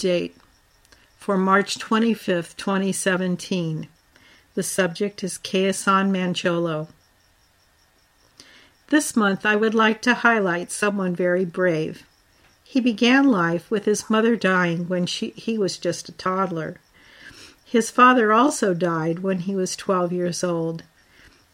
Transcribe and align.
update 0.00 0.32
for 1.18 1.36
March 1.36 1.78
25th, 1.78 2.56
2017. 2.56 3.86
The 4.54 4.62
subject 4.62 5.22
is 5.22 5.38
Keason 5.38 6.10
Mancholo. 6.10 6.88
This 8.88 9.14
month 9.14 9.44
I 9.44 9.56
would 9.56 9.74
like 9.74 10.00
to 10.02 10.14
highlight 10.14 10.72
someone 10.72 11.14
very 11.14 11.44
brave. 11.44 12.04
He 12.64 12.80
began 12.80 13.28
life 13.28 13.70
with 13.70 13.84
his 13.84 14.08
mother 14.08 14.36
dying 14.36 14.88
when 14.88 15.04
she, 15.04 15.30
he 15.30 15.58
was 15.58 15.76
just 15.76 16.08
a 16.08 16.12
toddler. 16.12 16.80
His 17.62 17.90
father 17.90 18.32
also 18.32 18.72
died 18.72 19.18
when 19.18 19.40
he 19.40 19.54
was 19.54 19.76
12 19.76 20.14
years 20.14 20.42
old. 20.42 20.82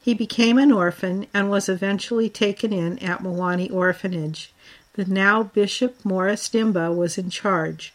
He 0.00 0.14
became 0.14 0.56
an 0.56 0.70
orphan 0.70 1.26
and 1.34 1.50
was 1.50 1.68
eventually 1.68 2.30
taken 2.30 2.72
in 2.72 3.00
at 3.00 3.24
Mwanni 3.24 3.72
Orphanage. 3.72 4.54
The 4.92 5.04
now 5.04 5.42
Bishop 5.42 6.04
Morris 6.04 6.48
Dimba 6.48 6.94
was 6.94 7.18
in 7.18 7.28
charge. 7.28 7.92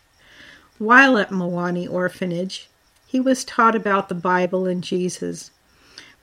While 0.81 1.19
at 1.19 1.29
Mwanni 1.29 1.87
Orphanage, 1.87 2.67
he 3.05 3.19
was 3.19 3.45
taught 3.45 3.75
about 3.75 4.09
the 4.09 4.15
Bible 4.15 4.65
and 4.65 4.83
Jesus. 4.83 5.51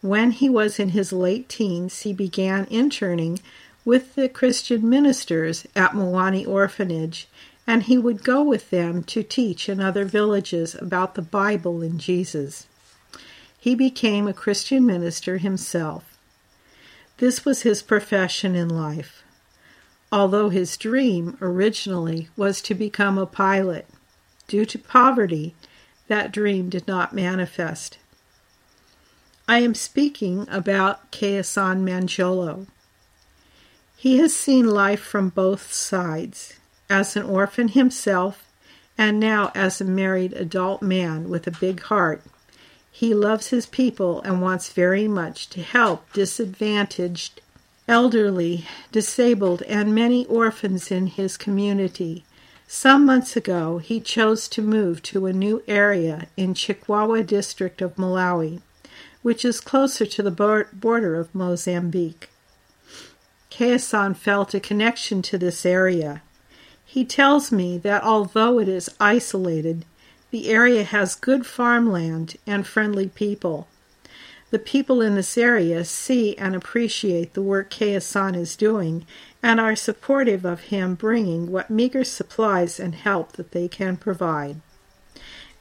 When 0.00 0.32
he 0.32 0.50
was 0.50 0.80
in 0.80 0.88
his 0.88 1.12
late 1.12 1.48
teens, 1.48 2.00
he 2.00 2.12
began 2.12 2.66
interning 2.68 3.38
with 3.84 4.16
the 4.16 4.28
Christian 4.28 4.90
ministers 4.90 5.64
at 5.76 5.92
Mwanni 5.92 6.44
Orphanage, 6.44 7.28
and 7.68 7.84
he 7.84 7.96
would 7.96 8.24
go 8.24 8.42
with 8.42 8.70
them 8.70 9.04
to 9.04 9.22
teach 9.22 9.68
in 9.68 9.78
other 9.78 10.04
villages 10.04 10.74
about 10.74 11.14
the 11.14 11.22
Bible 11.22 11.80
and 11.80 12.00
Jesus. 12.00 12.66
He 13.56 13.76
became 13.76 14.26
a 14.26 14.32
Christian 14.34 14.84
minister 14.84 15.38
himself. 15.38 16.18
This 17.18 17.44
was 17.44 17.62
his 17.62 17.80
profession 17.80 18.56
in 18.56 18.68
life, 18.68 19.22
although 20.10 20.48
his 20.48 20.76
dream 20.76 21.38
originally 21.40 22.28
was 22.36 22.60
to 22.62 22.74
become 22.74 23.18
a 23.18 23.24
pilot. 23.24 23.86
Due 24.48 24.64
to 24.64 24.78
poverty, 24.78 25.54
that 26.08 26.32
dream 26.32 26.68
did 26.68 26.88
not 26.88 27.14
manifest. 27.14 27.98
I 29.46 29.60
am 29.60 29.74
speaking 29.74 30.46
about 30.50 31.10
Keason 31.12 31.80
Mancholo. 31.80 32.66
He 33.96 34.18
has 34.18 34.34
seen 34.34 34.66
life 34.66 35.00
from 35.00 35.28
both 35.28 35.72
sides, 35.72 36.54
as 36.88 37.14
an 37.16 37.24
orphan 37.24 37.68
himself, 37.68 38.44
and 38.96 39.20
now 39.20 39.52
as 39.54 39.80
a 39.80 39.84
married 39.84 40.32
adult 40.32 40.82
man 40.82 41.28
with 41.28 41.46
a 41.46 41.50
big 41.50 41.82
heart. 41.82 42.22
He 42.90 43.14
loves 43.14 43.48
his 43.48 43.66
people 43.66 44.20
and 44.22 44.40
wants 44.40 44.72
very 44.72 45.06
much 45.06 45.48
to 45.50 45.62
help 45.62 46.12
disadvantaged, 46.12 47.40
elderly, 47.86 48.66
disabled, 48.92 49.62
and 49.62 49.94
many 49.94 50.26
orphans 50.26 50.90
in 50.90 51.06
his 51.06 51.36
community. 51.36 52.24
Some 52.70 53.06
months 53.06 53.34
ago, 53.34 53.78
he 53.78 53.98
chose 53.98 54.46
to 54.48 54.60
move 54.60 55.02
to 55.04 55.24
a 55.24 55.32
new 55.32 55.62
area 55.66 56.26
in 56.36 56.52
Chikwawa 56.52 57.26
district 57.26 57.80
of 57.80 57.96
Malawi, 57.96 58.60
which 59.22 59.42
is 59.42 59.62
closer 59.62 60.04
to 60.04 60.22
the 60.22 60.66
border 60.74 61.14
of 61.14 61.34
Mozambique. 61.34 62.28
Keason 63.50 64.14
felt 64.14 64.52
a 64.52 64.60
connection 64.60 65.22
to 65.22 65.38
this 65.38 65.64
area. 65.64 66.20
He 66.84 67.06
tells 67.06 67.50
me 67.50 67.78
that 67.78 68.04
although 68.04 68.60
it 68.60 68.68
is 68.68 68.94
isolated, 69.00 69.86
the 70.30 70.50
area 70.50 70.84
has 70.84 71.14
good 71.14 71.46
farmland 71.46 72.36
and 72.46 72.66
friendly 72.66 73.08
people. 73.08 73.66
The 74.50 74.58
people 74.58 75.00
in 75.00 75.14
this 75.14 75.38
area 75.38 75.86
see 75.86 76.36
and 76.36 76.54
appreciate 76.54 77.32
the 77.32 77.42
work 77.42 77.70
Keason 77.70 78.36
is 78.36 78.56
doing 78.56 79.06
and 79.42 79.60
are 79.60 79.76
supportive 79.76 80.44
of 80.44 80.60
him 80.62 80.94
bringing 80.94 81.50
what 81.50 81.70
meager 81.70 82.04
supplies 82.04 82.80
and 82.80 82.94
help 82.94 83.32
that 83.32 83.52
they 83.52 83.68
can 83.68 83.96
provide. 83.96 84.60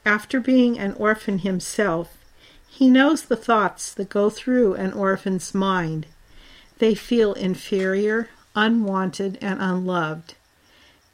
After 0.04 0.40
being 0.40 0.78
an 0.78 0.94
orphan 0.94 1.40
himself, 1.40 2.16
he 2.66 2.90
knows 2.90 3.22
the 3.22 3.36
thoughts 3.36 3.92
that 3.94 4.08
go 4.08 4.30
through 4.30 4.74
an 4.74 4.92
orphan's 4.92 5.54
mind. 5.54 6.06
They 6.78 6.94
feel 6.94 7.32
inferior, 7.34 8.28
unwanted, 8.54 9.38
and 9.40 9.60
unloved. 9.60 10.34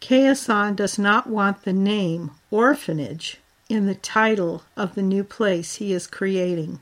Keason 0.00 0.77
does 0.77 0.99
not 0.99 1.27
want 1.27 1.62
the 1.62 1.72
name 1.72 2.33
orphanage 2.50 3.38
in 3.69 3.87
the 3.87 3.94
title 3.94 4.62
of 4.77 4.94
the 4.94 5.03
new 5.03 5.25
place 5.25 5.77
he 5.77 5.93
is 5.93 6.06
creating. 6.06 6.81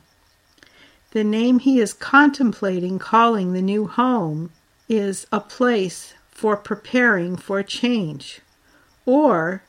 The 1.12 1.22
name 1.22 1.60
he 1.60 1.78
is 1.78 1.92
contemplating 1.92 2.98
calling 2.98 3.52
the 3.52 3.62
new 3.62 3.86
home 3.86 4.50
is 4.92 5.26
a 5.32 5.40
place 5.40 6.12
for 6.30 6.54
preparing 6.54 7.34
for 7.34 7.62
change 7.62 8.42
or 9.06 9.62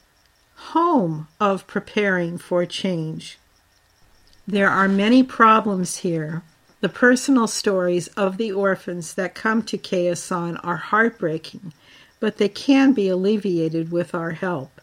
home 0.56 1.30
of 1.40 1.66
preparing 1.66 2.38
for 2.38 2.66
change. 2.66 3.38
There 4.46 4.70
are 4.70 4.90
many 4.90 5.24
problems 5.24 6.00
here. 6.00 6.44
The 6.82 6.90
personal 6.90 7.48
stories 7.48 8.08
of 8.10 8.36
the 8.36 8.52
orphans 8.52 9.14
that 9.14 9.34
come 9.34 9.64
to 9.64 9.78
Keason 9.78 10.60
are 10.62 10.76
heartbreaking, 10.76 11.72
but 12.20 12.36
they 12.36 12.50
can 12.50 12.92
be 12.92 13.08
alleviated 13.08 13.94
with 13.94 14.14
our 14.14 14.32
help. 14.32 14.82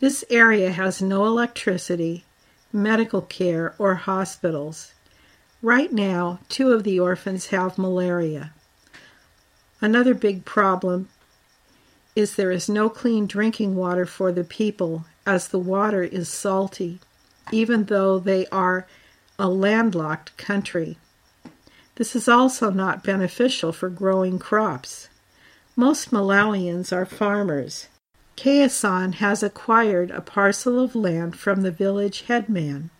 This 0.00 0.24
area 0.28 0.72
has 0.72 1.00
no 1.00 1.24
electricity, 1.24 2.24
medical 2.72 3.22
care, 3.22 3.76
or 3.78 3.94
hospitals. 3.94 4.92
Right 5.62 5.92
now, 5.92 6.40
two 6.48 6.72
of 6.72 6.82
the 6.82 6.98
orphans 6.98 7.46
have 7.46 7.78
malaria. 7.78 8.52
Another 9.82 10.14
big 10.14 10.44
problem 10.44 11.08
is 12.14 12.36
there 12.36 12.52
is 12.52 12.68
no 12.68 12.88
clean 12.88 13.26
drinking 13.26 13.74
water 13.74 14.06
for 14.06 14.30
the 14.30 14.44
people 14.44 15.04
as 15.26 15.48
the 15.48 15.58
water 15.58 16.04
is 16.04 16.28
salty, 16.28 17.00
even 17.50 17.84
though 17.86 18.20
they 18.20 18.46
are 18.46 18.86
a 19.40 19.48
landlocked 19.48 20.36
country. 20.36 20.98
This 21.96 22.14
is 22.14 22.28
also 22.28 22.70
not 22.70 23.02
beneficial 23.02 23.72
for 23.72 23.88
growing 23.88 24.38
crops. 24.38 25.08
Most 25.74 26.12
Malawians 26.12 26.92
are 26.92 27.04
farmers. 27.04 27.88
Keason 28.36 29.14
has 29.14 29.42
acquired 29.42 30.12
a 30.12 30.20
parcel 30.20 30.78
of 30.78 30.94
land 30.94 31.36
from 31.36 31.62
the 31.62 31.72
village 31.72 32.22
headman, 32.22 32.90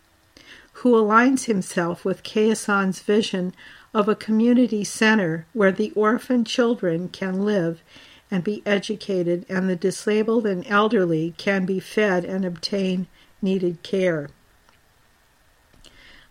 who 0.73 0.93
aligns 0.93 1.45
himself 1.45 2.03
with 2.03 2.23
Keason's 2.23 2.99
vision 2.99 3.53
of 3.93 4.07
a 4.07 4.15
community 4.15 4.83
center 4.83 5.45
where 5.53 5.71
the 5.71 5.91
orphan 5.91 6.43
children 6.43 7.07
can 7.09 7.45
live 7.45 7.83
and 8.31 8.43
be 8.43 8.63
educated, 8.65 9.45
and 9.47 9.69
the 9.69 9.75
disabled 9.75 10.45
and 10.45 10.65
elderly 10.67 11.35
can 11.37 11.65
be 11.65 11.79
fed 11.79 12.25
and 12.25 12.43
obtain 12.43 13.05
needed 13.41 13.83
care. 13.83 14.29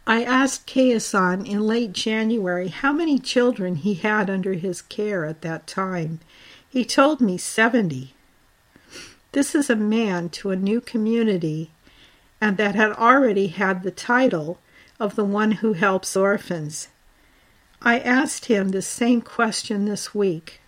I 0.04 0.24
asked 0.24 0.66
Keason 0.66 1.46
in 1.46 1.60
late 1.60 1.92
January 1.92 2.68
how 2.68 2.92
many 2.92 3.20
children 3.20 3.76
he 3.76 3.94
had 3.94 4.28
under 4.28 4.54
his 4.54 4.82
care 4.82 5.24
at 5.24 5.42
that 5.42 5.68
time. 5.68 6.18
He 6.68 6.84
told 6.84 7.20
me 7.20 7.38
70. 7.38 8.14
This 9.30 9.54
is 9.54 9.70
a 9.70 9.76
man 9.76 10.28
to 10.30 10.50
a 10.50 10.56
new 10.56 10.80
community 10.80 11.70
and 12.40 12.56
that 12.56 12.74
had 12.74 12.90
already 12.92 13.46
had 13.46 13.84
the 13.84 13.92
title 13.92 14.58
of 14.98 15.14
the 15.14 15.24
one 15.24 15.52
who 15.52 15.74
helps 15.74 16.16
orphans. 16.16 16.88
I 17.84 17.98
asked 17.98 18.44
him 18.44 18.68
the 18.68 18.80
same 18.80 19.22
question 19.22 19.86
this 19.86 20.14
week. 20.14 20.60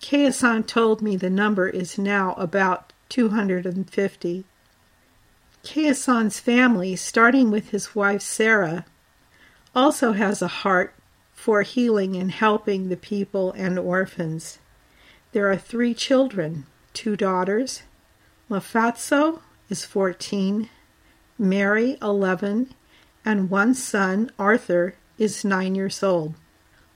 Keason 0.00 0.64
told 0.64 1.02
me 1.02 1.16
the 1.16 1.30
number 1.30 1.68
is 1.68 1.98
now 1.98 2.34
about 2.34 2.92
250. 3.08 4.44
Keason's 5.64 6.38
family, 6.38 6.94
starting 6.94 7.50
with 7.50 7.70
his 7.70 7.96
wife 7.96 8.22
Sarah, 8.22 8.86
also 9.74 10.12
has 10.12 10.40
a 10.40 10.48
heart 10.48 10.94
for 11.32 11.62
healing 11.62 12.14
and 12.14 12.30
helping 12.30 12.88
the 12.88 12.96
people 12.96 13.50
and 13.52 13.76
orphans. 13.76 14.60
There 15.32 15.50
are 15.50 15.56
three 15.56 15.92
children 15.92 16.66
two 16.92 17.16
daughters. 17.16 17.82
Mafatso 18.48 19.40
is 19.68 19.84
14, 19.84 20.68
Mary, 21.36 21.96
11, 22.00 22.74
and 23.24 23.50
one 23.50 23.74
son, 23.74 24.30
Arthur, 24.38 24.94
is 25.22 25.44
nine 25.44 25.74
years 25.74 26.02
old. 26.02 26.34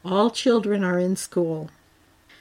All 0.05 0.31
children 0.31 0.85
are 0.85 0.99
in 0.99 1.17
school. 1.17 1.71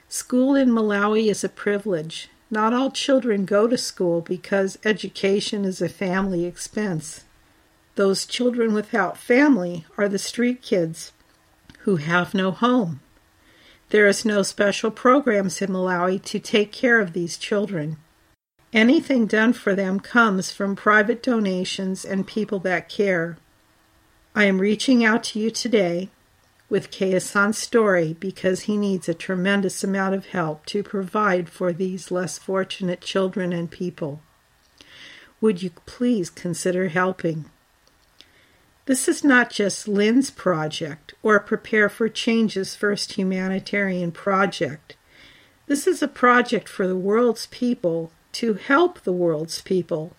School 0.09 0.55
in 0.55 0.69
Malawi 0.69 1.29
is 1.29 1.43
a 1.43 1.49
privilege. 1.49 2.29
Not 2.51 2.73
all 2.73 2.91
children 2.91 3.45
go 3.45 3.67
to 3.67 3.77
school 3.77 4.21
because 4.21 4.77
education 4.85 5.65
is 5.65 5.81
a 5.81 5.89
family 5.89 6.45
expense. 6.45 7.23
Those 7.95 8.25
children 8.25 8.73
without 8.73 9.17
family 9.17 9.85
are 9.97 10.09
the 10.09 10.19
street 10.19 10.61
kids 10.61 11.11
who 11.79 11.97
have 11.97 12.33
no 12.33 12.51
home. 12.51 12.99
There 13.89 14.07
is 14.07 14.25
no 14.25 14.41
special 14.43 14.91
programs 14.91 15.61
in 15.61 15.69
Malawi 15.69 16.21
to 16.23 16.39
take 16.39 16.71
care 16.71 16.99
of 16.99 17.13
these 17.13 17.37
children. 17.37 17.97
Anything 18.73 19.25
done 19.25 19.53
for 19.53 19.73
them 19.73 19.99
comes 19.99 20.51
from 20.51 20.75
private 20.75 21.23
donations 21.23 22.03
and 22.03 22.27
people 22.27 22.59
that 22.59 22.89
care. 22.89 23.37
I 24.37 24.43
am 24.43 24.59
reaching 24.59 25.05
out 25.05 25.23
to 25.25 25.39
you 25.39 25.49
today 25.49 26.09
with 26.69 26.91
Keason's 26.91 27.57
story 27.57 28.17
because 28.19 28.63
he 28.63 28.75
needs 28.75 29.07
a 29.07 29.13
tremendous 29.13 29.81
amount 29.81 30.13
of 30.13 30.25
help 30.25 30.65
to 30.65 30.83
provide 30.83 31.47
for 31.47 31.71
these 31.71 32.11
less 32.11 32.37
fortunate 32.37 32.99
children 32.99 33.53
and 33.53 33.71
people. 33.71 34.19
would 35.39 35.63
you 35.63 35.69
please 35.85 36.29
consider 36.29 36.89
helping? 36.89 37.45
This 38.87 39.07
is 39.07 39.23
not 39.23 39.51
just 39.51 39.87
Lynn's 39.87 40.31
project 40.31 41.13
or 41.23 41.39
Prepare 41.39 41.87
for 41.87 42.09
Change's 42.09 42.75
first 42.75 43.13
humanitarian 43.13 44.11
project. 44.11 44.97
This 45.67 45.87
is 45.87 46.03
a 46.03 46.09
project 46.09 46.67
for 46.67 46.87
the 46.87 46.97
world's 46.97 47.47
people 47.47 48.11
to 48.33 48.55
help 48.55 48.99
the 48.99 49.13
world's 49.13 49.61
people. 49.61 50.13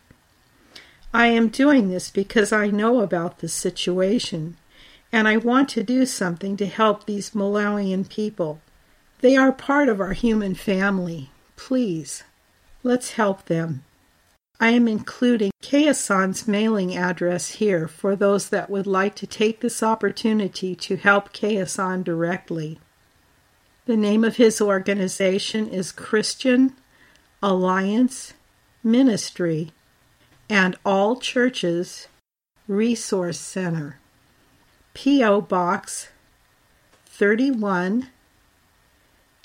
I 1.16 1.28
am 1.28 1.48
doing 1.48 1.88
this 1.88 2.10
because 2.10 2.52
I 2.52 2.66
know 2.66 3.00
about 3.00 3.38
the 3.38 3.48
situation 3.48 4.58
and 5.10 5.26
I 5.26 5.38
want 5.38 5.70
to 5.70 5.82
do 5.82 6.04
something 6.04 6.58
to 6.58 6.66
help 6.66 7.06
these 7.06 7.30
Malawian 7.30 8.06
people. 8.06 8.60
They 9.22 9.34
are 9.34 9.50
part 9.50 9.88
of 9.88 9.98
our 9.98 10.12
human 10.12 10.54
family. 10.54 11.30
Please, 11.56 12.22
let's 12.82 13.12
help 13.12 13.46
them. 13.46 13.82
I 14.60 14.72
am 14.72 14.86
including 14.86 15.52
Keason's 15.62 16.46
mailing 16.46 16.94
address 16.94 17.52
here 17.52 17.88
for 17.88 18.14
those 18.14 18.50
that 18.50 18.68
would 18.68 18.86
like 18.86 19.14
to 19.14 19.26
take 19.26 19.60
this 19.60 19.82
opportunity 19.82 20.74
to 20.76 20.96
help 20.96 21.32
Kayasan 21.32 22.04
directly. 22.04 22.78
The 23.86 23.96
name 23.96 24.22
of 24.22 24.36
his 24.36 24.60
organization 24.60 25.66
is 25.66 25.92
Christian 25.92 26.74
Alliance 27.42 28.34
Ministry 28.84 29.72
and 30.48 30.76
All 30.84 31.16
Churches 31.16 32.08
Resource 32.68 33.38
Center. 33.38 33.98
P.O. 34.94 35.42
Box 35.42 36.08
31 37.06 38.08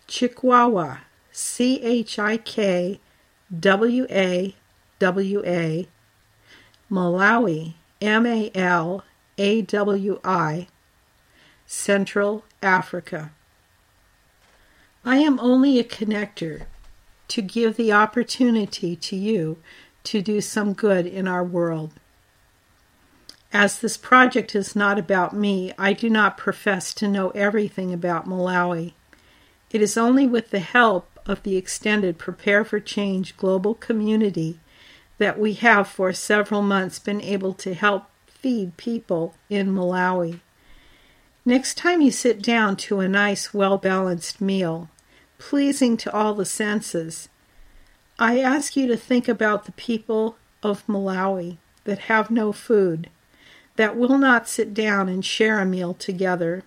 Chikwawa 0.07 0.99
C 1.31 1.81
H 1.81 2.19
I 2.19 2.37
K 2.37 2.99
W 3.59 4.07
A 4.09 4.55
W 4.99 5.43
A 5.45 5.87
Malawi 6.89 7.73
M 8.01 8.25
A 8.25 8.51
L 8.55 9.03
A 9.37 9.61
W 9.61 10.19
I 10.23 10.67
Central 11.65 12.43
Africa. 12.61 13.31
I 15.03 15.17
am 15.17 15.39
only 15.39 15.79
a 15.79 15.83
connector 15.83 16.65
to 17.29 17.41
give 17.41 17.77
the 17.77 17.91
opportunity 17.91 18.95
to 18.95 19.15
you 19.15 19.57
to 20.03 20.21
do 20.21 20.41
some 20.41 20.73
good 20.73 21.05
in 21.05 21.27
our 21.27 21.43
world. 21.43 21.93
As 23.53 23.79
this 23.79 23.97
project 23.97 24.55
is 24.55 24.75
not 24.75 24.97
about 24.97 25.35
me, 25.35 25.73
I 25.77 25.93
do 25.93 26.09
not 26.09 26.37
profess 26.37 26.93
to 26.95 27.07
know 27.07 27.29
everything 27.31 27.93
about 27.93 28.27
Malawi. 28.27 28.93
It 29.71 29.81
is 29.81 29.97
only 29.97 30.25
with 30.25 30.51
the 30.51 30.59
help 30.59 31.19
of 31.25 31.43
the 31.43 31.57
extended 31.57 32.17
Prepare 32.17 32.63
for 32.63 32.79
Change 32.79 33.35
global 33.37 33.73
community 33.75 34.59
that 35.17 35.37
we 35.37 35.53
have 35.53 35.87
for 35.87 36.13
several 36.13 36.61
months 36.61 36.97
been 36.97 37.21
able 37.21 37.53
to 37.53 37.73
help 37.73 38.05
feed 38.27 38.75
people 38.77 39.35
in 39.49 39.67
Malawi. 39.73 40.39
Next 41.45 41.77
time 41.77 42.01
you 42.01 42.11
sit 42.11 42.41
down 42.41 42.75
to 42.77 42.99
a 42.99 43.07
nice, 43.07 43.53
well 43.53 43.77
balanced 43.77 44.41
meal, 44.41 44.89
pleasing 45.37 45.97
to 45.97 46.13
all 46.13 46.33
the 46.33 46.45
senses, 46.45 47.29
I 48.21 48.39
ask 48.39 48.75
you 48.77 48.85
to 48.85 48.97
think 48.97 49.27
about 49.27 49.65
the 49.65 49.71
people 49.71 50.37
of 50.61 50.85
Malawi 50.85 51.57
that 51.85 52.01
have 52.01 52.29
no 52.29 52.51
food, 52.51 53.09
that 53.77 53.97
will 53.97 54.19
not 54.19 54.47
sit 54.47 54.75
down 54.75 55.09
and 55.09 55.25
share 55.25 55.59
a 55.59 55.65
meal 55.65 55.95
together. 55.95 56.61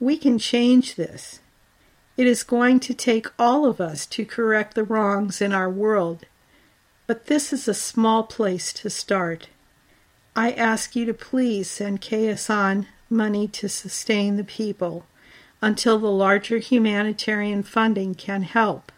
We 0.00 0.16
can 0.16 0.40
change 0.40 0.96
this. 0.96 1.38
It 2.16 2.26
is 2.26 2.42
going 2.42 2.80
to 2.80 2.94
take 2.94 3.28
all 3.38 3.64
of 3.64 3.80
us 3.80 4.06
to 4.06 4.24
correct 4.24 4.74
the 4.74 4.82
wrongs 4.82 5.40
in 5.40 5.52
our 5.52 5.70
world, 5.70 6.24
but 7.06 7.26
this 7.26 7.52
is 7.52 7.68
a 7.68 7.72
small 7.72 8.24
place 8.24 8.72
to 8.72 8.90
start. 8.90 9.46
I 10.34 10.50
ask 10.50 10.96
you 10.96 11.04
to 11.04 11.14
please 11.14 11.70
send 11.70 12.00
Keason 12.00 12.86
money 13.08 13.46
to 13.46 13.68
sustain 13.68 14.36
the 14.36 14.42
people 14.42 15.06
until 15.62 16.00
the 16.00 16.10
larger 16.10 16.58
humanitarian 16.58 17.62
funding 17.62 18.16
can 18.16 18.42
help. 18.42 18.90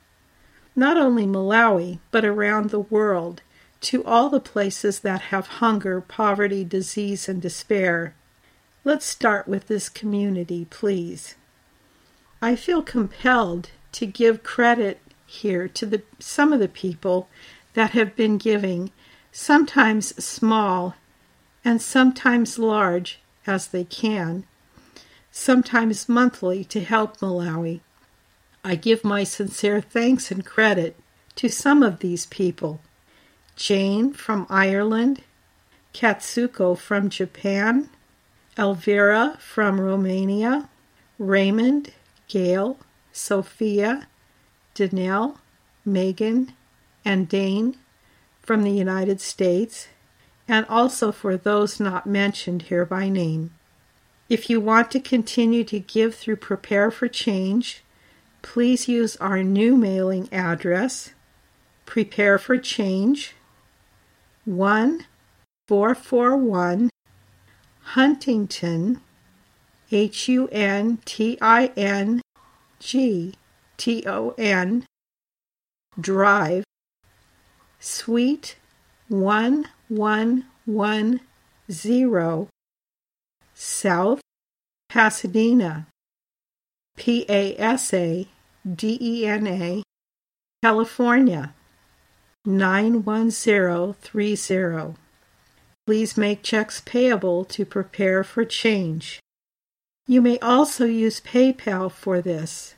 Not 0.79 0.97
only 0.97 1.27
Malawi, 1.27 1.99
but 2.13 2.25
around 2.25 2.71
the 2.71 2.79
world, 2.79 3.43
to 3.81 4.05
all 4.05 4.29
the 4.29 4.39
places 4.39 5.01
that 5.01 5.23
have 5.33 5.59
hunger, 5.59 6.01
poverty, 6.01 6.63
disease, 6.63 7.29
and 7.29 7.43
despair. 7.43 8.15
Let's 8.85 9.05
start 9.05 9.49
with 9.49 9.67
this 9.67 9.89
community, 9.89 10.69
please. 10.71 11.35
I 12.41 12.55
feel 12.55 12.85
compelled 12.85 13.71
to 13.91 14.07
give 14.07 14.45
credit 14.45 15.01
here 15.27 15.67
to 15.67 15.85
the, 15.85 16.03
some 16.21 16.53
of 16.53 16.61
the 16.61 16.69
people 16.69 17.29
that 17.75 17.91
have 17.91 18.15
been 18.15 18.39
giving, 18.39 18.93
sometimes 19.33 20.15
small 20.25 20.95
and 21.65 21.83
sometimes 21.83 22.57
large 22.57 23.19
as 23.49 23.67
they 23.67 23.83
can, 23.83 24.45
sometimes 25.33 26.09
monthly 26.09 26.63
to 26.67 26.85
help 26.85 27.17
Malawi. 27.17 27.81
I 28.65 28.75
give 28.75 29.05
my 29.05 29.25
sincere 29.25 29.81
thanks 29.81 30.31
and 30.31 30.45
credit 30.45 30.97
to 31.37 31.49
some 31.49 31.83
of 31.83 32.01
these 32.01 32.27
people 32.27 32.81
Jane 33.57 34.13
from 34.13 34.47
Ireland, 34.49 35.23
Katsuko 35.93 36.79
from 36.79 37.09
Japan, 37.09 37.91
Elvira 38.57 39.37
from 39.41 39.81
Romania, 39.81 40.69
Raymond, 41.19 41.93
Gail, 42.29 42.79
Sophia, 43.13 44.07
Danelle, 44.75 45.39
Megan, 45.85 46.53
and 47.05 47.29
Dane 47.29 47.77
from 48.43 48.63
the 48.63 48.71
United 48.71 49.21
States, 49.21 49.89
and 50.47 50.65
also 50.67 51.11
for 51.11 51.37
those 51.37 51.81
not 51.81 52.07
mentioned 52.07 52.63
here 52.63 52.85
by 52.85 53.09
name. 53.09 53.53
If 54.29 54.49
you 54.51 54.61
want 54.61 54.91
to 54.93 55.01
continue 55.01 55.65
to 55.65 55.81
give 55.81 56.15
through 56.15 56.37
Prepare 56.37 56.91
for 56.91 57.09
Change, 57.09 57.83
please 58.43 58.89
use 58.89 59.17
our 59.17 59.43
new 59.43 59.77
mailing 59.77 60.29
address, 60.33 61.13
Prepare 61.87 62.39
for 62.39 62.59
Change, 62.59 63.35
1441 64.45 66.91
Huntington, 67.81 69.01
H 69.91 70.29
U 70.29 70.47
N 70.49 70.99
T 71.05 71.39
I 71.41 71.73
N 71.77 72.21
G 72.79 73.35
T 73.77 74.05
O 74.07 74.35
N, 74.37 74.85
Drive, 75.99 76.65
Suite 77.81 78.57
1110, 79.09 81.21
South 83.55 84.21
Pasadena, 84.89 85.87
P 86.99 87.25
A 87.29 87.57
S 87.57 87.95
A 87.95 88.27
D 88.71 88.99
E 89.01 89.25
N 89.27 89.47
A, 89.47 89.83
California 90.63 91.55
91030. 92.45 94.95
Please 95.87 96.17
make 96.17 96.43
checks 96.43 96.83
payable 96.85 97.45
to 97.47 97.65
prepare 97.65 98.23
for 98.23 98.45
change. 98.45 99.21
You 100.07 100.21
may 100.21 100.39
also 100.41 100.85
use 100.85 101.21
PayPal 101.21 101.91
for 101.91 102.21
this 102.21 102.75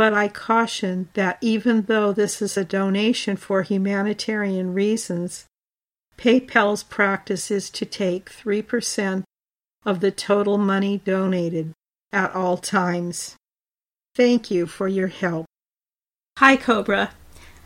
but 0.00 0.14
I 0.14 0.28
caution 0.28 1.10
that 1.12 1.36
even 1.42 1.82
though 1.82 2.10
this 2.10 2.40
is 2.40 2.56
a 2.56 2.64
donation 2.64 3.36
for 3.36 3.60
humanitarian 3.60 4.72
reasons, 4.72 5.44
PayPal's 6.16 6.82
practice 6.82 7.50
is 7.50 7.68
to 7.68 7.84
take 7.84 8.30
3% 8.30 9.24
of 9.84 10.00
the 10.00 10.10
total 10.10 10.56
money 10.56 10.96
donated 10.96 11.74
at 12.14 12.34
all 12.34 12.56
times. 12.56 13.36
Thank 14.16 14.50
you 14.50 14.66
for 14.66 14.88
your 14.88 15.06
help. 15.06 15.46
Hi, 16.38 16.56
Cobra. 16.56 17.12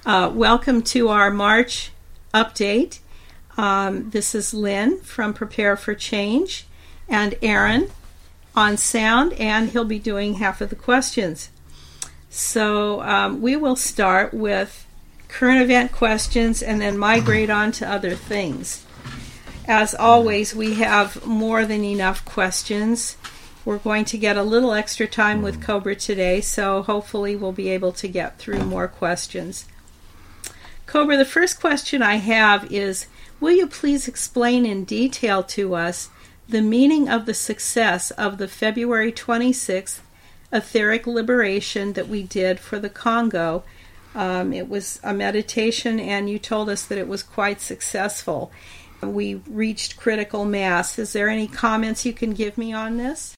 Uh, 0.05 0.31
welcome 0.33 0.83
to 0.83 1.09
our 1.09 1.31
March 1.31 1.91
update. 2.35 2.99
Um, 3.57 4.11
this 4.11 4.35
is 4.35 4.53
Lynn 4.53 5.01
from 5.01 5.33
Prepare 5.33 5.75
for 5.75 5.95
Change 5.95 6.67
and 7.09 7.35
Aaron 7.41 7.91
on 8.55 8.77
sound, 8.77 9.33
and 9.35 9.71
he'll 9.71 9.87
be 9.87 9.99
doing 9.99 10.35
half 10.35 10.61
of 10.61 10.69
the 10.69 10.77
questions. 10.77 11.49
So 12.29 13.01
um, 13.01 13.41
we 13.41 13.57
will 13.57 13.77
start 13.77 14.35
with 14.35 14.87
current 15.29 15.63
event 15.63 15.93
questions 15.93 16.63
and 16.63 16.79
then 16.79 16.99
migrate 16.99 17.49
on 17.49 17.73
to 17.73 17.91
other 17.91 18.15
things. 18.15 18.85
As 19.67 19.95
always, 19.95 20.55
we 20.55 20.75
have 20.75 21.25
more 21.25 21.65
than 21.65 21.83
enough 21.85 22.23
questions. 22.27 23.17
We're 23.65 23.79
going 23.79 24.05
to 24.07 24.19
get 24.19 24.37
a 24.37 24.43
little 24.43 24.73
extra 24.73 25.07
time 25.07 25.41
with 25.41 25.63
Cobra 25.63 25.97
today, 25.97 26.43
so 26.43 26.83
hopefully 26.83 27.35
we'll 27.35 27.53
be 27.53 27.71
able 27.71 27.93
to 27.93 28.09
get 28.09 28.39
through 28.39 28.63
more 28.65 28.89
questions. 28.89 29.65
Cobra, 30.85 31.17
the 31.17 31.25
first 31.25 31.61
question 31.61 32.03
I 32.03 32.17
have 32.17 32.71
is 32.71 33.07
Will 33.41 33.53
you 33.53 33.67
please 33.67 34.07
explain 34.07 34.67
in 34.67 34.85
detail 34.85 35.43
to 35.45 35.75
us 35.75 36.11
the 36.47 36.61
meaning 36.61 37.09
of 37.09 37.25
the 37.25 37.33
success 37.33 38.11
of 38.13 38.37
the 38.37 38.49
February 38.49 39.11
26th 39.11 40.01
etheric 40.53 41.07
liberation 41.07 41.95
that 41.95 42.07
we 42.07 42.23
did 42.23 42.61
for 42.61 42.79
the 42.79 42.91
Congo 42.91 43.65
Um, 44.15 44.53
it 44.53 44.69
was 44.69 45.01
a 45.03 45.13
meditation, 45.13 45.99
and 45.99 46.31
you 46.31 46.39
told 46.39 46.69
us 46.69 46.85
that 46.85 46.99
it 46.99 47.09
was 47.09 47.23
quite 47.23 47.61
successful. 47.61 48.53
We 49.03 49.37
reached 49.49 49.97
critical 49.97 50.45
mass. 50.45 50.99
Is 50.99 51.15
there 51.15 51.29
any 51.29 51.49
comments 51.49 52.07
you 52.07 52.13
can 52.13 52.33
give 52.33 52.57
me 52.57 52.73
on 52.73 52.97
this? 52.97 53.35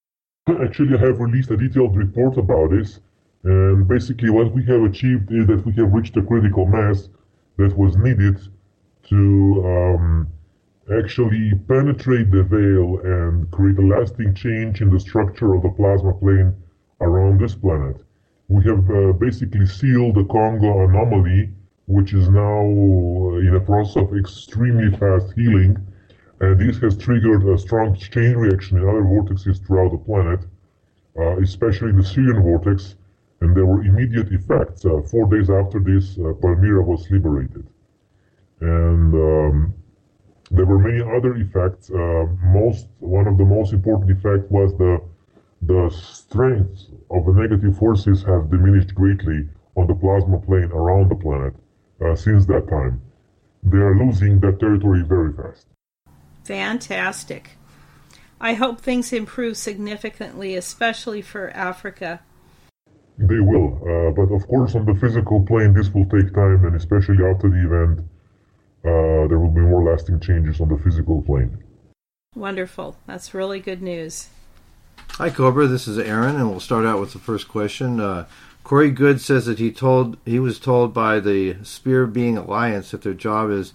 Actually, 0.48 0.96
I 0.96 1.00
have 1.00 1.18
released 1.18 1.50
a 1.50 1.56
detailed 1.56 1.96
report 1.96 2.38
about 2.38 2.70
this, 2.70 3.00
and 3.42 3.88
basically, 3.88 4.30
what 4.30 4.54
we 4.54 4.64
have 4.66 4.84
achieved 4.84 5.32
is 5.32 5.48
that 5.48 5.66
we 5.66 5.72
have 5.72 5.92
reached 5.92 6.16
a 6.16 6.22
critical 6.22 6.66
mass 6.66 7.08
that 7.56 7.76
was 7.76 7.96
needed 7.96 8.38
to 9.08 9.64
um, 9.66 10.28
actually 10.96 11.52
penetrate 11.66 12.30
the 12.30 12.44
veil 12.44 13.00
and 13.02 13.50
create 13.50 13.76
a 13.78 13.82
lasting 13.82 14.34
change 14.34 14.80
in 14.82 14.88
the 14.88 15.00
structure 15.00 15.52
of 15.52 15.62
the 15.62 15.68
plasma 15.70 16.14
plane 16.14 16.54
around 17.00 17.40
this 17.40 17.56
planet. 17.56 17.96
We 18.46 18.62
have 18.66 18.88
uh, 18.88 19.12
basically 19.14 19.66
sealed 19.66 20.14
the 20.14 20.24
Congo 20.26 20.84
anomaly, 20.84 21.50
which 21.86 22.14
is 22.14 22.28
now 22.28 22.60
in 22.60 23.52
a 23.56 23.60
process 23.60 23.96
of 23.96 24.16
extremely 24.16 24.96
fast 24.96 25.32
healing, 25.32 25.76
and 26.40 26.60
this 26.60 26.78
has 26.78 26.96
triggered 26.96 27.46
a 27.48 27.58
strong 27.58 27.96
chain 27.96 28.36
reaction 28.36 28.78
in 28.78 28.88
other 28.88 29.02
vortexes 29.02 29.64
throughout 29.66 29.92
the 29.92 29.98
planet, 29.98 30.40
uh, 31.18 31.38
especially 31.40 31.92
the 31.92 32.04
Syrian 32.04 32.42
vortex, 32.42 32.96
and 33.40 33.56
there 33.56 33.66
were 33.66 33.82
immediate 33.82 34.30
effects. 34.32 34.84
Uh, 34.84 35.00
four 35.10 35.26
days 35.26 35.48
after 35.48 35.78
this, 35.78 36.18
uh, 36.18 36.32
Palmyra 36.40 36.82
was 36.82 37.10
liberated. 37.10 37.66
And 38.60 39.14
um, 39.14 39.74
there 40.50 40.66
were 40.66 40.78
many 40.78 41.02
other 41.02 41.36
effects. 41.36 41.90
Uh, 41.90 42.26
most 42.42 42.86
one 43.00 43.26
of 43.26 43.38
the 43.38 43.44
most 43.44 43.72
important 43.72 44.10
effects 44.10 44.50
was 44.50 44.76
the 44.76 45.00
the 45.62 45.90
strength 45.90 46.86
of 47.10 47.24
the 47.26 47.32
negative 47.32 47.76
forces 47.78 48.22
have 48.22 48.50
diminished 48.50 48.94
greatly 48.94 49.48
on 49.74 49.86
the 49.86 49.94
plasma 49.94 50.38
plane 50.38 50.70
around 50.70 51.10
the 51.10 51.16
planet 51.16 51.54
uh, 52.04 52.14
since 52.14 52.46
that 52.46 52.68
time. 52.68 53.00
They 53.62 53.78
are 53.78 53.96
losing 53.96 54.38
that 54.40 54.60
territory 54.60 55.02
very 55.02 55.32
fast. 55.32 55.66
Fantastic. 56.46 57.50
I 58.40 58.54
hope 58.54 58.80
things 58.80 59.12
improve 59.12 59.56
significantly, 59.56 60.54
especially 60.54 61.20
for 61.20 61.50
Africa. 61.50 62.20
They 63.18 63.40
will, 63.40 63.80
uh, 63.82 64.12
but 64.12 64.32
of 64.32 64.46
course, 64.46 64.76
on 64.76 64.84
the 64.84 64.94
physical 64.94 65.44
plane, 65.44 65.72
this 65.72 65.92
will 65.92 66.04
take 66.04 66.32
time, 66.34 66.64
and 66.64 66.76
especially 66.76 67.24
after 67.24 67.48
the 67.48 67.64
event, 67.66 67.98
uh, 68.84 69.26
there 69.26 69.40
will 69.40 69.50
be 69.50 69.62
more 69.62 69.90
lasting 69.90 70.20
changes 70.20 70.60
on 70.60 70.68
the 70.68 70.78
physical 70.78 71.20
plane. 71.22 71.64
Wonderful. 72.36 72.96
That's 73.06 73.34
really 73.34 73.58
good 73.58 73.82
news. 73.82 74.28
Hi, 75.12 75.30
Cobra. 75.30 75.66
This 75.66 75.88
is 75.88 75.98
Aaron, 75.98 76.36
and 76.36 76.48
we'll 76.48 76.60
start 76.60 76.86
out 76.86 77.00
with 77.00 77.12
the 77.12 77.18
first 77.18 77.48
question. 77.48 77.98
Uh, 77.98 78.26
Corey 78.62 78.90
Goode 78.90 79.20
says 79.20 79.46
that 79.46 79.58
he 79.58 79.72
told 79.72 80.18
he 80.24 80.38
was 80.38 80.60
told 80.60 80.94
by 80.94 81.18
the 81.18 81.56
Sphere 81.64 82.06
Being 82.06 82.36
Alliance 82.36 82.92
that 82.92 83.02
their 83.02 83.14
job 83.14 83.50
is 83.50 83.72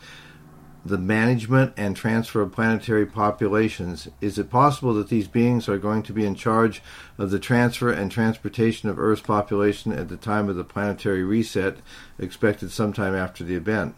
the 0.83 0.97
management 0.97 1.73
and 1.77 1.95
transfer 1.95 2.41
of 2.41 2.51
planetary 2.51 3.05
populations. 3.05 4.07
Is 4.19 4.37
it 4.37 4.49
possible 4.49 4.93
that 4.95 5.09
these 5.09 5.27
beings 5.27 5.69
are 5.69 5.77
going 5.77 6.03
to 6.03 6.13
be 6.13 6.25
in 6.25 6.35
charge 6.35 6.81
of 7.17 7.31
the 7.31 7.39
transfer 7.39 7.91
and 7.91 8.11
transportation 8.11 8.89
of 8.89 8.99
Earth's 8.99 9.21
population 9.21 9.91
at 9.91 10.09
the 10.09 10.17
time 10.17 10.49
of 10.49 10.55
the 10.55 10.63
planetary 10.63 11.23
reset, 11.23 11.77
expected 12.19 12.71
sometime 12.71 13.15
after 13.15 13.43
the 13.43 13.55
event? 13.55 13.95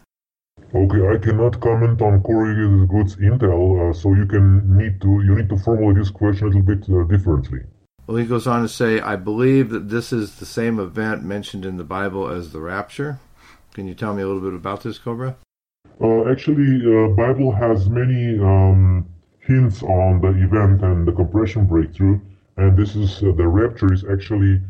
Okay, 0.74 1.08
I 1.08 1.18
cannot 1.18 1.60
comment 1.60 2.00
on 2.00 2.22
Corey 2.22 2.54
Goode's 2.86 3.16
intel, 3.16 3.90
uh, 3.90 3.92
so 3.92 4.14
you 4.14 4.26
can 4.26 4.76
need 4.76 5.00
to 5.00 5.20
you 5.22 5.34
need 5.34 5.48
to 5.48 5.58
formulate 5.58 5.96
this 5.96 6.10
question 6.10 6.46
a 6.46 6.50
little 6.50 6.62
bit 6.62 6.88
uh, 6.88 7.02
differently. 7.04 7.60
Well, 8.06 8.18
he 8.18 8.26
goes 8.26 8.46
on 8.46 8.62
to 8.62 8.68
say, 8.68 9.00
I 9.00 9.16
believe 9.16 9.70
that 9.70 9.88
this 9.88 10.12
is 10.12 10.36
the 10.36 10.46
same 10.46 10.78
event 10.78 11.22
mentioned 11.22 11.64
in 11.64 11.78
the 11.78 11.84
Bible 11.84 12.28
as 12.28 12.52
the 12.52 12.60
rapture. 12.60 13.18
Can 13.72 13.88
you 13.88 13.94
tell 13.94 14.14
me 14.14 14.22
a 14.22 14.26
little 14.26 14.42
bit 14.42 14.54
about 14.54 14.82
this, 14.82 14.98
Cobra? 14.98 15.36
Uh, 16.00 16.30
actually, 16.30 16.82
uh, 16.84 17.08
Bible 17.08 17.52
has 17.52 17.88
many 17.88 18.38
um, 18.38 19.06
hints 19.38 19.82
on 19.82 20.20
the 20.20 20.30
event 20.42 20.82
and 20.82 21.06
the 21.06 21.12
compression 21.12 21.66
breakthrough, 21.66 22.20
and 22.56 22.76
this 22.76 22.96
is 22.96 23.22
uh, 23.22 23.32
the 23.36 23.46
rapture 23.46 23.92
is 23.92 24.04
actually 24.04 24.60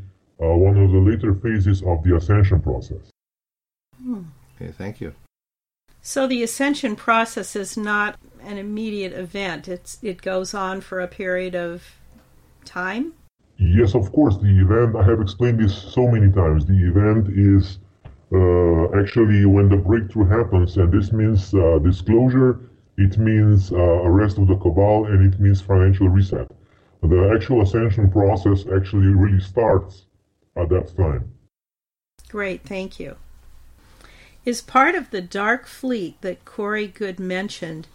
uh, 0.43 0.55
one 0.55 0.77
of 0.77 0.91
the 0.91 0.99
later 0.99 1.35
phases 1.35 1.83
of 1.83 2.03
the 2.05 2.17
ascension 2.17 2.61
process. 2.61 3.11
Hmm. 4.03 4.23
Okay, 4.57 4.73
thank 4.73 5.01
you. 5.01 5.15
So 6.03 6.27
the 6.27 6.43
ascension 6.43 6.97
process 6.97 7.57
is 7.57 7.77
not 7.77 8.19
an 8.43 8.59
immediate 8.59 9.15
event. 9.15 9.69
It's 9.69 9.99
it 10.03 10.21
goes 10.21 10.53
on 10.53 10.83
for 10.83 11.01
a 11.01 11.09
period 11.09 11.55
of 11.55 11.97
time. 12.65 13.15
Yes, 13.57 13.95
of 13.95 14.13
course. 14.13 14.37
The 14.37 14.61
event 14.61 14.97
I 14.97 15.05
have 15.05 15.21
explained 15.21 15.61
this 15.61 15.75
so 15.75 16.07
many 16.07 16.31
times. 16.31 16.67
The 16.67 16.77
event 16.89 17.29
is 17.29 17.79
actually 18.99 19.45
when 19.45 19.69
the 19.69 19.77
breakthrough 19.77 20.27
happens, 20.27 20.77
and 20.77 20.93
this 20.93 21.13
means 21.13 21.55
uh, 21.55 21.79
disclosure. 21.79 22.61
It 22.97 23.19
means 23.19 23.73
uh, 23.73 23.77
arrest 23.77 24.39
of 24.39 24.47
the 24.47 24.57
cabal, 24.57 25.07
and 25.07 25.33
it 25.33 25.41
means 25.41 25.61
financial 25.61 26.09
reset. 26.09 26.49
The 27.03 27.33
actual 27.35 27.63
ascension 27.63 28.11
process 28.11 28.65
actually 28.75 29.09
really 29.09 29.41
starts 29.41 30.07
at 30.57 30.69
that 30.69 30.97
time. 30.97 31.31
Great, 32.29 32.63
thank 32.63 32.99
you 33.01 33.17
is 34.45 34.61
part 34.61 34.95
of 34.95 35.11
the 35.11 35.21
dark 35.21 35.67
fleet 35.67 36.21
that 36.21 36.45
Corey 36.45 36.87
Goode 36.87 37.19
mentioned 37.19 37.87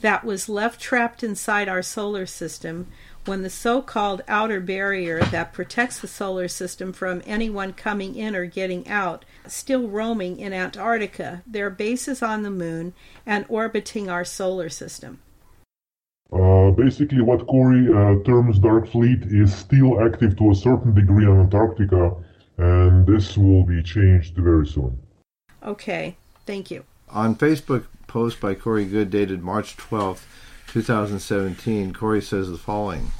that 0.00 0.24
was 0.24 0.48
left 0.48 0.80
trapped 0.80 1.22
inside 1.22 1.68
our 1.68 1.82
solar 1.82 2.26
system 2.26 2.86
when 3.26 3.42
the 3.42 3.50
so 3.50 3.82
called 3.82 4.22
outer 4.28 4.60
barrier 4.60 5.20
that 5.20 5.52
protects 5.52 5.98
the 5.98 6.08
solar 6.08 6.48
system 6.48 6.92
from 6.92 7.22
anyone 7.26 7.72
coming 7.72 8.14
in 8.14 8.34
or 8.36 8.46
getting 8.46 8.86
out 8.88 9.24
still 9.46 9.88
roaming 9.88 10.38
in 10.38 10.52
Antarctica, 10.52 11.42
their 11.46 11.70
bases 11.70 12.22
on 12.22 12.42
the 12.42 12.50
moon, 12.50 12.94
and 13.24 13.44
orbiting 13.48 14.08
our 14.08 14.24
solar 14.24 14.68
system. 14.68 15.20
Uh, 16.32 16.70
basically, 16.70 17.20
what 17.20 17.46
Corey 17.46 17.86
uh, 17.88 18.22
terms 18.24 18.58
Dark 18.58 18.88
Fleet 18.88 19.22
is 19.24 19.54
still 19.54 20.04
active 20.04 20.36
to 20.38 20.50
a 20.50 20.54
certain 20.54 20.94
degree 20.94 21.26
on 21.26 21.40
Antarctica, 21.40 22.16
and 22.58 23.06
this 23.06 23.36
will 23.36 23.62
be 23.62 23.82
changed 23.82 24.36
very 24.36 24.66
soon. 24.66 24.98
Okay, 25.64 26.16
thank 26.44 26.70
you. 26.70 26.84
On 27.08 27.36
Facebook 27.36 27.86
post 28.08 28.40
by 28.40 28.54
Corey 28.54 28.84
Goode 28.84 29.10
dated 29.10 29.42
March 29.42 29.76
12th, 29.76 30.24
2017, 30.76 31.94
Corey 31.94 32.20
says 32.20 32.50
the 32.50 32.58
following. 32.58 33.10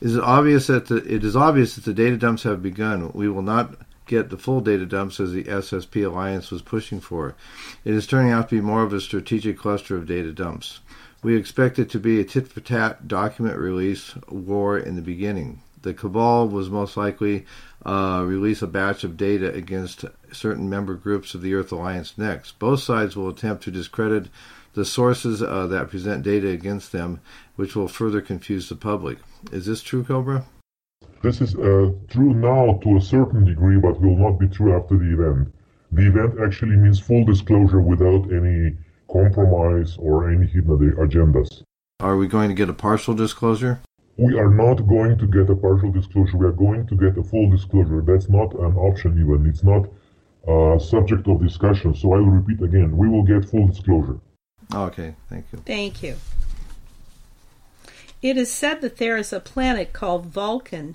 Is 0.00 0.16
it 0.16 0.24
obvious 0.24 0.66
that 0.66 0.88
the, 0.88 0.96
it 0.96 1.22
is 1.22 1.36
obvious 1.36 1.76
that 1.76 1.84
the 1.84 1.94
data 1.94 2.16
dumps 2.16 2.42
have 2.42 2.64
begun. 2.64 3.12
We 3.14 3.28
will 3.28 3.42
not 3.42 3.76
get 4.06 4.28
the 4.28 4.36
full 4.36 4.60
data 4.60 4.86
dumps 4.86 5.20
as 5.20 5.30
the 5.30 5.44
SSP 5.44 6.04
Alliance 6.04 6.50
was 6.50 6.62
pushing 6.62 6.98
for. 6.98 7.36
It 7.84 7.94
is 7.94 8.08
turning 8.08 8.32
out 8.32 8.48
to 8.48 8.56
be 8.56 8.60
more 8.60 8.82
of 8.82 8.92
a 8.92 9.00
strategic 9.00 9.56
cluster 9.56 9.96
of 9.96 10.08
data 10.08 10.32
dumps. 10.32 10.80
We 11.22 11.36
expect 11.36 11.78
it 11.78 11.90
to 11.90 12.00
be 12.00 12.18
a 12.18 12.24
tit 12.24 12.48
for 12.48 12.58
tat 12.58 13.06
document 13.06 13.56
release 13.56 14.16
war 14.28 14.76
in 14.76 14.96
the 14.96 15.00
beginning. 15.00 15.62
The 15.82 15.94
cabal 15.94 16.48
was 16.48 16.70
most 16.70 16.96
likely 16.96 17.46
uh, 17.86 18.24
release 18.26 18.62
a 18.62 18.66
batch 18.66 19.04
of 19.04 19.16
data 19.16 19.54
against 19.54 20.06
certain 20.32 20.68
member 20.68 20.94
groups 20.94 21.34
of 21.34 21.42
the 21.42 21.54
Earth 21.54 21.70
Alliance 21.70 22.18
next. 22.18 22.58
Both 22.58 22.82
sides 22.82 23.14
will 23.14 23.28
attempt 23.28 23.62
to 23.62 23.70
discredit 23.70 24.26
the 24.74 24.84
sources 24.84 25.42
uh, 25.42 25.66
that 25.66 25.90
present 25.90 26.22
data 26.22 26.48
against 26.48 26.92
them, 26.92 27.20
which 27.56 27.74
will 27.74 27.88
further 27.88 28.20
confuse 28.20 28.68
the 28.68 28.76
public. 28.76 29.18
Is 29.52 29.66
this 29.66 29.82
true, 29.82 30.04
Cobra? 30.04 30.44
This 31.22 31.40
is 31.40 31.54
uh, 31.54 31.90
true 32.08 32.34
now 32.34 32.78
to 32.82 32.96
a 32.96 33.00
certain 33.00 33.44
degree, 33.44 33.78
but 33.78 34.00
will 34.00 34.16
not 34.16 34.38
be 34.38 34.48
true 34.48 34.76
after 34.76 34.96
the 34.96 35.12
event. 35.12 35.52
The 35.92 36.06
event 36.06 36.40
actually 36.40 36.76
means 36.76 37.00
full 37.00 37.24
disclosure 37.24 37.80
without 37.80 38.32
any 38.32 38.76
compromise 39.10 39.96
or 39.98 40.30
any 40.30 40.46
hidden 40.46 40.92
agendas. 40.98 41.62
Are 41.98 42.16
we 42.16 42.28
going 42.28 42.48
to 42.48 42.54
get 42.54 42.70
a 42.70 42.74
partial 42.74 43.14
disclosure? 43.14 43.80
we 44.20 44.38
are 44.38 44.50
not 44.50 44.86
going 44.86 45.16
to 45.16 45.26
get 45.26 45.48
a 45.48 45.56
partial 45.56 45.90
disclosure. 45.90 46.36
We 46.36 46.46
are 46.46 46.52
going 46.66 46.86
to 46.88 46.94
get 46.94 47.16
a 47.16 47.22
full 47.22 47.48
disclosure. 47.50 48.02
That's 48.02 48.28
not 48.28 48.52
an 48.52 48.76
option 48.76 49.18
even. 49.18 49.46
It's 49.48 49.64
not 49.64 49.88
a 50.46 50.78
subject 50.78 51.26
of 51.26 51.42
discussion. 51.42 51.94
So 51.94 52.12
I 52.12 52.18
will 52.18 52.36
repeat 52.40 52.60
again. 52.60 52.94
We 52.94 53.08
will 53.08 53.22
get 53.22 53.48
full 53.48 53.68
disclosure. 53.68 54.18
Okay, 54.74 55.14
thank 55.28 55.46
you. 55.52 55.62
Thank 55.66 56.02
you. 56.02 56.16
It 58.22 58.36
is 58.36 58.52
said 58.52 58.82
that 58.82 58.98
there 58.98 59.16
is 59.16 59.32
a 59.32 59.40
planet 59.40 59.92
called 59.92 60.26
Vulcan, 60.26 60.94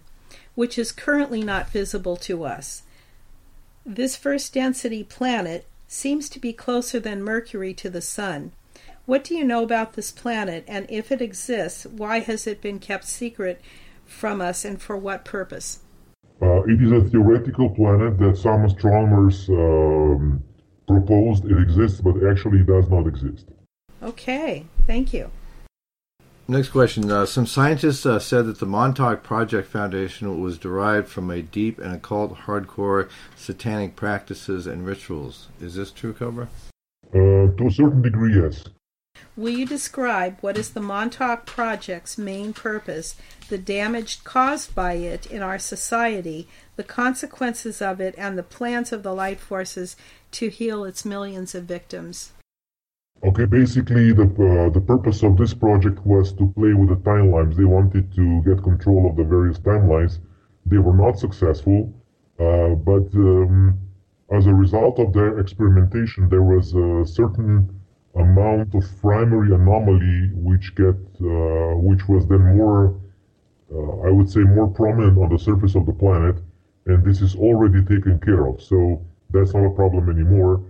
which 0.53 0.77
is 0.77 0.91
currently 0.91 1.44
not 1.44 1.70
visible 1.70 2.15
to 2.17 2.44
us. 2.44 2.84
This 3.86 4.15
first 4.15 4.53
density 4.53 5.03
planet 5.03 5.65
seems 5.88 6.29
to 6.29 6.39
be 6.39 6.53
closer 6.53 7.00
than 7.00 7.24
Mercury 7.24 7.74
to 7.75 7.89
the 7.89 8.01
Sun. 8.01 8.51
What 9.05 9.24
do 9.24 9.36
you 9.36 9.44
know 9.44 9.63
about 9.63 9.94
this 9.94 10.12
planet, 10.12 10.63
and 10.67 10.88
if 10.89 11.12
it 11.12 11.22
exists, 11.22 11.86
why 11.86 12.20
has 12.20 12.48
it 12.48 12.62
been 12.62 12.79
kept 12.79 13.05
secret 13.05 13.62
from 14.05 14.41
us, 14.41 14.65
and 14.65 14.82
for 14.82 14.98
what 14.98 15.25
purpose? 15.25 15.79
Uh, 16.41 16.63
it 16.63 16.82
is 16.82 16.91
a 16.91 17.01
theoretical 17.10 17.70
planet 17.70 18.17
that 18.20 18.38
some 18.38 18.65
astronomers 18.65 19.48
um, 19.50 20.44
proposed 20.88 21.46
it 21.46 21.58
exists, 21.58 22.01
but 22.01 22.15
actually 22.29 22.63
does 22.63 22.89
not 22.89 23.08
exist. 23.08 23.48
Okay, 24.05 24.65
thank 24.85 25.13
you. 25.13 25.31
Next 26.47 26.69
question. 26.69 27.12
Uh, 27.12 27.25
some 27.25 27.47
scientists 27.47 28.05
uh, 28.05 28.19
said 28.19 28.45
that 28.45 28.59
the 28.59 28.67
Montauk 28.67 29.24
Project 29.24 29.67
Foundation 29.67 30.39
was 30.39 30.59
derived 30.59 31.07
from 31.07 31.31
a 31.31 31.41
deep 31.41 31.79
and 31.79 31.95
occult, 31.95 32.38
hardcore 32.41 33.09
satanic 33.35 33.95
practices 33.95 34.67
and 34.67 34.85
rituals. 34.85 35.47
Is 35.59 35.74
this 35.74 35.89
true, 35.89 36.13
Cobra? 36.13 36.47
Uh, 37.07 37.50
to 37.57 37.65
a 37.67 37.71
certain 37.71 38.03
degree, 38.03 38.39
yes. 38.39 38.65
Will 39.35 39.57
you 39.57 39.65
describe 39.65 40.38
what 40.41 40.55
is 40.55 40.69
the 40.69 40.81
Montauk 40.81 41.47
Project's 41.47 42.15
main 42.15 42.53
purpose, 42.53 43.15
the 43.50 43.57
damage 43.57 44.24
caused 44.24 44.75
by 44.75 44.93
it 44.93 45.25
in 45.25 45.41
our 45.41 45.57
society, 45.57 46.47
the 46.75 46.83
consequences 46.83 47.81
of 47.81 48.00
it, 48.00 48.13
and 48.19 48.38
the 48.38 48.43
plans 48.43 48.93
of 48.93 49.01
the 49.01 49.15
light 49.15 49.39
forces 49.39 49.95
to 50.31 50.50
heal 50.50 50.85
its 50.85 51.05
millions 51.05 51.55
of 51.55 51.63
victims? 51.63 52.33
Okay, 53.24 53.45
basically, 53.45 54.12
the 54.13 54.24
uh, 54.24 54.69
the 54.69 54.79
purpose 54.79 55.22
of 55.24 55.36
this 55.38 55.53
project 55.53 56.05
was 56.05 56.31
to 56.34 56.48
play 56.57 56.74
with 56.74 56.89
the 56.89 56.95
timelines. 57.12 57.55
They 57.55 57.65
wanted 57.65 58.13
to 58.15 58.41
get 58.43 58.63
control 58.63 59.10
of 59.10 59.15
the 59.15 59.24
various 59.24 59.57
timelines. 59.60 60.19
They 60.65 60.77
were 60.77 60.93
not 60.95 61.17
successful, 61.19 61.91
uh, 62.39 62.75
but 62.75 63.05
um, 63.15 63.79
as 64.31 64.45
a 64.48 64.53
result 64.53 65.00
of 65.00 65.12
their 65.13 65.39
experimentation, 65.39 66.29
there 66.29 66.43
was 66.43 66.74
a 66.74 67.05
certain 67.05 67.69
amount 68.15 68.74
of 68.75 68.84
primary 69.01 69.53
anomaly 69.53 70.29
which 70.36 70.75
get 70.75 70.95
uh, 71.22 71.74
which 71.89 72.07
was 72.07 72.27
then 72.27 72.55
more, 72.57 72.95
uh, 73.74 74.07
I 74.07 74.12
would 74.12 74.29
say, 74.29 74.41
more 74.41 74.67
prominent 74.67 75.17
on 75.17 75.29
the 75.29 75.39
surface 75.39 75.75
of 75.75 75.86
the 75.86 75.93
planet, 75.93 76.36
and 76.86 77.03
this 77.03 77.22
is 77.22 77.36
already 77.36 77.81
taken 77.84 78.19
care 78.19 78.45
of. 78.48 78.62
So 78.62 79.01
that's 79.31 79.53
not 79.53 79.65
a 79.65 79.72
problem 79.72 80.10
anymore. 80.10 80.62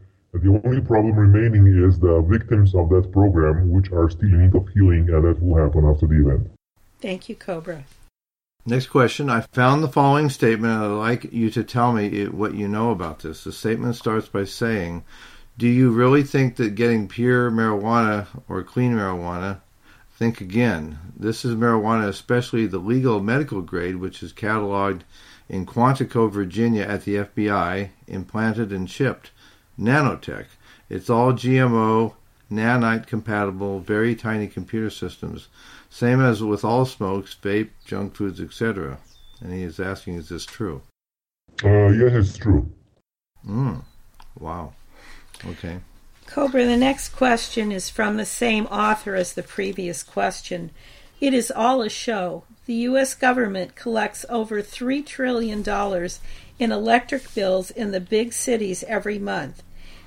The 0.42 0.62
only 0.66 0.82
problem 0.82 1.16
remaining 1.16 1.66
is 1.68 1.98
the 1.98 2.22
victims 2.22 2.76
of 2.76 2.90
that 2.90 3.10
program, 3.14 3.72
which 3.72 3.92
are 3.94 4.10
still 4.10 4.30
in 4.30 4.42
need 4.42 4.56
of 4.56 4.68
healing, 4.70 5.10
and 5.10 5.24
that 5.24 5.42
will 5.42 5.64
happen 5.64 5.86
after 5.86 6.08
the 6.08 6.20
event. 6.20 6.52
Thank 7.00 7.30
you, 7.30 7.36
Cobra. 7.36 7.86
Next 8.66 8.88
question. 8.88 9.30
I 9.30 9.42
found 9.42 9.82
the 9.82 9.88
following 9.88 10.30
statement, 10.30 10.74
and 10.74 10.84
I'd 10.84 10.98
like 10.98 11.32
you 11.32 11.50
to 11.52 11.64
tell 11.64 11.94
me 11.94 12.28
what 12.28 12.54
you 12.54 12.68
know 12.68 12.92
about 12.92 13.20
this. 13.20 13.46
The 13.46 13.54
statement 13.54 13.96
starts 13.96 14.28
by 14.28 14.44
saying, 14.44 15.06
Do 15.58 15.68
you 15.68 15.92
really 15.92 16.24
think 16.24 16.58
that 16.58 16.76
getting 16.76 17.08
pure 17.08 17.50
marijuana 17.50 18.28
or 18.50 18.62
clean 18.64 18.94
marijuana? 18.94 19.62
Think 20.18 20.42
again. 20.42 21.00
This 21.16 21.46
is 21.46 21.56
marijuana, 21.56 22.10
especially 22.10 22.66
the 22.66 22.80
legal 22.80 23.22
medical 23.22 23.62
grade, 23.62 23.98
which 23.98 24.22
is 24.22 24.34
cataloged 24.34 25.02
in 25.48 25.66
Quantico, 25.66 26.30
Virginia 26.30 26.84
at 26.84 27.06
the 27.06 27.16
FBI, 27.16 27.90
implanted 28.08 28.74
and 28.74 28.90
shipped. 28.90 29.32
Nanotech. 29.80 30.46
It's 30.90 31.10
all 31.10 31.34
GMO, 31.34 32.14
nanite 32.52 33.08
compatible, 33.08 33.80
very 33.80 34.16
tiny 34.16 34.48
computer 34.48 34.90
systems. 34.90 35.48
Same 35.90 36.22
as 36.22 36.44
with 36.44 36.64
all 36.64 36.86
smokes, 36.86 37.36
vape, 37.42 37.70
junk 37.86 38.16
foods, 38.16 38.40
etc. 38.40 38.98
And 39.42 39.54
he 39.54 39.64
is 39.64 39.80
asking, 39.80 40.16
is 40.16 40.30
this 40.30 40.46
true? 40.46 40.82
Uh, 41.64 41.88
yes, 41.88 42.30
it's 42.30 42.38
true. 42.38 42.70
Mm. 43.48 43.84
Wow. 44.40 44.74
Okay. 45.46 45.80
Cobra, 46.28 46.66
the 46.66 46.78
next 46.78 47.10
question 47.10 47.72
is 47.72 47.90
from 47.90 48.18
the 48.18 48.26
same 48.26 48.66
author 48.68 49.16
as 49.16 49.34
the 49.34 49.44
previous 49.44 50.04
question. 50.04 50.72
It 51.22 51.34
is 51.34 51.52
all 51.52 51.82
a 51.82 51.90
show. 51.90 52.44
The 52.66 52.74
U.S. 52.74 53.14
government 53.14 53.76
collects 53.76 54.26
over 54.28 54.62
$3 54.62 55.06
trillion 55.06 55.64
in 56.60 56.72
electric 56.72 57.34
bills 57.34 57.72
in 57.72 57.92
the 57.92 58.00
big 58.00 58.34
cities 58.34 58.84
every 58.88 59.20
month. 59.20 59.64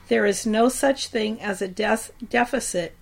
There 0.08 0.26
is 0.26 0.46
no 0.46 0.68
such 0.68 1.08
thing 1.08 1.40
as 1.40 1.62
a 1.62 1.68
de- 1.68 1.98
deficit 2.28 2.94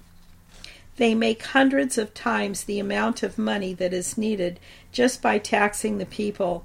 they 0.97 1.15
make 1.15 1.43
hundreds 1.43 1.99
of 1.99 2.15
times 2.15 2.65
the 2.65 2.79
amount 2.79 3.23
of 3.23 3.39
money 3.39 3.75
that 3.75 3.93
is 3.93 4.17
needed 4.17 4.59
just 4.93 5.21
by 5.21 5.39
taxing 5.39 5.99
the 5.99 6.07
people. 6.07 6.65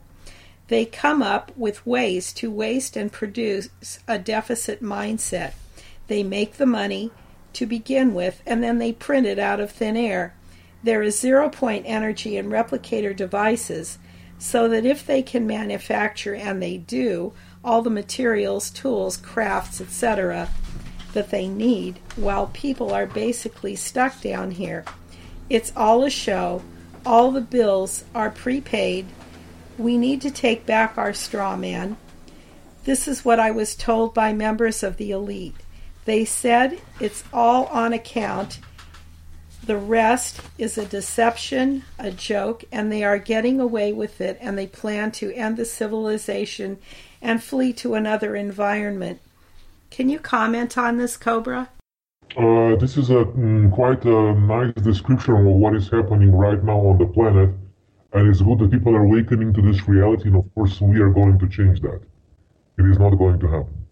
They 0.69 0.85
come 0.85 1.21
up 1.21 1.51
with 1.57 1.85
ways 1.85 2.31
to 2.33 2.49
waste 2.49 2.95
and 2.95 3.11
produce 3.11 3.69
a 4.07 4.17
deficit 4.17 4.81
mindset. 4.81 5.53
They 6.07 6.23
make 6.23 6.53
the 6.53 6.65
money 6.65 7.11
to 7.53 7.65
begin 7.65 8.13
with 8.13 8.41
and 8.45 8.63
then 8.63 8.77
they 8.79 8.93
print 8.93 9.27
it 9.27 9.37
out 9.37 9.59
of 9.59 9.71
thin 9.71 9.97
air. 9.97 10.33
There 10.81 11.03
is 11.03 11.19
zero 11.19 11.49
point 11.49 11.85
energy 11.85 12.37
in 12.37 12.49
replicator 12.49 13.15
devices, 13.15 13.99
so 14.39 14.67
that 14.69 14.85
if 14.85 15.05
they 15.05 15.21
can 15.21 15.45
manufacture, 15.45 16.33
and 16.33 16.59
they 16.59 16.75
do, 16.75 17.31
all 17.63 17.81
the 17.81 17.89
materials, 17.89 18.69
tools, 18.69 19.17
crafts, 19.17 19.81
etc., 19.81 20.49
that 21.13 21.29
they 21.29 21.47
need 21.47 21.99
while 22.15 22.47
people 22.47 22.93
are 22.93 23.05
basically 23.05 23.75
stuck 23.75 24.21
down 24.21 24.51
here. 24.51 24.85
It's 25.49 25.73
all 25.75 26.03
a 26.03 26.09
show. 26.09 26.63
All 27.05 27.31
the 27.31 27.41
bills 27.41 28.05
are 28.15 28.29
prepaid. 28.29 29.05
We 29.77 29.97
need 29.97 30.21
to 30.21 30.31
take 30.31 30.65
back 30.65 30.97
our 30.97 31.13
straw 31.13 31.57
man. 31.57 31.97
This 32.83 33.07
is 33.07 33.25
what 33.25 33.39
I 33.39 33.51
was 33.51 33.75
told 33.75 34.13
by 34.13 34.33
members 34.33 34.81
of 34.81 34.97
the 34.97 35.11
elite. 35.11 35.55
They 36.05 36.25
said 36.25 36.79
it's 36.99 37.23
all 37.31 37.65
on 37.65 37.93
account. 37.93 38.59
The 39.63 39.77
rest 39.77 40.41
is 40.57 40.77
a 40.77 40.85
deception, 40.85 41.83
a 41.99 42.09
joke, 42.09 42.63
and 42.71 42.91
they 42.91 43.03
are 43.03 43.19
getting 43.19 43.59
away 43.59 43.93
with 43.93 44.19
it, 44.19 44.37
and 44.41 44.57
they 44.57 44.65
plan 44.65 45.11
to 45.13 45.31
end 45.33 45.57
the 45.57 45.65
civilization 45.65 46.79
and 47.21 47.43
flee 47.43 47.73
to 47.73 47.93
another 47.93 48.35
environment. 48.35 49.19
Can 49.89 50.09
you 50.09 50.19
comment 50.19 50.77
on 50.77 50.97
this, 50.97 51.17
Cobra? 51.17 51.69
Uh, 52.37 52.75
this 52.77 52.95
is 52.95 53.09
a 53.09 53.25
mm, 53.25 53.71
quite 53.71 54.05
a 54.05 54.33
nice 54.33 54.73
description 54.75 55.35
of 55.35 55.45
what 55.45 55.75
is 55.75 55.89
happening 55.89 56.31
right 56.31 56.63
now 56.63 56.79
on 56.79 56.97
the 56.97 57.05
planet, 57.05 57.49
and 58.13 58.27
it's 58.29 58.41
good 58.41 58.59
that 58.59 58.71
people 58.71 58.95
are 58.95 59.03
awakening 59.03 59.53
to 59.53 59.61
this 59.61 59.87
reality. 59.87 60.29
And 60.29 60.37
of 60.37 60.53
course, 60.55 60.79
we 60.79 61.01
are 61.01 61.09
going 61.09 61.37
to 61.39 61.47
change 61.49 61.81
that. 61.81 62.01
It 62.77 62.85
is 62.85 62.97
not 62.97 63.11
going 63.15 63.39
to 63.39 63.47
happen. 63.47 63.85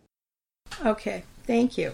Okay, 0.86 1.24
thank 1.46 1.78
you. 1.78 1.94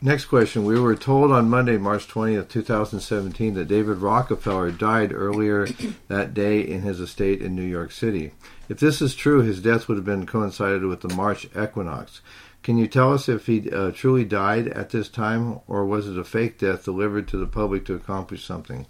Next 0.00 0.26
question. 0.26 0.64
We 0.64 0.78
were 0.78 0.94
told 0.94 1.32
on 1.32 1.48
Monday, 1.48 1.78
March 1.78 2.06
20th, 2.06 2.48
2017, 2.48 3.54
that 3.54 3.68
David 3.68 3.98
Rockefeller 3.98 4.70
died 4.70 5.12
earlier 5.12 5.66
that 6.08 6.34
day 6.34 6.60
in 6.60 6.82
his 6.82 7.00
estate 7.00 7.40
in 7.40 7.54
New 7.54 7.62
York 7.62 7.92
City. 7.92 8.32
If 8.68 8.80
this 8.80 9.00
is 9.00 9.14
true, 9.14 9.42
his 9.42 9.60
death 9.60 9.88
would 9.88 9.96
have 9.96 10.04
been 10.04 10.26
coincided 10.26 10.84
with 10.84 11.00
the 11.00 11.14
March 11.14 11.46
equinox. 11.56 12.20
Can 12.62 12.78
you 12.78 12.88
tell 12.88 13.12
us 13.12 13.28
if 13.28 13.46
he 13.46 13.70
uh, 13.70 13.92
truly 13.92 14.24
died 14.24 14.68
at 14.68 14.90
this 14.90 15.08
time, 15.08 15.60
or 15.68 15.84
was 15.84 16.08
it 16.08 16.18
a 16.18 16.24
fake 16.24 16.58
death 16.58 16.84
delivered 16.84 17.28
to 17.28 17.36
the 17.36 17.46
public 17.46 17.84
to 17.86 17.94
accomplish 17.94 18.44
something? 18.44 18.86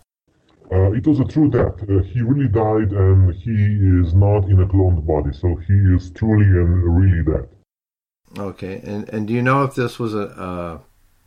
Uh, 0.72 0.92
it 0.92 1.06
was 1.06 1.20
a 1.20 1.24
true 1.24 1.50
death. 1.50 1.74
Uh, 1.82 2.02
he 2.02 2.22
really 2.22 2.48
died, 2.48 2.90
and 2.90 3.34
he 3.34 4.00
is 4.00 4.14
not 4.14 4.48
in 4.48 4.60
a 4.60 4.66
cloned 4.66 5.06
body, 5.06 5.30
so 5.32 5.54
he 5.56 5.74
is 5.94 6.10
truly 6.10 6.46
and 6.46 6.82
really 6.82 7.22
dead. 7.22 7.48
Okay, 8.38 8.80
and 8.82 9.08
and 9.10 9.28
do 9.28 9.34
you 9.34 9.42
know 9.42 9.62
if 9.62 9.74
this 9.74 9.98
was 9.98 10.14
a 10.14 10.28
uh, 10.40 10.78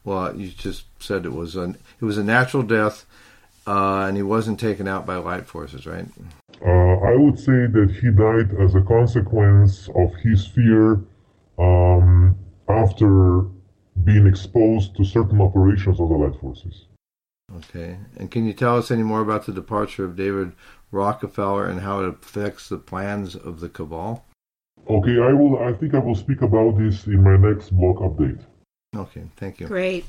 well? 0.04 0.36
You 0.36 0.50
just 0.50 0.86
said 1.00 1.26
it 1.26 1.34
was 1.34 1.56
a 1.56 1.76
it 2.02 2.06
was 2.06 2.18
a 2.18 2.24
natural 2.24 2.64
death, 2.64 3.06
uh, 3.70 4.08
and 4.08 4.18
he 4.18 4.24
wasn't 4.24 4.60
taken 4.60 4.88
out 4.88 5.06
by 5.06 5.16
light 5.18 5.46
forces, 5.46 5.86
right? 5.86 6.08
Uh, 6.66 6.96
I 7.12 7.16
would 7.16 7.38
say 7.38 7.68
that 7.68 7.96
he 8.02 8.10
died 8.10 8.50
as 8.60 8.74
a 8.74 8.82
consequence 8.82 9.88
of 9.96 10.16
his 10.16 10.48
fear 10.48 11.02
um, 11.60 12.36
after 12.68 13.42
being 14.04 14.26
exposed 14.26 14.96
to 14.98 15.06
certain 15.06 15.40
operations 15.40 16.00
of 16.00 16.10
the 16.10 16.16
light 16.16 16.40
forces. 16.42 16.88
Okay. 17.58 17.98
And 18.18 18.32
can 18.32 18.46
you 18.46 18.54
tell 18.54 18.76
us 18.76 18.90
any 18.90 19.04
more 19.04 19.22
about 19.22 19.46
the 19.46 19.54
departure 19.54 20.04
of 20.04 20.16
David 20.16 20.54
Rockefeller 20.92 21.68
and 21.68 21.82
how 21.82 22.02
it 22.02 22.10
affects 22.10 22.70
the 22.70 22.78
plans 22.80 23.36
of 23.36 23.60
the 23.60 23.70
cabal? 23.70 24.26
Okay, 24.90 25.20
I 25.20 25.32
will 25.34 25.60
I 25.60 25.74
think 25.74 25.94
I 25.94 26.00
will 26.00 26.16
speak 26.16 26.42
about 26.42 26.78
this 26.80 27.06
in 27.06 27.22
my 27.22 27.38
next 27.38 27.70
blog 27.70 27.98
update. 27.98 28.42
Okay, 28.96 29.24
thank 29.38 29.60
you. 29.60 29.68
Great. 29.68 30.06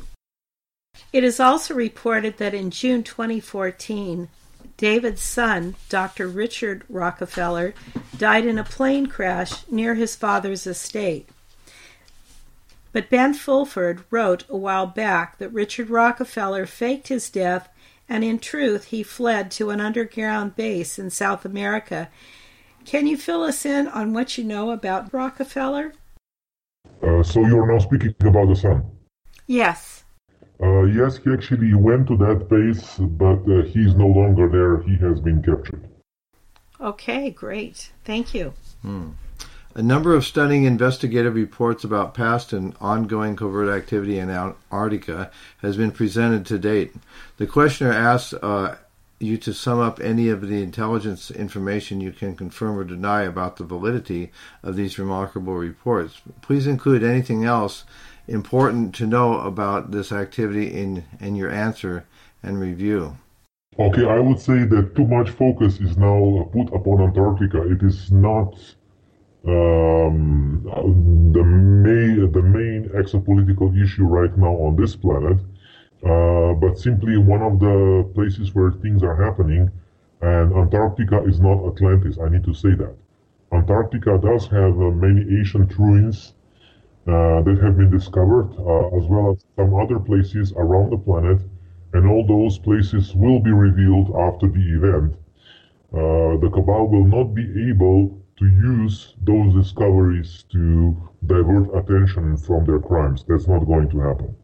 It 1.12 1.24
is 1.24 1.40
also 1.40 1.74
reported 1.74 2.38
that 2.38 2.54
in 2.54 2.70
June 2.70 3.02
2014, 3.02 4.28
David's 4.76 5.22
son, 5.22 5.74
Dr. 5.88 6.28
Richard 6.28 6.84
Rockefeller, 6.88 7.74
died 8.16 8.46
in 8.46 8.58
a 8.58 8.64
plane 8.64 9.06
crash 9.06 9.68
near 9.68 9.94
his 9.94 10.14
father's 10.16 10.66
estate. 10.66 11.28
But 12.92 13.10
Ben 13.10 13.34
Fulford 13.34 14.04
wrote 14.10 14.44
a 14.48 14.56
while 14.56 14.86
back 14.86 15.38
that 15.38 15.52
Richard 15.52 15.90
Rockefeller 15.90 16.66
faked 16.66 17.08
his 17.08 17.28
death 17.30 17.68
and 18.08 18.24
in 18.24 18.38
truth 18.38 18.86
he 18.86 19.02
fled 19.02 19.50
to 19.52 19.70
an 19.70 19.80
underground 19.80 20.56
base 20.56 20.98
in 20.98 21.10
South 21.10 21.44
America. 21.44 22.08
Can 22.84 23.06
you 23.06 23.16
fill 23.16 23.42
us 23.42 23.64
in 23.64 23.86
on 23.86 24.12
what 24.12 24.36
you 24.36 24.44
know 24.44 24.70
about 24.70 25.12
Rockefeller? 25.12 25.92
Uh, 27.02 27.22
so 27.22 27.46
you're 27.46 27.70
now 27.70 27.78
speaking 27.78 28.14
about 28.20 28.48
the 28.48 28.56
son? 28.56 28.84
Yes. 29.46 29.99
Uh, 30.62 30.82
yes, 30.82 31.16
he 31.16 31.32
actually 31.32 31.74
went 31.74 32.06
to 32.08 32.16
that 32.18 32.48
base, 32.48 32.98
but 32.98 33.40
uh, 33.50 33.62
he's 33.62 33.94
no 33.94 34.06
longer 34.06 34.48
there. 34.48 34.82
He 34.82 34.96
has 34.96 35.20
been 35.20 35.42
captured. 35.42 35.88
Okay, 36.80 37.30
great. 37.30 37.90
Thank 38.04 38.34
you. 38.34 38.52
Hmm. 38.82 39.10
A 39.74 39.82
number 39.82 40.14
of 40.14 40.24
stunning 40.24 40.64
investigative 40.64 41.34
reports 41.34 41.84
about 41.84 42.12
past 42.12 42.52
and 42.52 42.74
ongoing 42.80 43.36
covert 43.36 43.68
activity 43.68 44.18
in 44.18 44.28
Antarctica 44.28 45.30
has 45.62 45.76
been 45.76 45.92
presented 45.92 46.44
to 46.46 46.58
date. 46.58 46.92
The 47.36 47.46
questioner 47.46 47.92
asks, 47.92 48.34
uh, 48.34 48.76
you 49.20 49.36
to 49.36 49.52
sum 49.52 49.78
up 49.78 50.00
any 50.00 50.28
of 50.30 50.48
the 50.48 50.62
intelligence 50.62 51.30
information 51.30 52.00
you 52.00 52.10
can 52.10 52.34
confirm 52.34 52.78
or 52.78 52.84
deny 52.84 53.22
about 53.22 53.56
the 53.56 53.64
validity 53.64 54.32
of 54.62 54.76
these 54.76 54.98
remarkable 54.98 55.54
reports. 55.54 56.22
Please 56.40 56.66
include 56.66 57.04
anything 57.04 57.44
else 57.44 57.84
important 58.26 58.94
to 58.94 59.06
know 59.06 59.40
about 59.40 59.90
this 59.90 60.10
activity 60.10 60.66
in, 60.66 61.04
in 61.20 61.36
your 61.36 61.50
answer 61.50 62.06
and 62.42 62.58
review. 62.58 63.18
Okay, 63.78 64.06
I 64.06 64.18
would 64.18 64.40
say 64.40 64.64
that 64.64 64.96
too 64.96 65.06
much 65.06 65.30
focus 65.30 65.80
is 65.80 65.96
now 65.96 66.48
put 66.52 66.74
upon 66.74 67.02
Antarctica. 67.02 67.70
It 67.70 67.82
is 67.82 68.10
not 68.10 68.54
um, 69.46 70.62
the 71.32 71.42
main 71.42 72.30
the 72.30 72.42
main 72.42 72.90
exopolitical 72.90 73.82
issue 73.82 74.04
right 74.04 74.36
now 74.36 74.54
on 74.54 74.76
this 74.76 74.96
planet, 74.96 75.38
uh, 76.04 76.52
but 76.54 76.78
simply 76.78 77.16
one 77.18 77.42
of 77.42 77.58
the 77.60 78.08
places 78.14 78.54
where 78.54 78.70
things 78.72 79.02
are 79.02 79.16
happening. 79.16 79.70
And 80.22 80.52
Antarctica 80.52 81.22
is 81.24 81.40
not 81.40 81.66
Atlantis. 81.66 82.18
I 82.18 82.28
need 82.28 82.44
to 82.44 82.54
say 82.54 82.74
that. 82.74 82.94
Antarctica 83.52 84.18
does 84.18 84.46
have 84.48 84.80
uh, 84.80 84.90
many 84.90 85.22
ancient 85.38 85.76
ruins 85.78 86.34
uh, 87.06 87.42
that 87.42 87.58
have 87.62 87.76
been 87.76 87.90
discovered, 87.90 88.50
uh, 88.58 88.96
as 88.96 89.06
well 89.08 89.30
as 89.32 89.44
some 89.56 89.74
other 89.74 89.98
places 89.98 90.52
around 90.56 90.90
the 90.90 90.98
planet, 90.98 91.40
and 91.92 92.06
all 92.06 92.26
those 92.26 92.58
places 92.58 93.14
will 93.14 93.40
be 93.40 93.52
revealed 93.52 94.14
after 94.16 94.48
the 94.48 94.60
event. 94.76 95.14
Uh, 95.92 96.36
the 96.38 96.50
Cabal 96.52 96.88
will 96.88 97.06
not 97.06 97.34
be 97.34 97.68
able 97.70 98.18
to 98.36 98.46
use 98.46 99.14
those 99.22 99.54
discoveries 99.54 100.44
to 100.52 100.96
divert 101.26 101.74
attention 101.74 102.36
from 102.36 102.64
their 102.64 102.78
crimes. 102.80 103.24
That's 103.26 103.48
not 103.48 103.64
going 103.66 103.88
to 103.90 104.00
happen. 104.00 104.36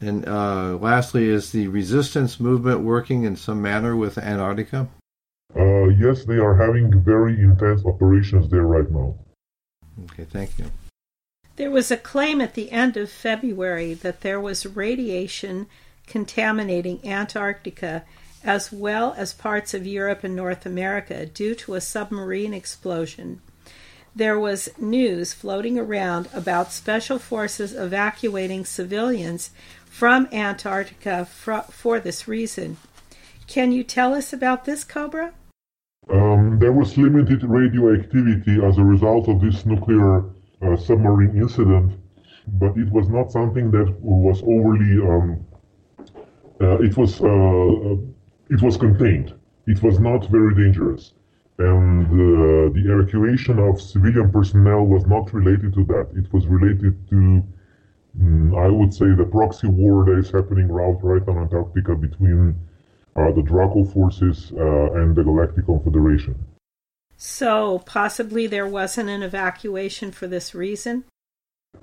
And 0.00 0.28
uh, 0.28 0.76
lastly, 0.76 1.28
is 1.28 1.52
the 1.52 1.68
resistance 1.68 2.38
movement 2.38 2.80
working 2.80 3.24
in 3.24 3.36
some 3.36 3.62
manner 3.62 3.96
with 3.96 4.18
Antarctica? 4.18 4.88
Uh, 5.54 5.88
yes, 5.88 6.24
they 6.24 6.36
are 6.36 6.54
having 6.54 7.02
very 7.02 7.40
intense 7.40 7.84
operations 7.84 8.50
there 8.50 8.66
right 8.66 8.90
now. 8.90 9.14
Okay, 10.04 10.24
thank 10.24 10.58
you. 10.58 10.66
There 11.56 11.70
was 11.70 11.90
a 11.90 11.96
claim 11.96 12.42
at 12.42 12.52
the 12.52 12.70
end 12.70 12.98
of 12.98 13.10
February 13.10 13.94
that 13.94 14.20
there 14.20 14.40
was 14.40 14.66
radiation 14.66 15.66
contaminating 16.06 17.00
Antarctica 17.06 18.04
as 18.44 18.70
well 18.70 19.14
as 19.16 19.32
parts 19.32 19.74
of 19.74 19.86
Europe 19.86 20.22
and 20.22 20.36
North 20.36 20.66
America 20.66 21.26
due 21.26 21.54
to 21.54 21.74
a 21.74 21.80
submarine 21.80 22.52
explosion. 22.52 23.40
There 24.14 24.38
was 24.38 24.70
news 24.78 25.34
floating 25.34 25.78
around 25.78 26.28
about 26.32 26.72
special 26.72 27.18
forces 27.18 27.74
evacuating 27.74 28.64
civilians 28.64 29.50
from 29.96 30.28
Antarctica 30.30 31.24
for, 31.24 31.62
for 31.70 31.98
this 31.98 32.28
reason. 32.28 32.76
Can 33.46 33.72
you 33.72 33.82
tell 33.82 34.12
us 34.12 34.30
about 34.30 34.66
this, 34.66 34.84
Cobra? 34.84 35.32
Um, 36.10 36.58
there 36.58 36.72
was 36.72 36.98
limited 36.98 37.42
radioactivity 37.42 38.62
as 38.62 38.76
a 38.76 38.84
result 38.84 39.26
of 39.26 39.40
this 39.40 39.64
nuclear 39.64 40.24
uh, 40.60 40.76
submarine 40.76 41.34
incident, 41.38 41.98
but 42.46 42.76
it 42.76 42.90
was 42.92 43.08
not 43.08 43.32
something 43.32 43.70
that 43.70 43.88
was 44.02 44.42
overly. 44.42 44.94
Um, 45.12 45.46
uh, 46.60 46.76
it 46.88 46.94
was 46.98 47.22
uh, 47.22 47.96
it 48.50 48.60
was 48.60 48.76
contained. 48.76 49.32
It 49.66 49.82
was 49.82 49.98
not 49.98 50.30
very 50.30 50.54
dangerous. 50.54 51.14
And 51.58 52.06
uh, 52.06 52.68
the 52.76 52.82
evacuation 52.84 53.58
of 53.58 53.80
civilian 53.80 54.30
personnel 54.30 54.84
was 54.84 55.06
not 55.06 55.32
related 55.32 55.72
to 55.72 55.84
that. 55.84 56.06
It 56.14 56.30
was 56.34 56.46
related 56.46 56.94
to, 57.08 57.42
I 58.56 58.68
would 58.68 58.94
say, 58.94 59.06
the 59.14 59.28
proxy 59.30 59.68
war 59.68 60.04
that 60.06 60.18
is 60.18 60.30
happening 60.30 60.68
right, 60.68 60.96
right 61.02 61.28
on 61.28 61.38
Antarctica 61.38 61.94
between 61.94 62.56
uh, 63.14 63.32
the 63.32 63.42
Draco 63.42 63.84
forces 63.84 64.52
uh, 64.56 64.92
and 64.92 65.14
the 65.14 65.22
Galactic 65.22 65.66
Confederation. 65.66 66.34
So, 67.18 67.82
possibly 67.86 68.46
there 68.46 68.68
wasn't 68.68 69.08
an 69.10 69.22
evacuation 69.22 70.12
for 70.12 70.26
this 70.26 70.54
reason? 70.54 71.04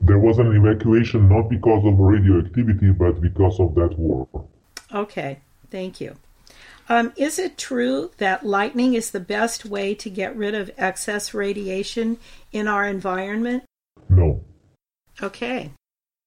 There 0.02 0.20
was 0.20 0.40
an 0.40 0.56
evacuation 0.56 1.30
not 1.30 1.50
because 1.50 1.86
of 1.86 2.00
radioactivity, 2.00 2.92
but 2.92 3.22
because 3.22 3.60
of 3.60 3.76
that 3.76 3.98
war. 3.98 4.28
Okay, 4.94 5.40
thank 5.70 6.02
you. 6.02 6.16
Um, 6.90 7.14
is 7.16 7.40
it 7.40 7.58
true 7.58 8.12
that 8.18 8.46
lightning 8.46 8.94
is 8.94 9.12
the 9.12 9.20
best 9.20 9.66
way 9.66 9.96
to 9.96 10.10
get 10.10 10.36
rid 10.36 10.54
of 10.54 10.72
excess 10.78 11.34
radiation 11.34 12.18
in 12.52 12.68
our 12.68 12.86
environment? 12.86 13.64
No. 14.10 14.44
Okay. 15.22 15.72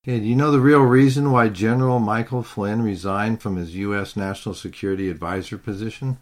Okay, 0.08 0.20
do 0.20 0.26
you 0.26 0.36
know 0.36 0.52
the 0.52 0.60
real 0.60 0.82
reason 0.82 1.32
why 1.32 1.48
General 1.48 1.98
Michael 1.98 2.44
Flynn 2.44 2.80
resigned 2.80 3.42
from 3.42 3.56
his 3.56 3.74
U.S. 3.74 4.14
National 4.14 4.54
Security 4.54 5.10
Advisor 5.10 5.58
position? 5.58 6.18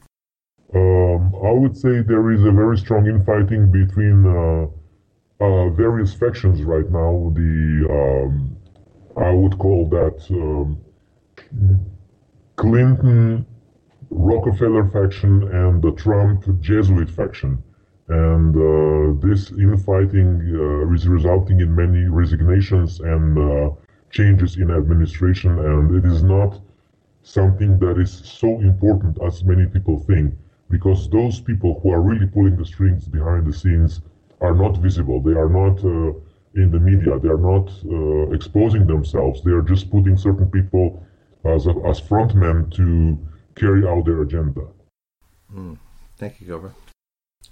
Um, 0.74 1.34
I 1.44 1.50
would 1.50 1.76
say 1.76 2.00
there 2.00 2.32
is 2.32 2.42
a 2.44 2.50
very 2.50 2.78
strong 2.78 3.06
infighting 3.06 3.70
between 3.70 4.24
uh, 4.24 4.68
uh, 5.44 5.68
various 5.68 6.14
factions 6.14 6.62
right 6.62 6.90
now. 6.90 7.30
The 7.34 7.86
um, 7.90 8.56
I 9.18 9.32
would 9.32 9.58
call 9.58 9.86
that 9.90 10.30
um, 10.30 10.80
Clinton 12.56 13.44
Rockefeller 14.08 14.88
faction 14.88 15.42
and 15.42 15.82
the 15.82 15.92
Trump 15.92 16.46
Jesuit 16.62 17.10
faction. 17.10 17.62
And 18.08 18.54
uh, 18.54 19.26
this 19.26 19.50
infighting 19.52 20.40
uh, 20.54 20.92
is 20.92 21.08
resulting 21.08 21.60
in 21.60 21.74
many 21.74 22.04
resignations 22.06 23.00
and 23.00 23.38
uh, 23.38 23.70
changes 24.10 24.56
in 24.56 24.70
administration, 24.70 25.58
and 25.58 25.96
it 25.96 26.04
is 26.04 26.22
not 26.22 26.60
something 27.22 27.78
that 27.78 27.98
is 27.98 28.12
so 28.12 28.60
important 28.60 29.18
as 29.22 29.42
many 29.42 29.66
people 29.66 29.98
think, 29.98 30.34
because 30.68 31.08
those 31.08 31.40
people 31.40 31.80
who 31.80 31.90
are 31.90 32.02
really 32.02 32.26
pulling 32.26 32.56
the 32.56 32.64
strings 32.66 33.08
behind 33.08 33.46
the 33.46 33.52
scenes 33.52 34.02
are 34.40 34.54
not 34.54 34.76
visible. 34.76 35.20
They 35.22 35.32
are 35.32 35.48
not 35.48 35.82
uh, 35.84 36.12
in 36.54 36.70
the 36.70 36.78
media. 36.78 37.18
They 37.18 37.28
are 37.28 37.38
not 37.38 37.70
uh, 37.90 38.30
exposing 38.32 38.86
themselves. 38.86 39.42
They 39.42 39.52
are 39.52 39.62
just 39.62 39.90
putting 39.90 40.16
certain 40.18 40.50
people 40.50 41.02
as, 41.44 41.66
a, 41.66 41.70
as 41.86 42.00
frontmen 42.00 42.70
to 42.76 43.18
carry 43.54 43.86
out 43.86 44.04
their 44.04 44.22
agenda. 44.22 44.66
Mm. 45.54 45.78
Thank 46.18 46.40
you, 46.40 46.46
Gilbert. 46.46 46.74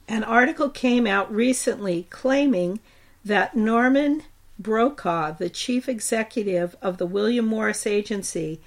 An 0.09 0.25
article 0.25 0.69
came 0.69 1.07
out 1.07 1.33
recently 1.33 2.07
claiming 2.11 2.81
that 3.25 3.57
Norman 3.57 4.23
Brokaw, 4.59 5.33
the 5.33 5.51
chief 5.51 5.89
executive 5.89 6.77
of 6.81 6.99
the 6.99 7.07
William 7.07 7.47
Morris 7.47 7.87
Agency 7.87 8.61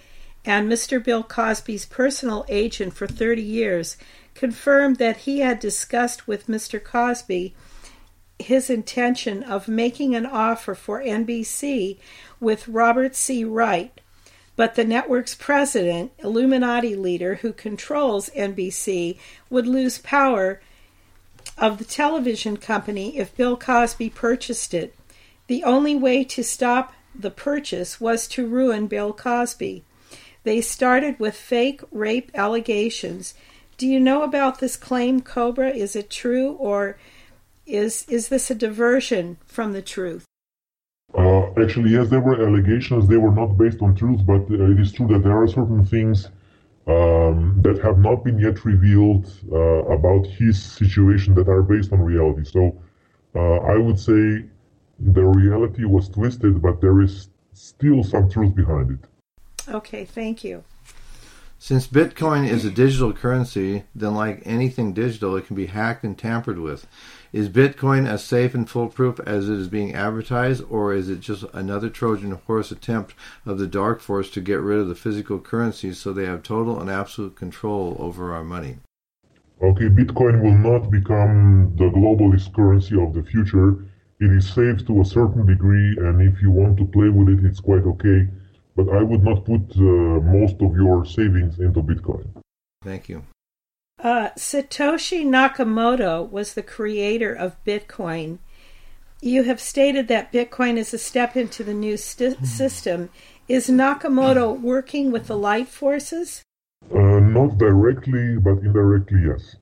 and 0.44 0.72
Mr. 0.72 1.04
Bill 1.04 1.24
Cosby's 1.24 1.86
personal 1.86 2.46
agent 2.48 2.94
for 2.94 3.08
30 3.08 3.42
years, 3.42 3.98
confirmed 4.34 4.98
that 4.98 5.18
he 5.18 5.40
had 5.40 5.60
discussed 5.60 6.28
with 6.28 6.48
Mr. 6.48 6.84
Cosby 6.84 7.56
his 8.38 8.70
intention 8.70 9.44
of 9.44 9.68
making 9.68 10.14
an 10.14 10.26
offer 10.26 10.76
for 10.76 11.02
NBC 11.02 11.98
with 12.40 12.68
Robert 12.68 13.16
C. 13.16 13.44
Wright 13.46 14.00
but 14.56 14.76
the 14.76 14.86
network's 14.86 15.36
president, 15.36 16.12
Illuminati 16.20 16.96
leader 16.96 17.36
who 17.36 17.52
controls 17.52 18.30
NBC, 18.30 19.18
would 19.50 19.68
lose 19.68 19.98
power 19.98 20.62
of 21.58 21.78
the 21.78 21.86
television 21.86 22.58
company 22.58 23.18
if 23.18 23.36
Bill 23.36 23.58
Cosby 23.58 24.10
purchased 24.10 24.74
it. 24.74 24.96
The 25.48 25.64
only 25.64 25.96
way 25.96 26.24
to 26.24 26.44
stop 26.44 26.94
the 27.14 27.32
purchase 27.32 28.02
was 28.02 28.28
to 28.30 28.48
ruin 28.48 28.88
Bill 28.88 29.14
Cosby. 29.14 29.84
They 30.44 30.62
started 30.62 31.20
with 31.20 31.36
fake 31.36 31.82
rape 31.92 32.32
allegations. 32.36 33.34
Do 33.78 33.88
you 33.88 34.00
know 34.00 34.24
about 34.24 34.60
this 34.60 34.78
claim, 34.78 35.22
Cobra? 35.22 35.70
Is 35.70 35.96
it 35.96 36.10
true 36.10 36.52
or 36.54 36.98
is 37.66 38.06
is 38.08 38.30
this 38.30 38.52
a 38.52 38.56
diversion 38.56 39.38
from 39.46 39.74
the 39.74 39.82
truth? 39.82 40.26
Uh, 41.14 41.48
actually, 41.62 41.92
yes, 41.92 42.10
there 42.10 42.20
were 42.20 42.46
allegations. 42.46 43.08
They 43.08 43.18
were 43.18 43.32
not 43.32 43.58
based 43.58 43.82
on 43.82 43.96
truth, 43.96 44.26
but 44.26 44.42
uh, 44.52 44.72
it 44.72 44.80
is 44.80 44.92
true 44.92 45.08
that 45.08 45.24
there 45.24 45.38
are 45.42 45.48
certain 45.48 45.86
things 45.86 46.30
um, 46.88 47.60
that 47.62 47.80
have 47.82 47.98
not 47.98 48.24
been 48.24 48.38
yet 48.38 48.64
revealed 48.64 49.32
uh, 49.52 49.58
about 49.58 50.26
his 50.28 50.62
situation 50.62 51.34
that 51.36 51.48
are 51.48 51.64
based 51.64 51.92
on 51.92 52.00
reality. 52.02 52.44
So 52.46 52.80
uh, 53.36 53.58
I 53.74 53.78
would 53.78 54.00
say 54.00 54.46
the 55.00 55.24
reality 55.24 55.86
was 55.86 56.10
twisted, 56.10 56.62
but 56.62 56.82
there 56.82 57.02
is 57.02 57.30
still 57.54 58.04
some 58.04 58.30
truth 58.30 58.56
behind 58.56 58.92
it. 58.92 59.72
Okay, 59.74 60.06
thank 60.06 60.44
you. 60.44 60.64
Since 61.58 61.88
Bitcoin 61.88 62.48
is 62.48 62.66
a 62.66 62.70
digital 62.70 63.14
currency, 63.14 63.86
then 63.96 64.14
like 64.14 64.44
anything 64.46 64.94
digital, 64.94 65.36
it 65.36 65.48
can 65.48 65.56
be 65.56 65.66
hacked 65.66 66.04
and 66.04 66.18
tampered 66.18 66.60
with. 66.60 66.86
Is 67.36 67.50
Bitcoin 67.50 68.08
as 68.08 68.24
safe 68.24 68.56
and 68.56 68.70
foolproof 68.70 69.20
as 69.26 69.50
it 69.50 69.60
is 69.60 69.68
being 69.68 69.94
advertised, 69.94 70.64
or 70.70 70.94
is 70.94 71.10
it 71.10 71.20
just 71.20 71.44
another 71.52 71.90
Trojan 71.90 72.32
horse 72.32 72.72
attempt 72.72 73.14
of 73.46 73.58
the 73.58 73.68
dark 73.68 74.00
force 74.00 74.30
to 74.30 74.40
get 74.40 74.62
rid 74.62 74.80
of 74.80 74.88
the 74.88 74.96
physical 74.96 75.40
currencies 75.40 75.98
so 75.98 76.14
they 76.14 76.24
have 76.28 76.44
total 76.44 76.80
and 76.80 76.90
absolute 76.90 77.36
control 77.36 77.98
over 78.00 78.34
our 78.34 78.46
money? 78.46 78.78
Okay, 79.62 79.90
Bitcoin 79.90 80.42
will 80.44 80.58
not 80.58 80.90
become 80.90 81.76
the 81.76 81.90
globalist 81.90 82.56
currency 82.56 82.98
of 82.98 83.14
the 83.14 83.24
future. 83.24 83.84
It 84.22 84.32
is 84.32 84.48
safe 84.48 84.88
to 84.88 85.02
a 85.02 85.06
certain 85.06 85.46
degree, 85.46 85.98
and 85.98 86.22
if 86.22 86.42
you 86.42 86.52
want 86.52 86.78
to 86.78 86.86
play 86.86 87.10
with 87.10 87.28
it, 87.28 87.44
it's 87.44 87.60
quite 87.60 87.84
okay. 87.84 88.30
But 88.78 88.88
I 88.88 89.04
would 89.04 89.26
not 89.26 89.44
put 89.44 89.76
uh, 89.76 90.22
most 90.24 90.62
of 90.62 90.74
your 90.78 91.04
savings 91.04 91.60
into 91.60 91.84
Bitcoin. 91.84 92.28
Thank 92.82 93.10
you. 93.10 93.26
Uh, 94.06 94.30
Satoshi 94.38 95.26
Nakamoto 95.26 96.30
was 96.30 96.54
the 96.54 96.62
creator 96.62 97.34
of 97.34 97.64
Bitcoin. 97.64 98.38
You 99.20 99.42
have 99.46 99.60
stated 99.60 100.08
that 100.10 100.32
Bitcoin 100.32 100.78
is 100.78 100.94
a 100.94 101.00
step 101.00 101.36
into 101.36 101.64
the 101.64 101.74
new 101.74 101.98
st- 101.98 102.46
system. 102.46 103.10
Is 103.48 103.68
Nakamoto 103.68 104.62
working 104.62 105.12
with 105.12 105.26
the 105.26 105.36
light 105.36 105.70
forces? 105.70 106.44
Uh, 106.94 107.20
not 107.20 107.58
directly, 107.58 108.38
but 108.38 108.60
indirectly, 108.60 109.24
yes. 109.26 109.56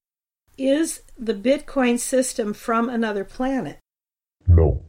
Is 0.57 1.03
the 1.17 1.33
Bitcoin 1.33 1.97
system 1.97 2.53
from 2.53 2.89
another 2.89 3.23
planet? 3.23 3.79
No. 4.45 4.83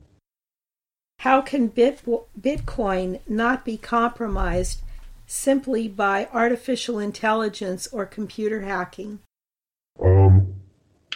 How 1.21 1.41
can 1.41 1.69
Bit- 1.69 2.03
Bitcoin 2.05 3.21
not 3.29 3.65
be 3.65 3.77
compromised 3.77 4.83
simply 5.29 5.87
by 5.87 6.27
artificial 6.33 6.99
intelligence 6.99 7.87
or 7.93 8.05
computer 8.05 8.63
hacking? 8.63 9.21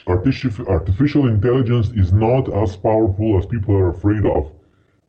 Artificial, 0.08 0.66
artificial 0.68 1.28
intelligence 1.28 1.90
is 1.90 2.12
not 2.12 2.48
as 2.62 2.76
powerful 2.76 3.38
as 3.38 3.44
people 3.46 3.74
are 3.76 3.90
afraid 3.90 4.24
of 4.24 4.50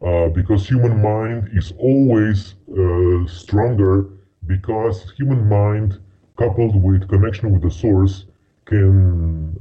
uh, 0.05 0.27
because 0.29 0.67
human 0.67 1.01
mind 1.01 1.49
is 1.53 1.71
always 1.77 2.55
uh, 2.77 3.25
stronger 3.27 4.09
because 4.45 5.12
human 5.17 5.47
mind 5.47 5.99
coupled 6.38 6.81
with 6.83 7.07
connection 7.07 7.51
with 7.53 7.62
the 7.62 7.71
source 7.71 8.25
can 8.65 9.57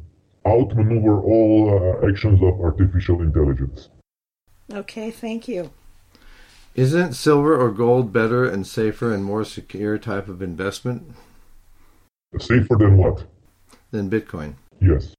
outmaneuver 0.46 1.20
all 1.20 1.70
uh, 2.02 2.08
actions 2.08 2.42
of 2.42 2.60
artificial 2.60 3.20
intelligence. 3.22 3.90
Okay, 4.72 5.10
thank 5.10 5.48
you. 5.48 5.70
Isn't 6.74 7.14
silver 7.14 7.56
or 7.58 7.70
gold 7.70 8.12
better 8.12 8.44
and 8.44 8.66
safer 8.66 9.12
and 9.12 9.24
more 9.24 9.44
secure 9.44 9.98
type 9.98 10.28
of 10.28 10.42
investment? 10.42 11.14
Safer 12.38 12.76
than 12.76 12.96
what? 12.96 13.24
Than 13.90 14.10
Bitcoin. 14.10 14.54
Yes. 14.80 15.14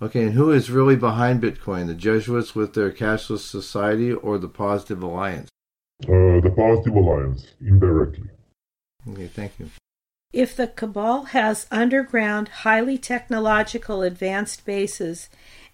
Okay, 0.00 0.24
and 0.24 0.34
who 0.34 0.52
is 0.52 0.70
really 0.70 0.96
behind 0.96 1.42
Bitcoin? 1.42 1.86
The 1.86 1.94
Jesuits 1.94 2.54
with 2.54 2.74
their 2.74 2.92
cashless 2.92 3.38
society 3.38 4.12
or 4.12 4.36
the 4.36 4.48
Positive 4.48 5.02
Alliance? 5.02 5.48
Uh, 6.04 6.40
the 6.40 6.52
Positive 6.54 6.94
Alliance, 6.94 7.46
indirectly. 7.60 8.28
Okay, 9.08 9.26
thank 9.28 9.58
you. 9.58 9.70
If 10.32 10.54
the 10.54 10.66
Cabal 10.66 11.26
has 11.26 11.66
underground, 11.70 12.48
highly 12.48 12.98
technological 12.98 14.02
advanced 14.02 14.66
bases 14.66 15.30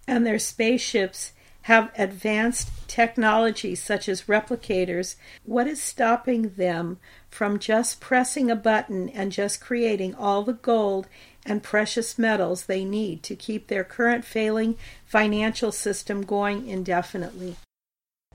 and 0.07 0.25
their 0.25 0.39
spaceships 0.39 1.33
have 1.63 1.91
advanced 1.97 2.71
technology 2.89 3.75
such 3.75 4.09
as 4.09 4.23
replicators, 4.23 5.17
what 5.45 5.67
is 5.67 5.83
stopping 5.83 6.51
them 6.51 6.99
from 7.29 7.59
just 7.59 8.01
pressing 8.01 8.51
a 8.51 8.57
button 8.57 9.09
and 9.09 9.33
just 9.33 9.61
creating 9.61 10.15
all 10.15 10.43
the 10.43 10.53
gold 10.53 11.09
and 11.45 11.63
precious 11.63 12.19
metals 12.19 12.67
they 12.67 12.85
need 12.85 13.23
to 13.25 13.35
keep 13.35 13.67
their 13.67 13.85
current 13.85 14.25
failing 14.25 14.77
financial 15.05 15.73
system 15.73 16.23
going 16.23 16.69
indefinitely? 16.69 17.57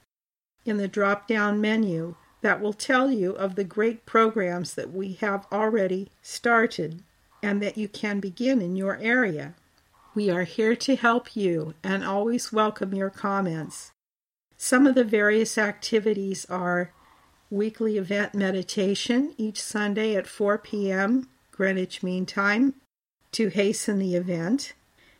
in 0.65 0.77
the 0.77 0.87
drop 0.87 1.27
down 1.27 1.59
menu 1.59 2.15
that 2.41 2.61
will 2.61 2.73
tell 2.73 3.11
you 3.11 3.31
of 3.31 3.55
the 3.55 3.63
great 3.63 4.05
programs 4.05 4.73
that 4.73 4.91
we 4.91 5.13
have 5.13 5.45
already 5.51 6.09
started 6.21 7.03
and 7.41 7.61
that 7.61 7.77
you 7.77 7.87
can 7.87 8.19
begin 8.19 8.61
in 8.61 8.75
your 8.75 8.97
area. 8.97 9.53
We 10.13 10.29
are 10.29 10.43
here 10.43 10.75
to 10.75 10.95
help 10.95 11.35
you 11.35 11.73
and 11.83 12.03
always 12.03 12.53
welcome 12.53 12.93
your 12.93 13.09
comments. 13.09 13.91
Some 14.57 14.85
of 14.85 14.95
the 14.95 15.03
various 15.03 15.57
activities 15.57 16.45
are 16.49 16.91
weekly 17.49 17.97
event 17.97 18.33
meditation 18.33 19.33
each 19.37 19.61
Sunday 19.61 20.15
at 20.15 20.27
4 20.27 20.57
p.m. 20.57 21.29
Greenwich 21.51 22.03
Mean 22.03 22.25
Time 22.25 22.75
to 23.33 23.49
hasten 23.49 23.99
the 23.99 24.15
event, 24.15 24.73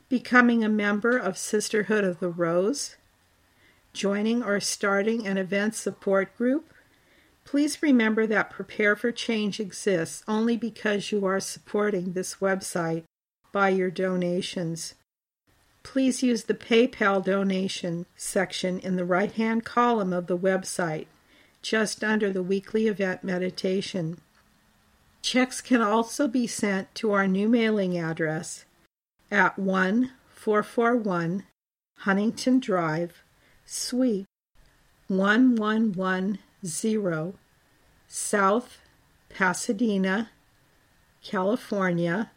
becoming 0.10 0.64
a 0.64 0.70
member 0.70 1.18
of 1.18 1.38
Sisterhood 1.38 2.04
of 2.04 2.20
the 2.20 2.30
Rose, 2.30 2.96
joining 3.94 4.42
or 4.42 4.60
starting 4.60 5.28
an 5.28 5.38
event 5.38 5.76
support 5.76 6.36
group. 6.38 6.74
Please 7.46 7.84
remember 7.84 8.26
that 8.26 8.50
Prepare 8.50 8.96
for 8.96 9.12
Change 9.12 9.60
exists 9.60 10.24
only 10.28 10.58
because 10.58 11.12
you 11.12 11.26
are 11.26 11.40
supporting 11.40 12.14
this 12.14 12.36
website 12.36 13.04
by 13.52 13.70
your 13.70 13.92
donations 13.92 14.96
please 15.84 16.24
use 16.24 16.46
the 16.46 16.54
PayPal 16.54 17.24
donation 17.24 18.06
section 18.16 18.80
in 18.80 18.96
the 18.96 19.06
right 19.06 19.34
hand 19.34 19.66
column 19.66 20.14
of 20.14 20.28
the 20.28 20.38
website, 20.38 21.08
just 21.62 22.04
under 22.04 22.32
the 22.32 22.42
weekly 22.42 22.88
event 22.88 23.24
meditation. 23.24 24.20
Checks 25.24 25.60
can 25.62 25.82
also 25.82 26.28
be 26.28 26.46
sent 26.46 26.94
to 26.96 27.14
our 27.14 27.28
new 27.28 27.48
mailing 27.48 27.98
address 27.98 28.66
at 29.32 29.58
1441 29.58 31.46
Huntington 32.00 32.60
Drive, 32.60 33.24
Suite 33.66 34.26
1110, 35.08 37.34
South 38.10 38.80
Pasadena, 39.30 40.30
California 41.24 42.32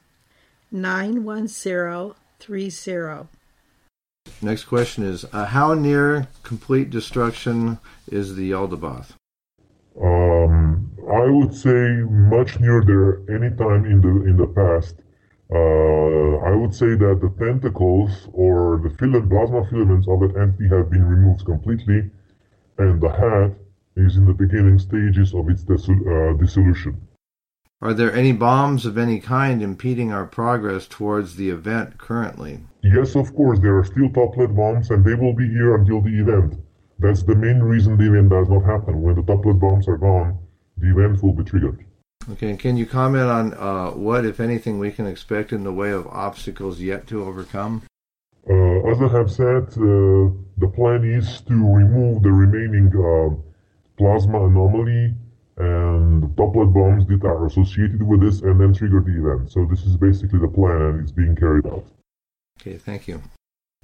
91030. 0.71 3.29
Next 4.41 4.65
question 4.65 5.03
is 5.03 5.25
uh, 5.33 5.47
How 5.47 5.75
near 5.75 6.29
complete 6.45 6.91
destruction 6.91 7.81
is 8.07 8.37
the 8.37 8.53
Yaldabaoth? 8.53 9.15
Um, 10.01 10.76
I 11.11 11.31
would 11.31 11.55
say 11.55 12.03
much 12.11 12.59
near 12.59 12.83
there 12.85 13.23
any 13.31 13.55
time 13.57 13.85
in 13.85 14.01
the 14.01 14.15
in 14.29 14.37
the 14.37 14.47
past. 14.47 14.97
Uh, 15.49 16.45
I 16.51 16.55
would 16.57 16.75
say 16.75 16.97
that 16.97 17.21
the 17.21 17.33
tentacles 17.39 18.29
or 18.33 18.81
the 18.83 18.91
filament, 18.91 19.31
plasma 19.31 19.65
filaments 19.71 20.09
of 20.09 20.19
that 20.21 20.37
entity 20.37 20.69
have 20.69 20.91
been 20.91 21.05
removed 21.05 21.45
completely, 21.45 22.11
and 22.79 23.01
the 23.01 23.11
hat 23.11 23.53
is 23.97 24.17
in 24.17 24.25
the 24.25 24.35
beginning 24.35 24.79
stages 24.81 25.33
of 25.33 25.49
its 25.49 25.63
uh, 25.71 26.33
dissolution. 26.41 27.01
Are 27.81 27.95
there 27.95 28.13
any 28.13 28.33
bombs 28.33 28.87
of 28.87 28.99
any 28.99 29.21
kind 29.21 29.63
impeding 29.63 30.11
our 30.11 30.27
progress 30.27 30.89
towards 30.89 31.37
the 31.37 31.51
event 31.51 31.99
currently? 31.99 32.61
Yes, 32.83 33.15
of 33.15 33.35
course, 33.35 33.61
there 33.61 33.77
are 33.79 33.85
still 33.85 34.09
toplet 34.09 34.57
bombs 34.57 34.91
and 34.91 35.05
they 35.05 35.15
will 35.15 35.35
be 35.35 35.49
here 35.49 35.77
until 35.77 36.01
the 36.01 36.19
event. 36.21 36.55
That's 36.99 37.23
the 37.23 37.35
main 37.35 37.61
reason 37.61 37.97
the 37.97 38.09
event 38.09 38.31
does 38.31 38.49
not 38.49 38.65
happen. 38.65 39.03
When 39.03 39.15
the 39.15 39.23
toplet 39.23 39.61
bombs 39.61 39.87
are 39.89 39.99
gone, 39.99 40.39
the 40.79 40.91
event 40.91 41.23
will 41.23 41.33
be 41.33 41.45
triggered. 41.45 41.85
Okay, 42.33 42.57
can 42.57 42.77
you 42.77 42.87
comment 42.87 43.29
on 43.31 43.55
uh, 43.55 43.91
what, 43.91 44.25
if 44.25 44.41
anything, 44.41 44.79
we 44.79 44.91
can 44.91 45.07
expect 45.07 45.53
in 45.53 45.65
the 45.65 45.73
way 45.73 45.91
of 45.91 46.07
obstacles 46.09 46.81
yet 46.81 47.07
to 47.09 47.25
overcome? 47.25 47.83
as 48.91 49.03
I 49.03 49.09
have 49.09 49.31
said, 49.31 49.65
uh, 49.77 50.31
the 50.59 50.71
plan 50.75 51.05
is 51.05 51.41
to 51.43 51.55
remove 51.55 52.23
the 52.23 52.31
remaining 52.31 52.87
uh, 52.95 53.35
plasma 53.99 54.47
anomaly 54.47 55.15
and 55.57 56.23
Toplet 56.37 56.73
bombs 56.73 57.07
that 57.07 57.25
are 57.25 57.47
associated 57.47 58.03
with 58.03 58.21
this 58.21 58.43
and 58.43 58.61
then 58.61 58.75
trigger 58.75 59.01
the 59.01 59.19
event. 59.19 59.51
So 59.51 59.65
this 59.65 59.85
is 59.85 59.97
basically 59.97 60.39
the 60.39 60.49
plan 60.49 60.83
and 60.83 61.01
it's 61.01 61.13
being 61.13 61.35
carried 61.35 61.67
out. 61.67 61.85
Okay, 62.61 62.77
thank 62.77 63.09
you. 63.09 63.23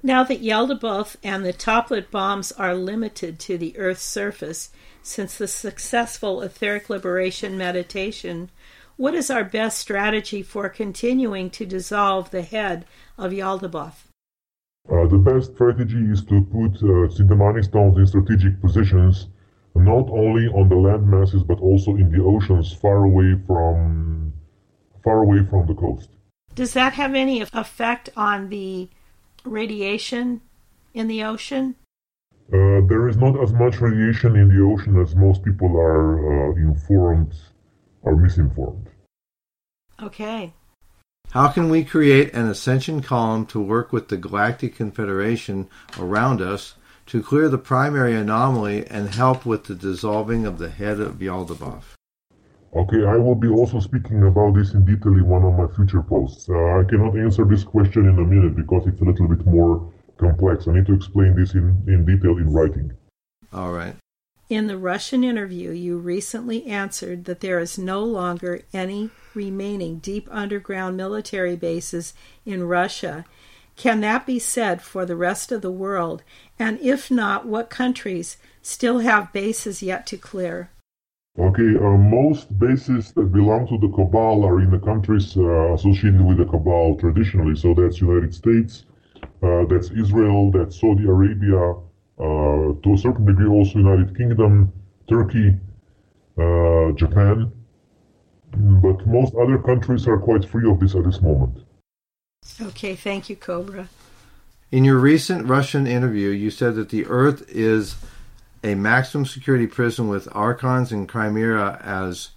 Now 0.01 0.23
that 0.23 0.41
Yaldabaoth 0.41 1.15
and 1.23 1.45
the 1.45 1.53
toplet 1.53 2.11
bombs 2.11 2.51
are 2.53 2.75
limited 2.75 3.39
to 3.39 3.57
the 3.57 3.77
Earth's 3.77 4.03
surface, 4.03 4.71
since 5.03 5.37
the 5.37 5.47
successful 5.47 6.41
etheric 6.41 6.89
liberation 6.89 7.57
meditation, 7.57 8.49
what 8.95 9.13
is 9.13 9.29
our 9.29 9.43
best 9.43 9.77
strategy 9.77 10.41
for 10.41 10.69
continuing 10.69 11.49
to 11.51 11.65
dissolve 11.65 12.31
the 12.31 12.41
head 12.41 12.85
of 13.17 13.31
Yaldabaoth? 13.31 14.07
Uh, 14.89 15.07
the 15.07 15.17
best 15.17 15.53
strategy 15.53 16.09
is 16.11 16.23
to 16.25 16.41
put 16.41 16.75
uh, 16.83 17.07
Cintamani 17.07 17.63
stones 17.63 17.97
in 17.97 18.07
strategic 18.07 18.59
positions, 18.61 19.27
not 19.75 20.09
only 20.09 20.47
on 20.47 20.69
the 20.69 20.75
land 20.75 21.07
masses 21.07 21.43
but 21.43 21.59
also 21.59 21.95
in 21.95 22.11
the 22.11 22.23
oceans 22.23 22.73
far 22.73 23.05
away 23.05 23.35
from 23.47 24.33
far 25.03 25.19
away 25.23 25.43
from 25.49 25.65
the 25.67 25.73
coast. 25.73 26.09
Does 26.55 26.73
that 26.73 26.93
have 26.93 27.15
any 27.15 27.41
effect 27.41 28.09
on 28.15 28.49
the 28.49 28.89
radiation 29.43 30.41
in 30.93 31.07
the 31.07 31.23
ocean? 31.23 31.75
Uh, 32.51 32.81
there 32.87 33.07
is 33.07 33.17
not 33.17 33.39
as 33.41 33.53
much 33.53 33.79
radiation 33.79 34.35
in 34.35 34.49
the 34.49 34.63
ocean 34.63 34.99
as 35.01 35.15
most 35.15 35.43
people 35.43 35.77
are 35.77 36.51
uh, 36.51 36.55
informed 36.55 37.33
or 38.01 38.15
misinformed. 38.15 38.87
Okay. 40.01 40.53
How 41.31 41.47
can 41.47 41.69
we 41.69 41.83
create 41.83 42.33
an 42.33 42.47
ascension 42.47 43.01
column 43.01 43.45
to 43.47 43.61
work 43.61 43.91
with 43.91 44.09
the 44.09 44.17
Galactic 44.17 44.75
Confederation 44.75 45.67
around 45.97 46.41
us 46.41 46.75
to 47.07 47.23
clear 47.23 47.49
the 47.49 47.57
primary 47.57 48.13
anomaly 48.13 48.85
and 48.87 49.15
help 49.15 49.45
with 49.45 49.65
the 49.65 49.75
dissolving 49.75 50.45
of 50.45 50.57
the 50.59 50.69
head 50.69 50.99
of 50.99 51.15
Yaldabaoth? 51.15 51.95
Okay, 52.75 53.05
I 53.05 53.17
will 53.17 53.35
be 53.35 53.47
also 53.47 53.79
speaking 53.79 54.23
about 54.23 54.55
this 54.55 54.73
in 54.73 54.83
detail 54.83 55.13
in 55.13 55.27
one 55.27 55.43
of 55.43 55.53
my 55.53 55.67
future 55.75 56.01
posts. 56.01 56.49
Uh, 56.49 56.79
I 56.79 56.83
cannot 56.83 57.15
answer 57.17 57.45
this 57.45 57.63
question 57.63 58.09
in 58.09 58.17
a 58.17 58.25
minute 58.25 58.55
because 58.55 58.87
it's 58.87 58.99
a 59.01 59.03
little 59.03 59.27
bit 59.27 59.45
more 59.45 59.92
complex. 60.17 60.67
I 60.67 60.73
need 60.73 60.85
to 60.87 60.93
explain 60.93 61.35
this 61.35 61.53
in, 61.53 61.83
in 61.87 62.05
detail 62.05 62.37
in 62.37 62.51
writing. 62.51 62.93
All 63.51 63.71
right. 63.71 63.95
In 64.49 64.67
the 64.67 64.77
Russian 64.77 65.23
interview, 65.23 65.71
you 65.71 65.97
recently 65.97 66.65
answered 66.65 67.25
that 67.25 67.39
there 67.39 67.59
is 67.59 67.77
no 67.77 68.03
longer 68.03 68.61
any 68.73 69.09
remaining 69.33 69.99
deep 69.99 70.27
underground 70.29 70.97
military 70.97 71.55
bases 71.55 72.13
in 72.45 72.63
Russia. 72.63 73.25
Can 73.75 74.01
that 74.01 74.25
be 74.25 74.39
said 74.39 74.81
for 74.81 75.05
the 75.05 75.15
rest 75.15 75.51
of 75.51 75.61
the 75.61 75.71
world? 75.71 76.23
And 76.59 76.79
if 76.81 77.09
not, 77.09 77.47
what 77.47 77.69
countries 77.69 78.37
still 78.61 78.99
have 78.99 79.33
bases 79.33 79.81
yet 79.81 80.05
to 80.07 80.17
clear? 80.17 80.69
Okay, 81.39 81.75
uh, 81.77 81.97
most 81.97 82.59
bases 82.59 83.11
that 83.13 83.31
belong 83.33 83.65
to 83.67 83.79
the 83.79 83.91
Cabal 83.95 84.45
are 84.45 84.61
in 84.61 84.69
the 84.69 84.77
countries 84.77 85.35
uh, 85.35 85.73
associated 85.73 86.21
with 86.21 86.37
the 86.37 86.45
Cabal 86.45 86.95
traditionally. 86.97 87.55
So 87.55 87.73
that's 87.73 88.01
United 88.01 88.35
States, 88.35 88.85
that's 89.69 89.89
Israel, 89.91 90.51
that's 90.51 90.79
Saudi 90.79 91.05
Arabia, 91.05 91.75
uh, 92.19 92.73
to 92.83 92.93
a 92.93 92.97
certain 92.97 93.25
degree 93.25 93.47
also 93.47 93.79
United 93.79 94.15
Kingdom, 94.17 94.71
Turkey, 95.09 95.55
uh, 96.37 96.91
Japan. 96.93 97.51
But 98.55 99.05
most 99.07 99.33
other 99.35 99.57
countries 99.57 100.07
are 100.07 100.19
quite 100.19 100.45
free 100.45 100.69
of 100.69 100.79
this 100.79 100.95
at 100.95 101.03
this 101.03 101.21
moment. 101.21 101.65
Okay, 102.61 102.95
thank 102.95 103.29
you, 103.29 103.35
Cobra. 103.35 103.89
In 104.71 104.85
your 104.85 104.97
recent 104.97 105.47
Russian 105.47 105.87
interview, 105.87 106.29
you 106.29 106.51
said 106.51 106.75
that 106.75 106.89
the 106.89 107.05
Earth 107.05 107.43
is 107.47 107.95
a 108.63 108.75
maximum 108.75 109.25
security 109.25 109.67
prison 109.67 110.07
with 110.07 110.27
archons 110.31 110.91
and 110.91 111.09
chimera 111.09 111.79
as 111.83 112.29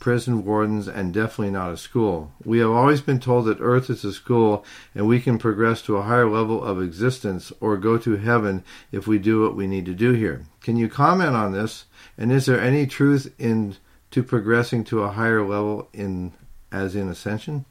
prison 0.00 0.44
wardens 0.44 0.88
and 0.88 1.12
definitely 1.12 1.52
not 1.52 1.72
a 1.72 1.76
school. 1.76 2.32
We 2.44 2.58
have 2.58 2.70
always 2.70 3.00
been 3.00 3.20
told 3.20 3.46
that 3.46 3.60
Earth 3.60 3.90
is 3.90 4.04
a 4.04 4.12
school 4.12 4.64
and 4.94 5.06
we 5.06 5.20
can 5.20 5.38
progress 5.38 5.82
to 5.82 5.96
a 5.96 6.02
higher 6.02 6.28
level 6.28 6.62
of 6.62 6.82
existence 6.82 7.52
or 7.60 7.76
go 7.76 7.98
to 7.98 8.16
heaven 8.16 8.64
if 8.92 9.06
we 9.06 9.18
do 9.18 9.42
what 9.42 9.56
we 9.56 9.66
need 9.66 9.86
to 9.86 9.94
do 9.94 10.12
here. 10.12 10.44
Can 10.60 10.76
you 10.76 10.88
comment 10.88 11.34
on 11.34 11.52
this? 11.52 11.86
And 12.16 12.32
is 12.32 12.46
there 12.46 12.60
any 12.60 12.86
truth 12.86 13.32
in 13.38 13.76
to 14.10 14.22
progressing 14.22 14.84
to 14.84 15.02
a 15.02 15.12
higher 15.12 15.44
level 15.44 15.88
in 15.92 16.32
as 16.72 16.94
in 16.96 17.08
ascension? 17.08 17.64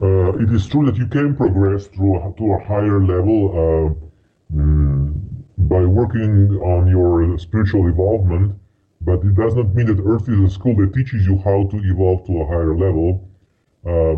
Uh, 0.00 0.32
it 0.38 0.52
is 0.52 0.68
true 0.68 0.86
that 0.86 0.96
you 0.96 1.06
can 1.06 1.34
progress 1.34 1.88
through 1.88 2.16
a, 2.16 2.32
to 2.36 2.52
a 2.52 2.64
higher 2.64 3.02
level 3.04 3.50
uh, 3.50 4.54
mm, 4.54 5.12
by 5.58 5.84
working 5.84 6.56
on 6.62 6.86
your 6.86 7.36
spiritual 7.38 7.88
evolvement, 7.88 8.54
but 9.08 9.24
it 9.24 9.34
does 9.34 9.54
not 9.54 9.74
mean 9.74 9.86
that 9.86 10.02
Earth 10.04 10.28
is 10.28 10.38
a 10.38 10.50
school 10.50 10.76
that 10.76 10.92
teaches 10.92 11.24
you 11.26 11.38
how 11.38 11.64
to 11.70 11.76
evolve 11.78 12.26
to 12.26 12.42
a 12.42 12.46
higher 12.46 12.76
level. 12.76 13.26
Uh, 13.86 14.16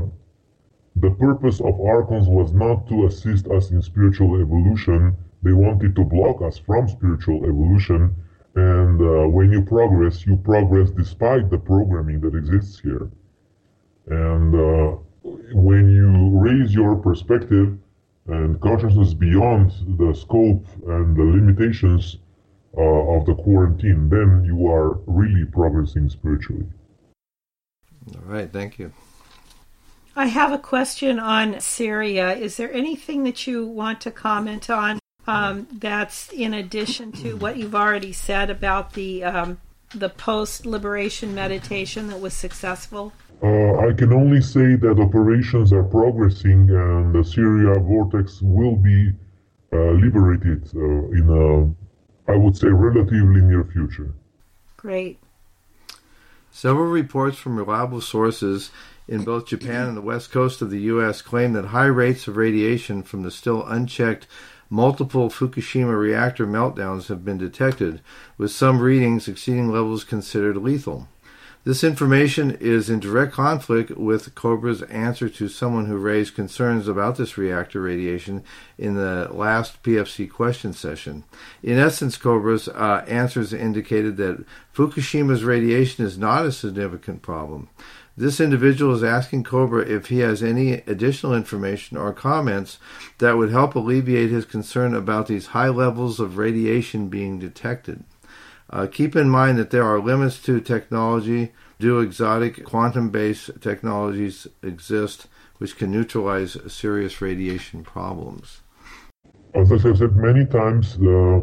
the 0.96 1.12
purpose 1.12 1.60
of 1.60 1.80
Archons 1.80 2.26
was 2.26 2.52
not 2.52 2.88
to 2.88 3.06
assist 3.06 3.46
us 3.46 3.70
in 3.70 3.80
spiritual 3.82 4.40
evolution. 4.40 5.16
They 5.44 5.52
wanted 5.52 5.94
to 5.94 6.04
block 6.04 6.42
us 6.42 6.58
from 6.58 6.88
spiritual 6.88 7.44
evolution. 7.44 8.16
And 8.56 9.00
uh, 9.00 9.28
when 9.28 9.52
you 9.52 9.62
progress, 9.62 10.26
you 10.26 10.36
progress 10.36 10.90
despite 10.90 11.50
the 11.50 11.58
programming 11.58 12.20
that 12.22 12.34
exists 12.34 12.80
here. 12.80 13.08
And 14.08 14.52
uh, 14.56 14.96
when 15.52 15.88
you 15.88 16.36
raise 16.36 16.74
your 16.74 16.96
perspective 16.96 17.78
and 18.26 18.60
consciousness 18.60 19.14
beyond 19.14 19.70
the 19.98 20.12
scope 20.14 20.66
and 20.88 21.16
the 21.16 21.22
limitations 21.22 22.16
uh, 22.76 22.80
of 22.80 23.26
the 23.26 23.34
quarantine, 23.34 24.08
then 24.08 24.44
you 24.44 24.68
are 24.68 24.98
really 25.06 25.44
progressing 25.44 26.08
spiritually. 26.08 26.66
All 28.14 28.22
right, 28.26 28.50
thank 28.50 28.78
you. 28.78 28.92
I 30.16 30.26
have 30.26 30.52
a 30.52 30.58
question 30.58 31.18
on 31.18 31.60
Syria. 31.60 32.34
Is 32.34 32.56
there 32.56 32.72
anything 32.72 33.24
that 33.24 33.46
you 33.46 33.66
want 33.66 34.00
to 34.02 34.10
comment 34.10 34.68
on 34.68 34.98
um, 35.26 35.68
that's 35.72 36.32
in 36.32 36.54
addition 36.54 37.12
to 37.12 37.36
what 37.36 37.56
you've 37.56 37.74
already 37.74 38.12
said 38.12 38.50
about 38.50 38.94
the 38.94 39.24
um, 39.24 39.58
the 39.94 40.08
post 40.08 40.66
liberation 40.66 41.34
meditation 41.34 42.08
that 42.08 42.20
was 42.20 42.34
successful? 42.34 43.12
Uh, 43.42 43.88
I 43.88 43.92
can 43.92 44.12
only 44.12 44.40
say 44.40 44.76
that 44.76 45.00
operations 45.00 45.72
are 45.72 45.82
progressing 45.82 46.68
and 46.70 47.14
the 47.14 47.24
Syria 47.24 47.78
vortex 47.80 48.42
will 48.42 48.76
be 48.76 49.12
uh, 49.72 49.92
liberated 49.92 50.68
uh, 50.74 50.80
in 50.80 51.26
a, 51.28 51.79
I 52.30 52.36
would 52.36 52.56
say, 52.56 52.68
relatively 52.68 53.40
near 53.40 53.64
future. 53.64 54.12
Great. 54.76 55.18
Several 56.50 56.86
reports 56.86 57.36
from 57.36 57.56
reliable 57.56 58.00
sources 58.00 58.70
in 59.08 59.24
both 59.24 59.46
Japan 59.46 59.88
and 59.88 59.96
the 59.96 60.02
west 60.02 60.30
coast 60.30 60.62
of 60.62 60.70
the 60.70 60.80
U.S. 60.82 61.22
claim 61.22 61.52
that 61.54 61.66
high 61.66 61.86
rates 61.86 62.28
of 62.28 62.36
radiation 62.36 63.02
from 63.02 63.22
the 63.22 63.30
still 63.30 63.66
unchecked 63.66 64.26
multiple 64.70 65.28
Fukushima 65.28 65.98
reactor 65.98 66.46
meltdowns 66.46 67.08
have 67.08 67.24
been 67.24 67.38
detected, 67.38 68.00
with 68.38 68.52
some 68.52 68.80
readings 68.80 69.26
exceeding 69.26 69.70
levels 69.70 70.04
considered 70.04 70.56
lethal. 70.56 71.08
This 71.62 71.84
information 71.84 72.56
is 72.58 72.88
in 72.88 73.00
direct 73.00 73.34
conflict 73.34 73.90
with 73.90 74.34
Cobra's 74.34 74.80
answer 74.84 75.28
to 75.28 75.46
someone 75.46 75.84
who 75.84 75.98
raised 75.98 76.34
concerns 76.34 76.88
about 76.88 77.16
this 77.16 77.36
reactor 77.36 77.82
radiation 77.82 78.42
in 78.78 78.94
the 78.94 79.28
last 79.30 79.82
PFC 79.82 80.30
question 80.30 80.72
session. 80.72 81.24
In 81.62 81.78
essence, 81.78 82.16
Cobra's 82.16 82.66
uh, 82.68 83.04
answers 83.06 83.52
indicated 83.52 84.16
that 84.16 84.42
Fukushima's 84.74 85.44
radiation 85.44 86.02
is 86.02 86.16
not 86.16 86.46
a 86.46 86.52
significant 86.52 87.20
problem. 87.20 87.68
This 88.16 88.40
individual 88.40 88.94
is 88.94 89.04
asking 89.04 89.44
Cobra 89.44 89.82
if 89.82 90.06
he 90.06 90.20
has 90.20 90.42
any 90.42 90.72
additional 90.72 91.34
information 91.34 91.98
or 91.98 92.14
comments 92.14 92.78
that 93.18 93.36
would 93.36 93.50
help 93.50 93.74
alleviate 93.74 94.30
his 94.30 94.46
concern 94.46 94.94
about 94.94 95.26
these 95.26 95.48
high 95.48 95.68
levels 95.68 96.20
of 96.20 96.38
radiation 96.38 97.10
being 97.10 97.38
detected. 97.38 98.02
Uh, 98.72 98.86
keep 98.86 99.16
in 99.16 99.28
mind 99.28 99.58
that 99.58 99.70
there 99.70 99.84
are 99.84 99.98
limits 99.98 100.40
to 100.42 100.60
technology. 100.60 101.52
Do 101.78 101.98
exotic 102.00 102.64
quantum-based 102.64 103.60
technologies 103.60 104.46
exist 104.62 105.26
which 105.58 105.76
can 105.76 105.90
neutralize 105.90 106.56
serious 106.72 107.20
radiation 107.20 107.82
problems? 107.82 108.60
As 109.54 109.72
I 109.72 109.78
said 109.78 110.16
many 110.16 110.46
times, 110.46 110.96
uh, 110.96 111.40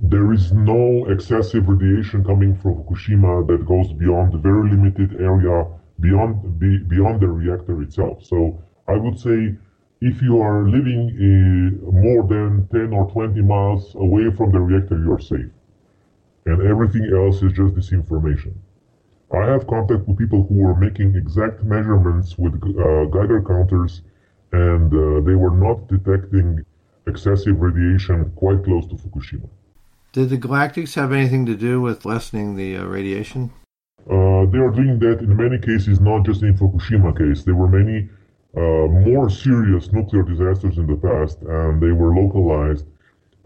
there 0.00 0.32
is 0.32 0.52
no 0.52 1.06
excessive 1.06 1.68
radiation 1.68 2.24
coming 2.24 2.56
from 2.56 2.76
Fukushima 2.84 3.46
that 3.48 3.66
goes 3.66 3.92
beyond 3.92 4.32
the 4.32 4.38
very 4.38 4.70
limited 4.70 5.20
area 5.20 5.66
beyond 6.00 6.58
be, 6.58 6.78
beyond 6.78 7.20
the 7.20 7.28
reactor 7.28 7.82
itself. 7.82 8.24
So 8.24 8.62
I 8.86 8.96
would 8.96 9.18
say 9.18 9.56
if 10.00 10.22
you 10.22 10.40
are 10.40 10.68
living 10.68 11.10
uh, 11.10 11.90
more 11.90 12.26
than 12.26 12.68
10 12.68 12.92
or 12.92 13.10
20 13.10 13.40
miles 13.42 13.94
away 13.96 14.30
from 14.30 14.52
the 14.52 14.60
reactor, 14.60 14.98
you 14.98 15.12
are 15.12 15.20
safe. 15.20 15.50
And 16.46 16.62
everything 16.62 17.10
else 17.12 17.42
is 17.42 17.52
just 17.52 17.74
disinformation. 17.74 18.54
I 19.32 19.44
have 19.44 19.66
contact 19.66 20.08
with 20.08 20.18
people 20.18 20.46
who 20.48 20.66
are 20.66 20.74
making 20.74 21.14
exact 21.14 21.62
measurements 21.62 22.38
with 22.38 22.54
uh, 22.54 23.04
Geiger 23.06 23.42
counters 23.42 24.02
and 24.52 24.92
uh, 24.92 25.20
they 25.26 25.34
were 25.34 25.50
not 25.50 25.86
detecting 25.88 26.64
excessive 27.06 27.60
radiation 27.60 28.30
quite 28.36 28.64
close 28.64 28.86
to 28.86 28.94
Fukushima. 28.94 29.48
Did 30.12 30.30
the 30.30 30.38
galactics 30.38 30.94
have 30.94 31.12
anything 31.12 31.44
to 31.46 31.54
do 31.54 31.82
with 31.82 32.06
lessening 32.06 32.56
the 32.56 32.76
uh, 32.76 32.84
radiation? 32.84 33.50
Uh, 34.06 34.46
they 34.46 34.58
are 34.58 34.70
doing 34.70 34.98
that 35.00 35.18
in 35.20 35.36
many 35.36 35.58
cases, 35.58 36.00
not 36.00 36.24
just 36.24 36.42
in 36.42 36.56
Fukushima 36.56 37.16
case. 37.16 37.44
There 37.44 37.54
were 37.54 37.68
many 37.68 38.08
more 38.58 39.30
serious 39.30 39.92
nuclear 39.92 40.22
disasters 40.22 40.78
in 40.78 40.86
the 40.86 40.96
past, 40.96 41.40
and 41.42 41.80
they 41.80 41.92
were 41.92 42.14
localized 42.14 42.86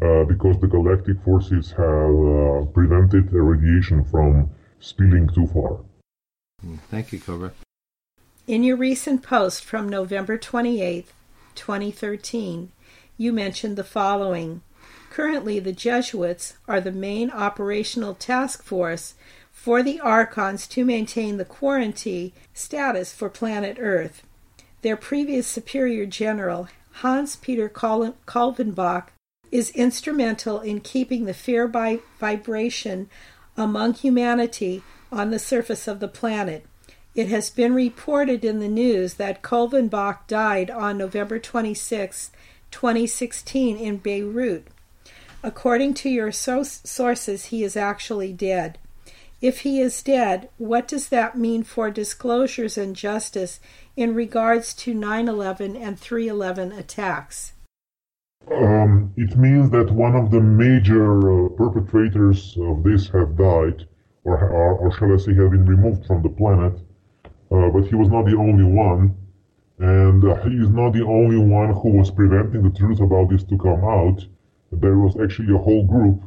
uh, 0.02 0.24
because 0.24 0.58
the 0.60 0.66
galactic 0.66 1.20
forces 1.22 1.70
have 1.70 1.78
uh, 1.78 2.64
prevented 2.72 3.30
the 3.30 3.40
radiation 3.40 4.04
from 4.04 4.50
spilling 4.80 5.28
too 5.28 5.46
far. 5.48 5.80
Hmm, 6.60 6.76
thank 6.90 7.12
you, 7.12 7.20
Cobra. 7.20 7.52
In 8.46 8.64
your 8.64 8.76
recent 8.76 9.22
post 9.22 9.64
from 9.64 9.88
November 9.88 10.36
28, 10.36 11.06
2013, 11.54 12.72
you 13.16 13.32
mentioned 13.32 13.76
the 13.76 13.84
following. 13.84 14.62
Currently, 15.10 15.60
the 15.60 15.72
Jesuits 15.72 16.54
are 16.66 16.80
the 16.80 16.90
main 16.90 17.30
operational 17.30 18.14
task 18.14 18.64
force 18.64 19.14
for 19.52 19.82
the 19.82 20.00
Archons 20.00 20.66
to 20.68 20.84
maintain 20.84 21.36
the 21.36 21.44
quarantine 21.44 22.32
status 22.54 23.12
for 23.12 23.28
planet 23.28 23.76
Earth. 23.78 24.24
Their 24.82 24.96
previous 24.96 25.46
superior 25.46 26.06
general, 26.06 26.68
Hans 27.02 27.36
Peter 27.36 27.68
Kolvenbach, 27.68 29.08
is 29.52 29.70
instrumental 29.70 30.60
in 30.60 30.80
keeping 30.80 31.24
the 31.24 31.34
fear 31.34 31.68
by 31.68 32.00
vibration 32.18 33.08
among 33.56 33.94
humanity 33.94 34.82
on 35.12 35.30
the 35.30 35.38
surface 35.38 35.86
of 35.86 36.00
the 36.00 36.08
planet. 36.08 36.66
It 37.14 37.28
has 37.28 37.50
been 37.50 37.74
reported 37.74 38.44
in 38.44 38.58
the 38.58 38.68
news 38.68 39.14
that 39.14 39.42
Kolvenbach 39.42 40.26
died 40.26 40.70
on 40.70 40.98
November 40.98 41.38
26, 41.38 42.32
2016, 42.70 43.76
in 43.76 43.98
Beirut. 43.98 44.66
According 45.42 45.94
to 45.94 46.08
your 46.08 46.32
so- 46.32 46.62
sources, 46.62 47.46
he 47.46 47.62
is 47.62 47.76
actually 47.76 48.32
dead. 48.32 48.78
If 49.42 49.60
he 49.60 49.80
is 49.80 50.02
dead, 50.02 50.48
what 50.56 50.86
does 50.86 51.08
that 51.08 51.36
mean 51.36 51.64
for 51.64 51.90
disclosures 51.90 52.78
and 52.78 52.94
justice 52.94 53.58
in 53.97 54.14
regards 54.14 54.74
to 54.74 54.95
9 54.95 55.28
11 55.28 55.76
and 55.76 55.99
3 55.99 56.28
11 56.28 56.72
attacks? 56.72 57.53
Um, 58.51 59.12
it 59.16 59.36
means 59.36 59.70
that 59.70 59.90
one 59.90 60.16
of 60.16 60.30
the 60.30 60.40
major 60.40 61.47
uh, 61.47 61.49
perpetrators 61.51 62.57
of 62.61 62.82
this 62.82 63.09
have 63.11 63.36
died, 63.36 63.86
or, 64.24 64.36
or, 64.36 64.78
or, 64.78 64.93
shall 64.93 65.12
I 65.12 65.16
say, 65.16 65.34
have 65.34 65.53
been 65.53 65.64
removed 65.64 66.07
from 66.07 66.22
the 66.22 66.28
planet. 66.28 66.74
Uh, 67.53 67.68
but 67.68 67.86
he 67.86 67.95
was 67.95 68.09
not 68.09 68.24
the 68.24 68.36
only 68.36 68.64
one, 68.64 69.14
and 69.78 70.24
uh, 70.24 70.34
he 70.43 70.57
is 70.57 70.70
not 70.70 70.93
the 70.93 71.05
only 71.05 71.36
one 71.36 71.72
who 71.72 71.90
was 71.90 72.11
preventing 72.11 72.62
the 72.62 72.76
truth 72.76 73.01
about 73.01 73.28
this 73.28 73.45
to 73.45 73.59
come 73.59 73.84
out. 73.84 74.24
There 74.72 74.99
was 74.99 75.16
actually 75.22 75.55
a 75.55 75.59
whole 75.59 75.84
group, 75.86 76.22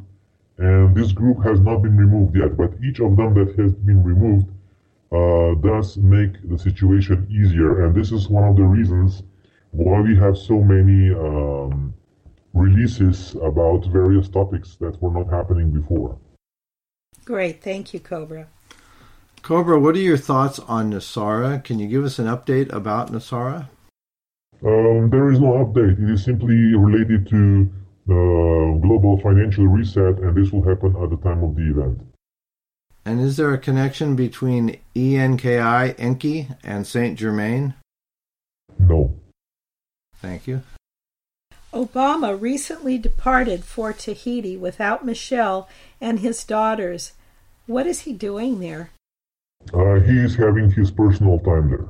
and 0.58 0.94
this 0.94 1.12
group 1.12 1.42
has 1.42 1.60
not 1.60 1.82
been 1.82 1.96
removed 1.96 2.36
yet. 2.36 2.56
But 2.56 2.72
each 2.82 3.00
of 3.00 3.16
them 3.16 3.34
that 3.34 3.58
has 3.58 3.72
been 3.72 4.04
removed 4.04 4.48
uh, 5.12 5.54
does 5.60 5.96
make 5.96 6.32
the 6.48 6.58
situation 6.58 7.26
easier, 7.30 7.84
and 7.84 7.94
this 7.94 8.12
is 8.12 8.28
one 8.28 8.44
of 8.44 8.56
the 8.56 8.64
reasons 8.64 9.22
why 9.70 10.00
we 10.00 10.16
have 10.16 10.36
so 10.36 10.60
many. 10.62 11.12
Um, 11.12 11.94
releases 12.56 13.34
about 13.42 13.84
various 13.86 14.28
topics 14.28 14.76
that 14.76 15.00
were 15.02 15.10
not 15.10 15.30
happening 15.30 15.70
before. 15.70 16.18
Great, 17.24 17.62
thank 17.62 17.92
you, 17.92 18.00
Cobra. 18.00 18.48
Cobra, 19.42 19.78
what 19.78 19.94
are 19.94 20.00
your 20.00 20.16
thoughts 20.16 20.58
on 20.60 20.90
NESARA? 20.90 21.62
Can 21.62 21.78
you 21.78 21.86
give 21.86 22.04
us 22.04 22.18
an 22.18 22.26
update 22.26 22.72
about 22.72 23.12
NESARA? 23.12 23.68
Um, 24.64 25.10
there 25.10 25.30
is 25.30 25.38
no 25.38 25.64
update. 25.64 26.02
It 26.02 26.10
is 26.10 26.24
simply 26.24 26.74
related 26.74 27.28
to 27.28 27.70
the 28.06 28.78
global 28.82 29.20
financial 29.20 29.66
reset, 29.66 30.18
and 30.18 30.34
this 30.34 30.50
will 30.50 30.62
happen 30.62 30.96
at 31.02 31.10
the 31.10 31.18
time 31.18 31.44
of 31.44 31.54
the 31.54 31.70
event. 31.70 32.00
And 33.06 33.20
is 33.20 33.36
there 33.36 33.54
a 33.54 33.58
connection 33.58 34.16
between 34.16 34.78
ENKI, 34.96 35.94
Enki, 35.96 36.48
and 36.64 36.84
Saint 36.84 37.16
Germain? 37.16 37.74
No. 38.80 39.16
Thank 40.16 40.48
you. 40.48 40.62
Obama 41.72 42.38
recently 42.38 42.98
departed 42.98 43.64
for 43.64 43.92
Tahiti 43.92 44.56
without 44.56 45.06
Michelle 45.06 45.68
and 46.00 46.18
his 46.18 46.42
daughters. 46.42 47.12
What 47.66 47.86
is 47.86 48.00
he 48.00 48.12
doing 48.12 48.58
there? 48.58 48.90
Uh, 49.72 50.00
he 50.00 50.18
is 50.18 50.34
having 50.34 50.72
his 50.72 50.90
personal 50.90 51.38
time 51.38 51.70
there. 51.70 51.86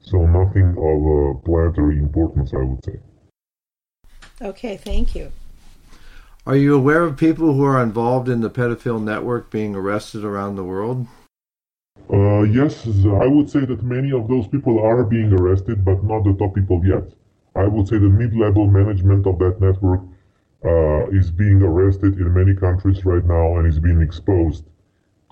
So 0.00 0.26
nothing 0.26 0.76
of 0.76 1.36
uh, 1.36 1.40
planetary 1.46 1.96
importance, 1.96 2.52
I 2.52 2.62
would 2.62 2.84
say. 2.84 3.00
Okay, 4.42 4.76
thank 4.76 5.14
you. 5.14 5.32
Are 6.48 6.56
you 6.56 6.74
aware 6.74 7.02
of 7.02 7.18
people 7.18 7.52
who 7.52 7.62
are 7.62 7.82
involved 7.82 8.26
in 8.26 8.40
the 8.40 8.48
pedophile 8.48 9.02
network 9.02 9.50
being 9.50 9.74
arrested 9.74 10.24
around 10.24 10.56
the 10.56 10.64
world? 10.64 11.06
Uh, 12.10 12.40
yes, 12.44 12.86
I 12.86 13.26
would 13.26 13.50
say 13.50 13.66
that 13.66 13.82
many 13.82 14.12
of 14.12 14.28
those 14.28 14.48
people 14.48 14.82
are 14.82 15.04
being 15.04 15.30
arrested, 15.30 15.84
but 15.84 16.02
not 16.02 16.24
the 16.24 16.32
top 16.38 16.54
people 16.54 16.80
yet. 16.86 17.04
I 17.54 17.66
would 17.66 17.86
say 17.86 17.98
the 17.98 18.08
mid-level 18.08 18.66
management 18.66 19.26
of 19.26 19.38
that 19.40 19.60
network 19.60 20.00
uh, 20.64 21.08
is 21.08 21.30
being 21.30 21.60
arrested 21.60 22.14
in 22.14 22.32
many 22.32 22.54
countries 22.54 23.04
right 23.04 23.26
now 23.26 23.58
and 23.58 23.66
is 23.68 23.78
being 23.78 24.00
exposed 24.00 24.64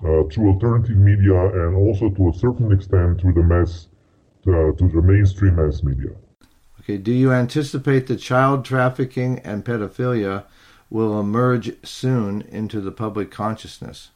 uh, 0.05 0.21
through 0.29 0.49
alternative 0.49 0.97
media 0.97 1.65
and 1.65 1.75
also 1.75 2.11
to 2.11 2.29
a 2.29 2.33
certain 2.33 2.71
extent 2.71 3.19
through 3.19 3.33
the 3.33 3.41
mass, 3.41 3.87
uh, 4.45 4.69
to 4.77 4.87
the 4.93 5.01
mainstream 5.01 5.55
mass 5.55 5.81
media. 5.81 6.11
Okay, 6.81 6.97
do 6.97 7.11
you 7.11 7.33
anticipate 7.33 8.05
that 8.05 8.17
child 8.17 8.63
trafficking 8.63 9.39
and 9.39 9.65
pedophilia 9.65 10.43
will 10.89 11.19
emerge 11.19 11.71
soon 11.85 12.41
into 12.43 12.81
the 12.81 12.91
public 12.91 13.31
consciousness? 13.31 14.11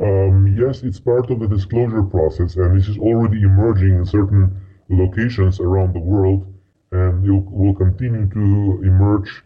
Um, 0.00 0.54
yes, 0.58 0.82
it's 0.82 1.00
part 1.00 1.30
of 1.30 1.40
the 1.40 1.48
disclosure 1.48 2.02
process, 2.02 2.56
and 2.56 2.78
this 2.78 2.88
is 2.88 2.98
already 2.98 3.42
emerging 3.42 3.94
in 3.96 4.04
certain 4.04 4.60
locations 4.88 5.58
around 5.58 5.94
the 5.94 6.00
world 6.00 6.46
and 6.92 7.24
it 7.24 7.44
will 7.50 7.74
continue 7.74 8.28
to 8.28 8.82
emerge 8.84 9.42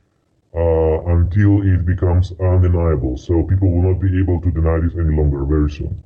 uh, 0.54 1.12
until 1.14 1.62
it 1.62 1.84
becomes 1.86 2.32
undeniable. 2.40 3.16
So 3.16 3.42
people 3.44 3.70
will 3.70 3.92
not 3.92 4.00
be 4.00 4.18
able 4.18 4.40
to 4.40 4.50
deny 4.50 4.80
this 4.80 4.94
any 4.94 5.14
longer 5.16 5.44
very 5.44 5.70
soon. 5.70 6.02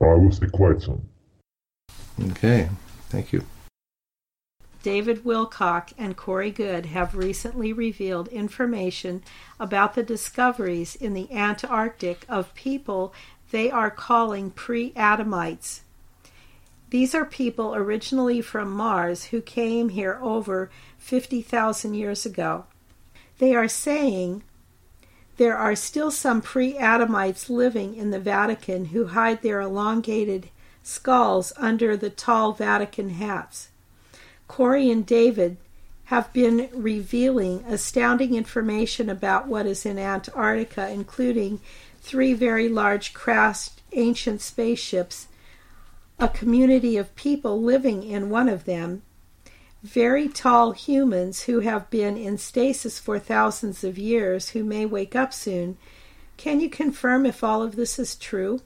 I 0.00 0.14
will 0.14 0.32
say 0.32 0.46
quite 0.48 0.82
soon. 0.82 1.06
Okay, 2.30 2.68
thank 3.08 3.32
you. 3.32 3.44
David 4.84 5.24
Wilcock 5.24 5.94
and 5.96 6.14
Corey 6.14 6.50
Goode 6.50 6.84
have 6.84 7.16
recently 7.16 7.72
revealed 7.72 8.28
information 8.28 9.22
about 9.58 9.94
the 9.94 10.02
discoveries 10.02 10.94
in 10.94 11.14
the 11.14 11.32
Antarctic 11.32 12.26
of 12.28 12.54
people 12.54 13.14
they 13.50 13.70
are 13.70 13.90
calling 13.90 14.50
pre 14.50 14.92
Adamites. 14.92 15.80
These 16.90 17.14
are 17.14 17.24
people 17.24 17.74
originally 17.74 18.42
from 18.42 18.70
Mars 18.70 19.24
who 19.26 19.40
came 19.40 19.88
here 19.88 20.18
over 20.20 20.70
50,000 20.98 21.94
years 21.94 22.26
ago. 22.26 22.66
They 23.38 23.54
are 23.54 23.68
saying 23.68 24.42
there 25.38 25.56
are 25.56 25.74
still 25.74 26.10
some 26.10 26.42
pre 26.42 26.74
Adamites 26.74 27.48
living 27.48 27.94
in 27.94 28.10
the 28.10 28.20
Vatican 28.20 28.86
who 28.86 29.06
hide 29.06 29.40
their 29.40 29.62
elongated 29.62 30.50
skulls 30.82 31.54
under 31.56 31.96
the 31.96 32.10
tall 32.10 32.52
Vatican 32.52 33.08
hats. 33.08 33.70
Corey 34.48 34.90
and 34.90 35.04
David 35.04 35.56
have 36.06 36.32
been 36.32 36.68
revealing 36.72 37.64
astounding 37.66 38.34
information 38.34 39.08
about 39.08 39.48
what 39.48 39.66
is 39.66 39.86
in 39.86 39.98
Antarctica, 39.98 40.90
including 40.90 41.60
three 42.00 42.34
very 42.34 42.68
large 42.68 43.14
crashed 43.14 43.80
ancient 43.92 44.40
spaceships 44.40 45.28
a 46.18 46.28
community 46.28 46.96
of 46.96 47.14
people 47.16 47.60
living 47.60 48.02
in 48.02 48.30
one 48.30 48.48
of 48.48 48.64
them, 48.64 49.02
very 49.82 50.28
tall 50.28 50.72
humans 50.72 51.42
who 51.42 51.60
have 51.60 51.90
been 51.90 52.16
in 52.16 52.38
stasis 52.38 52.98
for 52.98 53.18
thousands 53.18 53.84
of 53.84 53.98
years 53.98 54.50
who 54.50 54.64
may 54.64 54.86
wake 54.86 55.16
up 55.16 55.32
soon. 55.32 55.76
Can 56.36 56.60
you 56.60 56.70
confirm 56.70 57.26
if 57.26 57.42
all 57.44 57.62
of 57.62 57.76
this 57.76 57.98
is 57.98 58.14
true? 58.14 58.60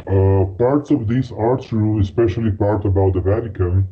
Uh, 0.00 0.44
parts 0.58 0.90
of 0.90 1.08
this 1.08 1.32
are 1.32 1.56
true, 1.56 1.98
especially 2.00 2.52
part 2.52 2.84
about 2.84 3.14
the 3.14 3.20
Vatican. 3.20 3.88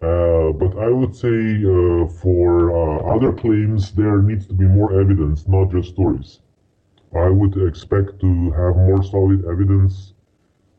Uh, 0.00 0.52
but 0.52 0.76
I 0.78 0.88
would 0.88 1.14
say 1.14 1.64
uh, 1.64 2.06
for 2.22 2.70
uh, 2.70 3.14
other 3.16 3.32
claims, 3.32 3.92
there 3.92 4.22
needs 4.22 4.46
to 4.46 4.54
be 4.54 4.64
more 4.64 5.00
evidence, 5.00 5.46
not 5.48 5.70
just 5.72 5.90
stories. 5.90 6.40
I 7.14 7.28
would 7.28 7.56
expect 7.66 8.20
to 8.20 8.50
have 8.52 8.76
more 8.76 9.02
solid 9.02 9.44
evidence 9.46 10.14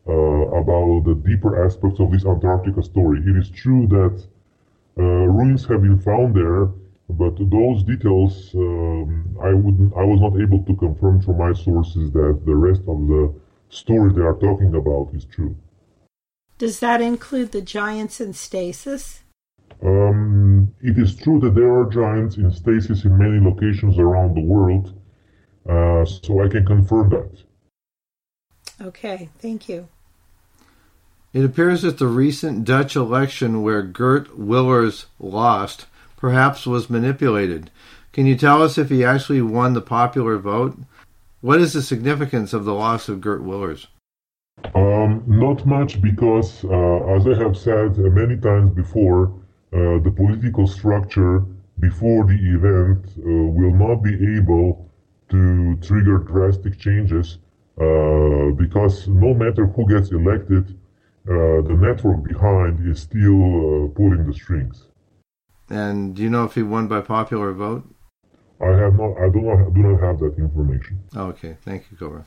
uh, 0.08 0.12
about 0.12 1.04
the 1.06 1.16
deeper 1.16 1.66
aspects 1.66 2.00
of 2.00 2.12
this 2.12 2.26
Antarctica 2.26 2.82
story. 2.84 3.20
It 3.20 3.36
is 3.38 3.50
true 3.50 3.88
that 3.88 4.26
uh, 4.98 5.04
ruins 5.04 5.66
have 5.66 5.82
been 5.82 6.00
found 6.00 6.36
there, 6.36 6.70
but 7.10 7.36
those 7.50 7.84
details 7.84 8.54
um, 8.56 9.38
I 9.42 9.54
wouldn't, 9.54 9.94
I 9.98 10.04
was 10.04 10.22
not 10.22 10.40
able 10.40 10.64
to 10.64 10.76
confirm 10.76 11.22
from 11.22 11.38
my 11.38 11.54
sources 11.54 12.12
that 12.12 12.42
the 12.46 12.56
rest 12.56 12.82
of 12.88 13.08
the 13.08 13.34
story 13.70 14.14
they 14.14 14.22
are 14.22 14.36
talking 14.36 14.76
about 14.76 15.10
is 15.14 15.26
true. 15.26 15.56
Does 16.60 16.82
that 16.82 17.02
include 17.02 17.54
the 17.54 17.62
giants 17.62 18.20
in 18.20 18.34
stasis? 18.34 19.22
Um, 19.82 20.76
it 20.82 20.98
is 20.98 21.16
true 21.16 21.40
that 21.40 21.56
there 21.56 21.74
are 21.74 21.90
giants 21.90 22.36
in 22.36 22.52
stasis 22.52 23.06
in 23.06 23.18
many 23.18 23.40
locations 23.40 23.98
around 23.98 24.36
the 24.36 24.44
world, 24.44 24.94
uh, 25.70 26.04
so 26.04 26.44
I 26.44 26.50
can 26.50 26.66
confirm 26.66 27.12
that. 27.12 27.32
Okay, 28.82 29.30
thank 29.40 29.70
you. 29.70 29.88
It 31.32 31.46
appears 31.46 31.84
that 31.84 31.98
the 31.98 32.08
recent 32.08 32.66
Dutch 32.66 32.96
election 32.96 33.62
where 33.62 33.82
Geert 33.82 34.38
Wilders 34.38 35.06
lost 35.18 35.86
perhaps 36.18 36.66
was 36.66 36.90
manipulated. 36.90 37.72
Can 38.12 38.26
you 38.26 38.36
tell 38.36 38.62
us 38.62 38.78
if 38.78 38.90
he 38.90 39.06
actually 39.06 39.42
won 39.42 39.76
the 39.76 39.82
popular 39.82 40.38
vote? 40.38 40.78
What 41.40 41.62
is 41.62 41.72
the 41.72 41.82
significance 41.82 42.52
of 42.52 42.66
the 42.66 42.74
loss 42.74 43.08
of 43.08 43.22
Geert 43.22 43.44
Wilders? 43.44 43.88
Um, 44.76 45.24
not 45.26 45.66
much 45.66 46.02
because, 46.02 46.64
uh, 46.66 47.16
as 47.16 47.28
I 47.28 47.36
have 47.44 47.58
said 47.58 47.98
many 47.98 48.38
times 48.38 48.74
before, 48.76 49.34
uh, 49.74 50.00
the 50.00 50.14
political 50.16 50.68
structure 50.68 51.46
before 51.80 52.26
the 52.26 52.40
event 52.58 53.06
uh, 53.18 53.22
will 53.58 53.74
not 53.74 54.04
be 54.04 54.14
able 54.38 54.90
to 55.30 55.76
trigger 55.78 56.18
drastic 56.20 56.78
changes 56.78 57.38
uh, 57.80 58.52
because 58.52 59.08
no 59.08 59.34
matter 59.34 59.66
who 59.68 59.88
gets 59.88 60.12
elected, 60.12 60.78
uh, 61.28 61.62
the 61.62 61.78
network 61.80 62.24
behind 62.24 62.86
is 62.86 63.00
still 63.02 63.86
uh, 63.86 63.88
pulling 63.96 64.26
the 64.26 64.34
strings. 64.34 64.88
And 65.70 66.16
do 66.16 66.24
you 66.24 66.30
know 66.30 66.46
if 66.46 66.56
he 66.56 66.64
won 66.64 66.88
by 66.88 67.02
popular 67.02 67.54
vote? 67.54 67.84
I 68.62 68.72
have 68.72 68.96
not. 68.98 69.18
I 69.18 69.30
do 69.30 69.42
not. 69.42 69.74
Do 69.74 69.82
not 69.82 70.02
have 70.02 70.20
that 70.20 70.36
information. 70.38 71.00
Okay, 71.16 71.58
thank 71.62 71.86
you, 71.92 71.98
Cobra. 71.98 72.26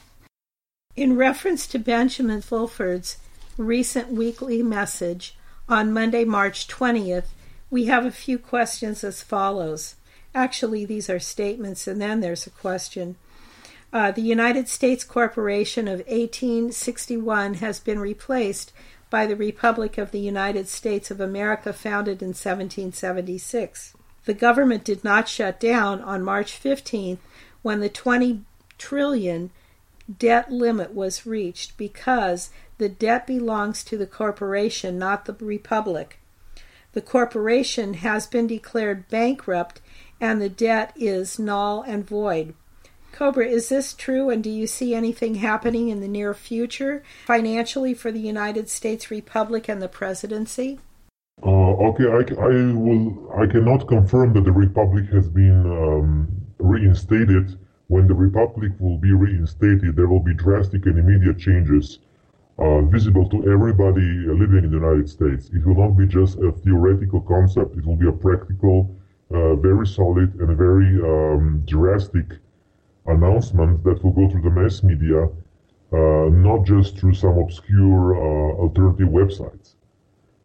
In 0.94 1.16
reference 1.16 1.66
to 1.68 1.78
Benjamin 1.78 2.42
Fulford's 2.42 3.16
recent 3.56 4.10
weekly 4.10 4.62
message 4.62 5.34
on 5.66 5.90
Monday, 5.90 6.26
March 6.26 6.68
20th, 6.68 7.28
we 7.70 7.86
have 7.86 8.04
a 8.04 8.10
few 8.10 8.38
questions 8.38 9.02
as 9.02 9.22
follows. 9.22 9.94
Actually, 10.34 10.84
these 10.84 11.08
are 11.08 11.18
statements, 11.18 11.86
and 11.86 11.98
then 11.98 12.20
there's 12.20 12.46
a 12.46 12.50
question. 12.50 13.16
Uh, 13.90 14.10
the 14.10 14.20
United 14.20 14.68
States 14.68 15.02
Corporation 15.02 15.88
of 15.88 16.00
1861 16.00 17.54
has 17.54 17.80
been 17.80 17.98
replaced 17.98 18.70
by 19.08 19.24
the 19.24 19.36
Republic 19.36 19.96
of 19.96 20.10
the 20.10 20.20
United 20.20 20.68
States 20.68 21.10
of 21.10 21.20
America, 21.20 21.72
founded 21.72 22.20
in 22.20 22.28
1776. 22.28 23.94
The 24.26 24.34
government 24.34 24.84
did 24.84 25.02
not 25.02 25.26
shut 25.26 25.58
down 25.58 26.02
on 26.02 26.22
March 26.22 26.62
15th 26.62 27.18
when 27.62 27.80
the 27.80 27.88
20 27.88 28.42
trillion 28.76 29.50
debt 30.18 30.50
limit 30.50 30.94
was 30.94 31.26
reached 31.26 31.76
because 31.76 32.50
the 32.78 32.88
debt 32.88 33.26
belongs 33.26 33.84
to 33.84 33.96
the 33.96 34.06
corporation, 34.06 34.98
not 34.98 35.24
the 35.24 35.34
republic. 35.34 36.18
The 36.92 37.02
corporation 37.02 37.94
has 37.94 38.26
been 38.26 38.46
declared 38.46 39.08
bankrupt 39.08 39.80
and 40.20 40.40
the 40.40 40.48
debt 40.48 40.92
is 40.96 41.38
null 41.38 41.82
and 41.82 42.06
void. 42.06 42.54
Cobra, 43.12 43.46
is 43.46 43.68
this 43.68 43.92
true, 43.92 44.30
and 44.30 44.42
do 44.42 44.48
you 44.48 44.66
see 44.66 44.94
anything 44.94 45.34
happening 45.36 45.88
in 45.88 46.00
the 46.00 46.08
near 46.08 46.32
future 46.32 47.02
financially 47.26 47.92
for 47.92 48.10
the 48.10 48.20
United 48.20 48.70
States 48.70 49.10
Republic 49.10 49.68
and 49.68 49.82
the 49.82 49.88
presidency? 49.88 50.80
Uh, 51.44 51.48
okay, 51.48 52.04
I, 52.04 52.40
I 52.40 52.72
will. 52.72 53.32
I 53.36 53.46
cannot 53.46 53.86
confirm 53.88 54.32
that 54.34 54.44
the 54.44 54.52
republic 54.52 55.06
has 55.12 55.28
been 55.28 55.66
um, 55.66 56.28
reinstated. 56.58 57.58
When 57.92 58.06
the 58.06 58.14
republic 58.14 58.72
will 58.80 58.96
be 58.96 59.12
reinstated, 59.12 59.96
there 59.96 60.08
will 60.08 60.24
be 60.30 60.32
drastic 60.32 60.86
and 60.86 60.98
immediate 60.98 61.38
changes 61.38 61.98
uh, 62.58 62.80
visible 62.80 63.28
to 63.28 63.52
everybody 63.52 64.08
living 64.42 64.64
in 64.64 64.70
the 64.70 64.78
United 64.78 65.10
States. 65.10 65.50
It 65.52 65.62
will 65.66 65.76
not 65.76 65.98
be 65.98 66.06
just 66.06 66.38
a 66.38 66.52
theoretical 66.52 67.20
concept. 67.20 67.76
It 67.76 67.84
will 67.84 67.96
be 67.96 68.08
a 68.08 68.18
practical, 68.26 68.96
uh, 69.30 69.56
very 69.56 69.86
solid, 69.86 70.34
and 70.40 70.56
very 70.56 70.90
um, 71.12 71.64
drastic 71.66 72.28
announcement 73.04 73.84
that 73.84 74.02
will 74.02 74.12
go 74.12 74.26
through 74.26 74.46
the 74.48 74.56
mass 74.60 74.82
media, 74.82 75.24
uh, 75.92 76.30
not 76.48 76.64
just 76.64 76.96
through 76.96 77.12
some 77.12 77.36
obscure 77.36 78.16
uh, 78.16 78.54
alternative 78.64 79.08
websites. 79.08 79.74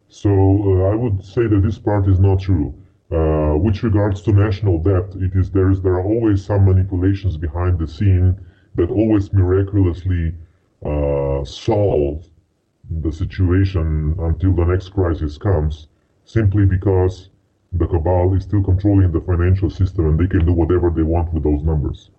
So 0.08 0.28
uh, 0.30 0.92
I 0.92 0.94
would 0.94 1.24
say 1.24 1.46
that 1.46 1.62
this 1.64 1.78
part 1.78 2.08
is 2.08 2.20
not 2.20 2.40
true. 2.40 2.74
Uh, 3.10 3.56
with 3.56 3.82
regards 3.82 4.20
to 4.22 4.32
national 4.32 4.78
debt, 4.78 5.14
it 5.16 5.32
is 5.34 5.50
there 5.50 5.70
is 5.70 5.80
there 5.80 5.94
are 5.94 6.04
always 6.04 6.44
some 6.44 6.66
manipulations 6.66 7.38
behind 7.38 7.78
the 7.78 7.86
scene 7.86 8.38
that 8.74 8.90
always 8.90 9.32
miraculously 9.32 10.34
uh, 10.84 11.42
solve 11.44 12.26
the 13.02 13.10
situation 13.10 14.14
until 14.18 14.54
the 14.54 14.64
next 14.64 14.90
crisis 14.90 15.38
comes, 15.38 15.88
simply 16.24 16.66
because 16.66 17.30
the 17.72 17.86
cabal 17.86 18.34
is 18.34 18.44
still 18.44 18.62
controlling 18.62 19.12
the 19.12 19.20
financial 19.20 19.70
system 19.70 20.06
and 20.06 20.18
they 20.18 20.26
can 20.26 20.44
do 20.44 20.52
whatever 20.52 20.90
they 20.90 21.02
want 21.02 21.32
with 21.32 21.42
those 21.42 21.62
numbers. 21.62 22.10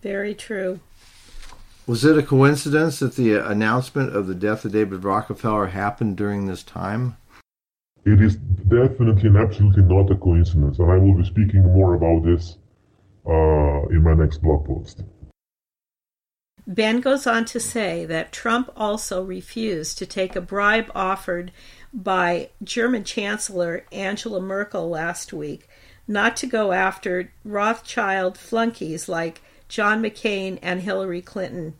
Very 0.00 0.34
true. 0.34 0.80
Was 1.86 2.04
it 2.04 2.18
a 2.18 2.22
coincidence 2.22 2.98
that 2.98 3.14
the 3.14 3.34
announcement 3.34 4.14
of 4.14 4.26
the 4.26 4.34
death 4.34 4.64
of 4.64 4.72
David 4.72 5.04
Rockefeller 5.04 5.68
happened 5.68 6.16
during 6.16 6.46
this 6.46 6.64
time? 6.64 7.16
It 8.06 8.22
is 8.22 8.36
definitely 8.36 9.28
and 9.28 9.36
absolutely 9.36 9.82
not 9.82 10.10
a 10.10 10.16
coincidence, 10.16 10.78
and 10.78 10.90
I 10.90 10.96
will 10.96 11.14
be 11.14 11.24
speaking 11.24 11.62
more 11.62 11.94
about 11.94 12.24
this 12.24 12.56
uh, 13.26 13.88
in 13.88 14.02
my 14.02 14.14
next 14.14 14.38
blog 14.38 14.64
post. 14.64 15.02
Ben 16.66 17.00
goes 17.00 17.26
on 17.26 17.44
to 17.46 17.60
say 17.60 18.06
that 18.06 18.32
Trump 18.32 18.70
also 18.76 19.22
refused 19.22 19.98
to 19.98 20.06
take 20.06 20.34
a 20.34 20.40
bribe 20.40 20.90
offered 20.94 21.52
by 21.92 22.48
German 22.62 23.04
Chancellor 23.04 23.84
Angela 23.92 24.40
Merkel 24.40 24.88
last 24.88 25.32
week 25.32 25.68
not 26.08 26.36
to 26.36 26.46
go 26.46 26.72
after 26.72 27.32
Rothschild 27.44 28.38
flunkies 28.38 29.08
like 29.08 29.42
John 29.68 30.02
McCain, 30.02 30.58
and 30.62 30.82
Hillary 30.82 31.22
Clinton. 31.22 31.74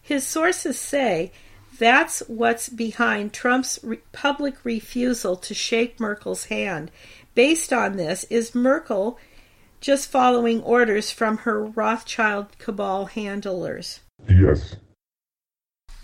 His 0.00 0.26
sources 0.26 0.78
say 0.78 1.32
that's 1.80 2.20
what's 2.28 2.68
behind 2.68 3.32
Trump's 3.32 3.80
re- 3.82 4.00
public 4.12 4.64
refusal 4.64 5.34
to 5.36 5.54
shake 5.54 5.98
Merkel's 5.98 6.44
hand. 6.44 6.90
Based 7.34 7.72
on 7.72 7.96
this, 7.96 8.24
is 8.24 8.54
Merkel 8.54 9.18
just 9.80 10.10
following 10.10 10.62
orders 10.62 11.10
from 11.10 11.38
her 11.38 11.64
Rothschild 11.64 12.58
cabal 12.58 13.06
handlers? 13.06 14.00
Yes. 14.28 14.76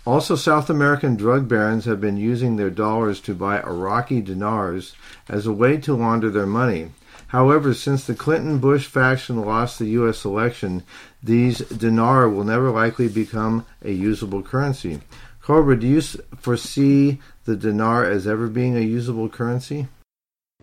Also, 0.03 0.35
South 0.35 0.67
American 0.71 1.15
drug 1.15 1.47
barons 1.47 1.85
have 1.85 2.01
been 2.01 2.17
using 2.17 2.55
their 2.55 2.71
dollars 2.71 3.21
to 3.21 3.35
buy 3.35 3.61
Iraqi 3.61 4.19
dinars 4.21 4.95
as 5.29 5.45
a 5.45 5.53
way 5.53 5.77
to 5.77 5.93
launder 5.93 6.31
their 6.31 6.47
money. 6.47 6.89
However, 7.27 7.73
since 7.75 8.07
the 8.07 8.15
Clinton 8.15 8.57
Bush 8.57 8.87
faction 8.87 9.45
lost 9.45 9.77
the 9.77 9.89
U.S. 9.89 10.25
election, 10.25 10.81
these 11.21 11.59
dinar 11.59 12.29
will 12.29 12.45
never 12.45 12.71
likely 12.71 13.09
become 13.09 13.65
a 13.83 13.91
usable 13.91 14.41
currency. 14.41 15.01
Cobra, 15.47 15.79
do 15.79 15.87
you 15.87 16.01
foresee 16.01 17.19
the 17.45 17.55
dinar 17.55 18.03
as 18.03 18.27
ever 18.27 18.47
being 18.47 18.75
a 18.75 18.81
usable 18.81 19.29
currency? 19.29 19.87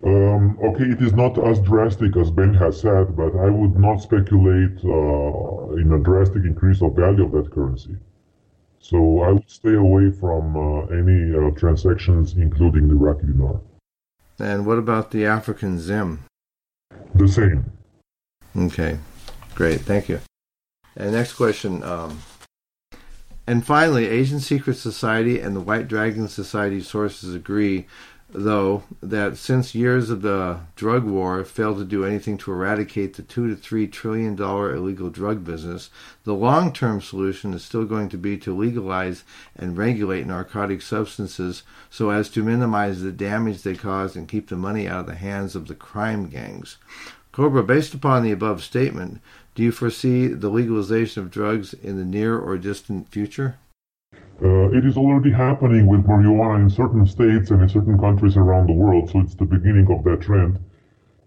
Um, 0.03 0.59
okay, 0.63 0.83
it 0.83 1.01
is 1.01 1.11
not 1.13 1.43
as 1.43 1.59
drastic 1.61 2.15
as 2.15 2.29
Ben 2.29 2.53
has 2.53 2.81
said, 2.81 3.17
but 3.17 3.35
I 3.35 3.49
would 3.49 3.75
not 3.79 3.97
speculate 3.97 4.77
uh, 4.85 5.73
in 5.81 5.91
a 5.91 5.97
drastic 6.03 6.43
increase 6.43 6.83
of 6.83 6.95
value 6.95 7.25
of 7.25 7.31
that 7.31 7.51
currency. 7.51 7.97
So 8.77 9.21
I 9.21 9.31
would 9.31 9.49
stay 9.49 9.73
away 9.73 10.11
from 10.11 10.55
uh, 10.55 10.85
any 10.93 11.33
uh, 11.33 11.49
transactions, 11.57 12.33
including 12.33 12.87
the 12.87 12.93
Iraqi 12.93 13.25
dinar. 13.25 13.61
And 14.37 14.67
what 14.67 14.77
about 14.77 15.09
the 15.09 15.25
African 15.25 15.79
Zim? 15.79 16.25
The 17.15 17.27
same. 17.27 17.71
Okay, 18.55 18.99
great, 19.55 19.81
thank 19.81 20.09
you. 20.09 20.19
And 20.95 21.13
next 21.13 21.33
question. 21.33 21.81
Um, 21.81 22.19
and 23.47 23.65
finally, 23.65 24.07
Asian 24.07 24.39
Secret 24.39 24.75
Society 24.75 25.39
and 25.39 25.55
the 25.55 25.61
White 25.61 25.87
Dragon 25.87 26.27
Society 26.27 26.81
sources 26.81 27.35
agree, 27.35 27.85
though, 28.27 28.83
that 29.03 29.37
since 29.37 29.75
years 29.75 30.09
of 30.09 30.23
the 30.23 30.61
drug 30.75 31.03
war 31.03 31.43
failed 31.43 31.77
to 31.77 31.85
do 31.85 32.03
anything 32.03 32.39
to 32.39 32.51
eradicate 32.51 33.15
the 33.15 33.21
two 33.21 33.47
to 33.47 33.55
three 33.55 33.87
trillion 33.87 34.35
dollar 34.35 34.73
illegal 34.73 35.11
drug 35.11 35.43
business, 35.43 35.91
the 36.23 36.33
long 36.33 36.73
term 36.73 37.01
solution 37.01 37.53
is 37.53 37.63
still 37.63 37.85
going 37.85 38.09
to 38.09 38.17
be 38.17 38.35
to 38.37 38.55
legalize 38.55 39.23
and 39.55 39.77
regulate 39.77 40.25
narcotic 40.25 40.81
substances 40.81 41.61
so 41.91 42.09
as 42.09 42.29
to 42.29 42.43
minimize 42.43 43.03
the 43.03 43.11
damage 43.11 43.61
they 43.61 43.75
cause 43.75 44.15
and 44.15 44.27
keep 44.27 44.49
the 44.49 44.55
money 44.55 44.87
out 44.87 45.01
of 45.01 45.05
the 45.05 45.15
hands 45.15 45.55
of 45.55 45.67
the 45.67 45.75
crime 45.75 46.27
gangs. 46.29 46.77
Cobra, 47.35 47.63
based 47.63 47.93
upon 47.93 48.23
the 48.23 48.31
above 48.31 48.63
statement, 48.63 49.19
do 49.55 49.63
you 49.63 49.73
foresee 49.73 50.27
the 50.27 50.47
legalization 50.47 51.21
of 51.21 51.29
drugs 51.29 51.73
in 51.73 51.97
the 51.97 52.05
near 52.05 52.39
or 52.39 52.57
distant 52.57 53.09
future? 53.09 53.57
Uh, 54.41 54.69
it 54.69 54.85
is 54.85 54.95
already 54.95 55.31
happening 55.31 55.85
with 55.85 56.05
marijuana 56.05 56.61
in 56.61 56.69
certain 56.69 57.05
states 57.05 57.51
and 57.51 57.61
in 57.61 57.67
certain 57.67 57.99
countries 57.99 58.37
around 58.37 58.67
the 58.67 58.73
world, 58.73 59.09
so 59.09 59.19
it's 59.19 59.35
the 59.35 59.43
beginning 59.43 59.85
of 59.91 60.01
that 60.05 60.21
trend. 60.21 60.61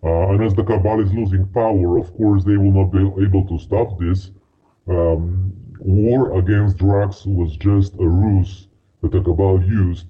Uh, 0.02 0.30
and 0.30 0.42
as 0.42 0.54
the 0.54 0.64
cabal 0.64 0.98
is 0.98 1.12
losing 1.12 1.46
power, 1.48 1.98
of 1.98 2.10
course, 2.16 2.42
they 2.42 2.56
will 2.56 2.72
not 2.72 2.90
be 2.90 3.04
able 3.22 3.46
to 3.46 3.58
stop 3.58 3.98
this. 3.98 4.30
Um, 4.88 5.52
war 5.78 6.38
against 6.38 6.78
drugs 6.78 7.26
was 7.26 7.54
just 7.58 7.92
a 7.96 8.08
ruse 8.08 8.68
that 9.02 9.12
the 9.12 9.20
cabal 9.20 9.62
used 9.62 10.06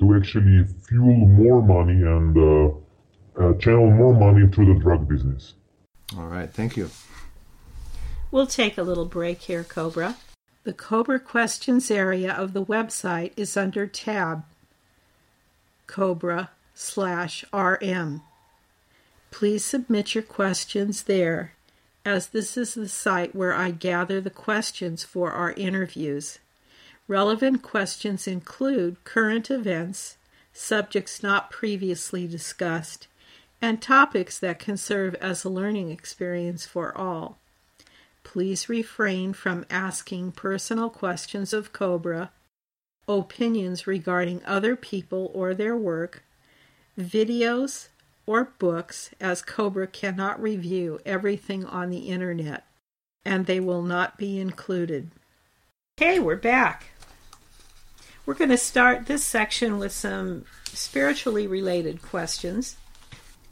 to 0.00 0.14
actually 0.14 0.64
fuel 0.88 1.28
more 1.28 1.60
money 1.60 2.00
and 2.00 2.38
uh, 2.38 2.74
uh, 3.38 3.54
channel 3.54 3.90
more 3.90 4.14
money 4.14 4.46
to 4.48 4.64
the 4.64 4.74
drug 4.80 5.08
business. 5.08 5.54
All 6.16 6.26
right, 6.26 6.50
thank 6.50 6.76
you. 6.76 6.90
We'll 8.30 8.46
take 8.46 8.78
a 8.78 8.82
little 8.82 9.04
break 9.04 9.42
here, 9.42 9.64
Cobra. 9.64 10.16
The 10.64 10.72
Cobra 10.72 11.18
Questions 11.18 11.90
area 11.90 12.32
of 12.32 12.52
the 12.52 12.64
website 12.64 13.32
is 13.36 13.56
under 13.56 13.86
tab 13.86 14.44
Cobra 15.86 16.50
slash 16.74 17.44
RM. 17.52 18.22
Please 19.30 19.64
submit 19.64 20.14
your 20.14 20.22
questions 20.22 21.04
there, 21.04 21.54
as 22.04 22.28
this 22.28 22.56
is 22.56 22.74
the 22.74 22.88
site 22.88 23.34
where 23.34 23.54
I 23.54 23.70
gather 23.70 24.20
the 24.20 24.30
questions 24.30 25.04
for 25.04 25.32
our 25.32 25.52
interviews. 25.52 26.38
Relevant 27.08 27.62
questions 27.62 28.26
include 28.26 29.04
current 29.04 29.50
events, 29.50 30.16
subjects 30.52 31.22
not 31.22 31.50
previously 31.50 32.26
discussed, 32.26 33.08
and 33.62 33.80
topics 33.80 34.40
that 34.40 34.58
can 34.58 34.76
serve 34.76 35.14
as 35.14 35.44
a 35.44 35.48
learning 35.48 35.90
experience 35.90 36.66
for 36.66 36.96
all. 36.98 37.38
Please 38.24 38.68
refrain 38.68 39.32
from 39.32 39.64
asking 39.70 40.32
personal 40.32 40.90
questions 40.90 41.52
of 41.52 41.72
Cobra, 41.72 42.32
opinions 43.06 43.86
regarding 43.86 44.44
other 44.44 44.74
people 44.74 45.30
or 45.32 45.54
their 45.54 45.76
work, 45.76 46.24
videos, 46.98 47.88
or 48.26 48.52
books, 48.58 49.10
as 49.20 49.42
Cobra 49.42 49.86
cannot 49.86 50.42
review 50.42 51.00
everything 51.06 51.64
on 51.64 51.90
the 51.90 52.08
internet, 52.08 52.66
and 53.24 53.46
they 53.46 53.60
will 53.60 53.82
not 53.82 54.18
be 54.18 54.40
included. 54.40 55.10
Okay, 55.98 56.18
we're 56.18 56.36
back. 56.36 56.86
We're 58.24 58.34
going 58.34 58.50
to 58.50 58.56
start 58.56 59.06
this 59.06 59.24
section 59.24 59.78
with 59.78 59.92
some 59.92 60.46
spiritually 60.64 61.46
related 61.46 62.02
questions. 62.02 62.76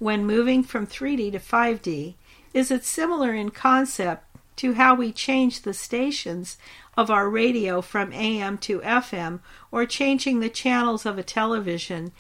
When 0.00 0.24
moving 0.24 0.62
from 0.62 0.86
3D 0.86 1.32
to 1.32 1.38
5D, 1.38 2.14
is 2.54 2.70
it 2.70 2.86
similar 2.86 3.34
in 3.34 3.50
concept 3.50 4.24
to 4.56 4.72
how 4.72 4.94
we 4.94 5.12
change 5.12 5.60
the 5.60 5.74
stations 5.74 6.56
of 6.96 7.10
our 7.10 7.28
radio 7.28 7.82
from 7.82 8.10
AM 8.14 8.56
to 8.58 8.80
FM 8.80 9.40
or 9.70 9.84
changing 9.84 10.40
the 10.40 10.48
channels 10.48 11.04
of 11.04 11.18
a 11.18 11.22
television? 11.22 12.12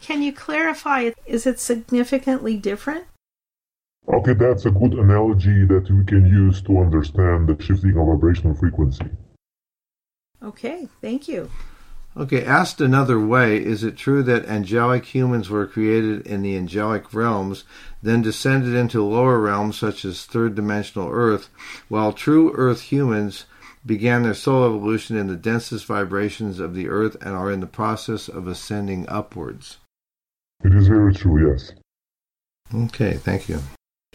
Can 0.00 0.20
you 0.20 0.32
clarify? 0.32 1.12
Is 1.26 1.46
it 1.46 1.60
significantly 1.60 2.56
different? 2.56 3.04
Okay, 4.12 4.32
that's 4.32 4.66
a 4.66 4.72
good 4.72 4.94
analogy 4.94 5.64
that 5.64 5.88
we 5.92 6.04
can 6.06 6.26
use 6.26 6.60
to 6.62 6.78
understand 6.78 7.46
the 7.46 7.62
shifting 7.62 7.96
of 7.96 8.08
vibrational 8.08 8.56
frequency. 8.56 9.06
Okay, 10.42 10.88
thank 11.00 11.28
you. 11.28 11.48
Okay, 12.18 12.44
asked 12.44 12.80
another 12.80 13.20
way, 13.20 13.64
is 13.64 13.84
it 13.84 13.96
true 13.96 14.24
that 14.24 14.46
angelic 14.46 15.04
humans 15.04 15.48
were 15.48 15.68
created 15.68 16.26
in 16.26 16.42
the 16.42 16.56
angelic 16.56 17.14
realms, 17.14 17.62
then 18.02 18.22
descended 18.22 18.74
into 18.74 19.04
lower 19.04 19.38
realms 19.38 19.78
such 19.78 20.04
as 20.04 20.24
third 20.24 20.56
dimensional 20.56 21.08
Earth, 21.12 21.48
while 21.86 22.12
true 22.12 22.52
Earth 22.56 22.80
humans 22.80 23.44
began 23.86 24.24
their 24.24 24.34
soul 24.34 24.66
evolution 24.66 25.16
in 25.16 25.28
the 25.28 25.36
densest 25.36 25.86
vibrations 25.86 26.58
of 26.58 26.74
the 26.74 26.88
Earth 26.88 27.16
and 27.20 27.36
are 27.36 27.52
in 27.52 27.60
the 27.60 27.68
process 27.68 28.28
of 28.28 28.48
ascending 28.48 29.08
upwards? 29.08 29.76
It 30.64 30.74
is 30.74 30.88
very 30.88 31.14
true, 31.14 31.52
yes. 31.52 31.72
Okay, 32.74 33.14
thank 33.14 33.48
you. 33.48 33.60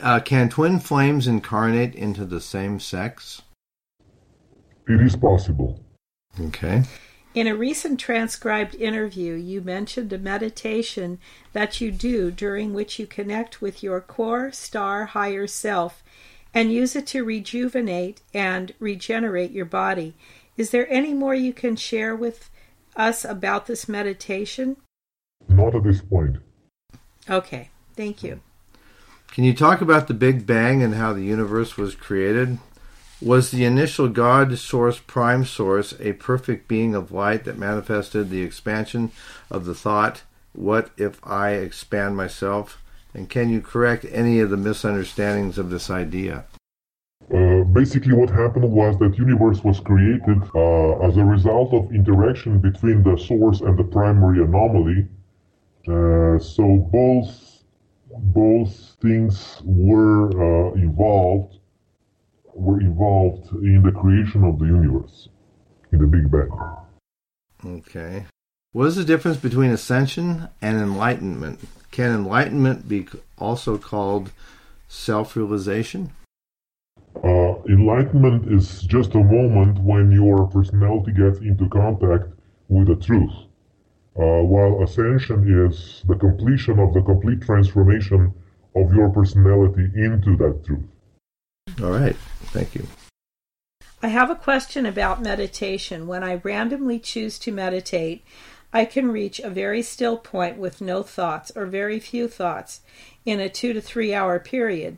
Uh, 0.02 0.20
can 0.20 0.50
twin 0.50 0.80
flames 0.80 1.26
incarnate 1.26 1.96
into 1.96 2.26
the 2.26 2.42
same 2.42 2.82
sex? 2.82 3.42
It 4.90 5.00
is 5.00 5.16
possible. 5.16 5.80
Okay. 6.38 6.84
In 7.34 7.48
a 7.48 7.56
recent 7.56 8.00
transcribed 8.00 8.76
interview, 8.76 9.34
you 9.34 9.60
mentioned 9.62 10.14
a 10.14 10.20
meditation 10.20 11.18
that 11.52 11.82
you 11.82 11.92
do 11.92 12.30
during 12.30 12.76
which 12.76 13.00
you 13.00 13.08
connect 13.08 13.60
with 13.60 13.82
your 13.82 14.02
core 14.02 14.52
star 14.52 15.06
higher 15.06 15.48
self 15.48 16.04
and 16.54 16.72
use 16.72 16.96
it 16.96 17.08
to 17.08 17.24
rejuvenate 17.24 18.22
and 18.36 18.74
regenerate 18.80 19.50
your 19.50 19.66
body. 19.66 20.14
Is 20.58 20.70
there 20.70 20.88
any 20.92 21.16
more 21.16 21.34
you 21.34 21.54
can 21.54 21.76
share 21.76 22.16
with 22.16 22.52
us 22.96 23.26
about 23.26 23.66
this 23.66 23.90
meditation? 23.90 24.78
Not 25.50 25.74
at 25.74 25.84
this 25.84 26.02
point. 26.02 26.38
Okay, 27.28 27.70
thank 27.96 28.22
you. 28.22 28.42
Can 29.32 29.44
you 29.44 29.56
talk 29.56 29.82
about 29.82 30.08
the 30.08 30.14
Big 30.14 30.46
Bang 30.46 30.84
and 30.84 30.94
how 30.94 31.14
the 31.14 31.24
universe 31.24 31.78
was 31.78 31.96
created? 31.96 32.60
Was 33.24 33.52
the 33.52 33.64
initial 33.64 34.10
God 34.10 34.58
source, 34.58 35.00
prime 35.00 35.46
source, 35.46 35.94
a 36.02 36.12
perfect 36.12 36.68
being 36.68 36.94
of 36.94 37.14
light 37.14 37.46
that 37.46 37.58
manifested 37.58 38.30
the 38.30 38.42
expansion 38.42 39.14
of 39.50 39.64
the 39.64 39.74
thought, 39.74 40.24
What 40.52 40.92
if 40.98 41.26
I 41.26 41.52
expand 41.52 42.18
myself? 42.18 42.84
And 43.14 43.30
can 43.30 43.50
you 43.50 43.62
correct 43.62 44.06
any 44.12 44.42
of 44.42 44.50
the 44.50 44.58
misunderstandings 44.58 45.58
of 45.58 45.70
this 45.70 45.90
idea? 45.90 46.44
Uh, 47.34 47.64
basically, 47.64 48.12
what 48.12 48.30
happened 48.30 48.70
was 48.70 49.00
that 49.00 49.18
universe 49.18 49.64
was 49.64 49.80
created 49.80 50.42
uh, 50.54 51.00
as 51.08 51.16
a 51.16 51.24
result 51.24 51.74
of 51.74 51.96
interaction 51.96 52.60
between 52.60 53.04
the 53.04 53.16
source 53.16 53.62
and 53.62 53.80
the 53.80 53.86
primary 53.86 54.44
anomaly. 54.44 55.08
Uh, 55.88 56.38
so 56.40 56.90
both 56.92 57.64
both 58.36 58.98
things 59.02 59.62
were 59.64 60.28
uh, 60.36 60.74
involved 60.74 61.60
were 62.56 62.80
involved 62.80 63.50
in 63.64 63.84
the 63.84 63.92
creation 63.92 64.44
of 64.44 64.60
the 64.60 64.66
universe, 64.66 65.30
in 65.92 66.00
the 66.00 66.08
Big 66.08 66.30
Bang. 66.32 66.50
Okay. 67.66 68.26
What 68.72 68.88
is 68.88 68.96
the 68.96 69.06
difference 69.06 69.38
between 69.38 69.72
ascension 69.72 70.50
and 70.62 70.78
enlightenment? 70.78 71.60
Can 71.92 72.12
enlightenment 72.12 72.90
be 72.90 73.08
also 73.38 73.78
called 73.78 74.32
self 74.88 75.36
realization? 75.36 76.12
Uh, 77.24 77.62
enlightenment 77.70 78.52
is 78.52 78.82
just 78.82 79.14
a 79.14 79.24
moment 79.24 79.78
when 79.80 80.12
your 80.12 80.48
personality 80.48 81.12
gets 81.12 81.40
into 81.40 81.70
contact 81.70 82.26
with 82.68 82.88
the 82.88 82.96
truth, 82.96 83.32
uh, 84.18 84.42
while 84.42 84.82
ascension 84.82 85.68
is 85.68 86.04
the 86.08 86.16
completion 86.16 86.80
of 86.80 86.94
the 86.94 87.02
complete 87.02 87.42
transformation 87.42 88.34
of 88.76 88.92
your 88.94 89.10
personality 89.10 89.90
into 89.96 90.36
that 90.38 90.66
truth. 90.66 90.84
All 91.84 91.92
right. 91.92 92.16
Thank 92.54 92.76
you. 92.76 92.88
I 94.02 94.08
have 94.08 94.30
a 94.30 94.36
question 94.36 94.86
about 94.86 95.22
meditation. 95.22 96.08
When 96.08 96.24
I 96.24 96.36
randomly 96.36 96.98
choose 96.98 97.38
to 97.40 97.52
meditate, 97.52 98.24
I 98.72 98.86
can 98.86 99.12
reach 99.12 99.40
a 99.40 99.50
very 99.50 99.82
still 99.82 100.18
point 100.18 100.58
with 100.58 100.80
no 100.80 101.04
thoughts 101.04 101.52
or 101.56 101.66
very 101.66 102.00
few 102.00 102.30
thoughts 102.30 102.82
in 103.26 103.42
a 103.42 103.50
two 103.50 103.74
to 103.74 103.82
three 103.82 104.14
hour 104.14 104.40
period. 104.40 104.98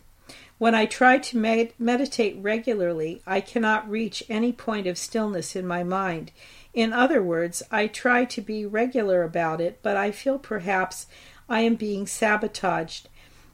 When 0.58 0.76
I 0.76 0.86
try 0.86 1.18
to 1.18 1.38
med- 1.38 1.74
meditate 1.80 2.38
regularly, 2.40 3.24
I 3.26 3.42
cannot 3.42 3.90
reach 3.90 4.24
any 4.30 4.52
point 4.52 4.86
of 4.86 4.98
stillness 4.98 5.56
in 5.56 5.66
my 5.66 5.84
mind. 5.84 6.32
In 6.74 6.94
other 6.94 7.22
words, 7.22 7.64
I 7.72 7.88
try 7.88 8.26
to 8.26 8.42
be 8.42 8.66
regular 8.66 9.24
about 9.24 9.60
it, 9.60 9.80
but 9.82 9.98
I 9.98 10.12
feel 10.12 10.38
perhaps 10.38 11.08
I 11.50 11.62
am 11.62 11.76
being 11.76 12.06
sabotaged. 12.06 13.10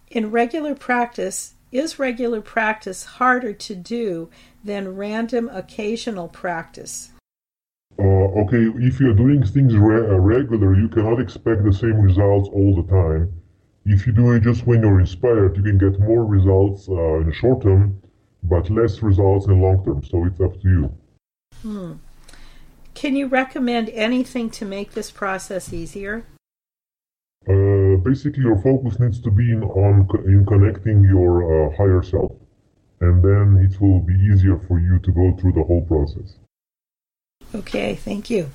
In 0.09 0.32
regular 0.32 0.76
practice, 0.76 1.53
is 1.72 2.00
regular 2.00 2.42
practice 2.42 3.04
harder 3.04 3.54
to 3.54 3.76
do 3.76 4.30
than 4.64 4.96
random 4.96 5.50
occasional 5.52 6.28
practice? 6.28 7.12
Uh, 8.00 8.04
okay, 8.42 8.64
if 8.78 9.00
you're 9.00 9.14
doing 9.14 9.44
things 9.44 9.76
re- 9.76 10.08
uh, 10.08 10.20
regular, 10.20 10.76
you 10.76 10.88
cannot 10.88 11.20
expect 11.20 11.64
the 11.64 11.74
same 11.74 12.00
results 12.00 12.50
all 12.54 12.76
the 12.76 12.90
time. 12.90 13.32
If 13.86 14.06
you 14.06 14.14
do 14.14 14.32
it 14.32 14.44
just 14.44 14.66
when 14.66 14.82
you're 14.82 15.00
inspired, 15.00 15.58
you 15.58 15.64
can 15.64 15.78
get 15.78 16.00
more 16.00 16.26
results 16.26 16.88
uh, 16.88 17.20
in 17.20 17.28
the 17.28 17.34
short 17.34 17.64
term, 17.64 18.02
but 18.44 18.70
less 18.70 19.02
results 19.02 19.48
in 19.48 19.60
the 19.60 19.66
long 19.66 19.84
term. 19.84 20.04
So 20.04 20.26
it's 20.26 20.40
up 20.40 20.60
to 20.62 20.70
you. 20.70 20.98
Hmm. 21.62 21.94
Can 22.94 23.16
you 23.16 23.28
recommend 23.28 23.90
anything 23.90 24.50
to 24.52 24.66
make 24.66 24.94
this 24.94 25.10
process 25.10 25.74
easier? 25.74 26.26
Uh, 27.48 27.98
basically, 27.98 28.44
your 28.44 28.62
focus 28.62 29.00
needs 29.00 29.20
to 29.20 29.32
be 29.32 29.52
in, 29.52 29.64
on 29.64 30.08
in 30.26 30.46
connecting 30.46 31.04
your 31.04 31.42
uh, 31.42 31.76
higher 31.76 32.04
self, 32.04 32.32
and 33.00 33.24
then 33.24 33.58
it 33.66 33.82
will 33.82 34.00
be 34.00 34.14
easier 34.14 34.60
for 34.68 34.80
you 34.80 35.00
to 35.00 35.12
go 35.12 35.36
through 35.38 35.54
the 35.54 35.64
whole 35.64 35.82
process. 35.86 36.36
Okay, 37.56 37.96
thank 37.96 38.30
you. 38.30 38.52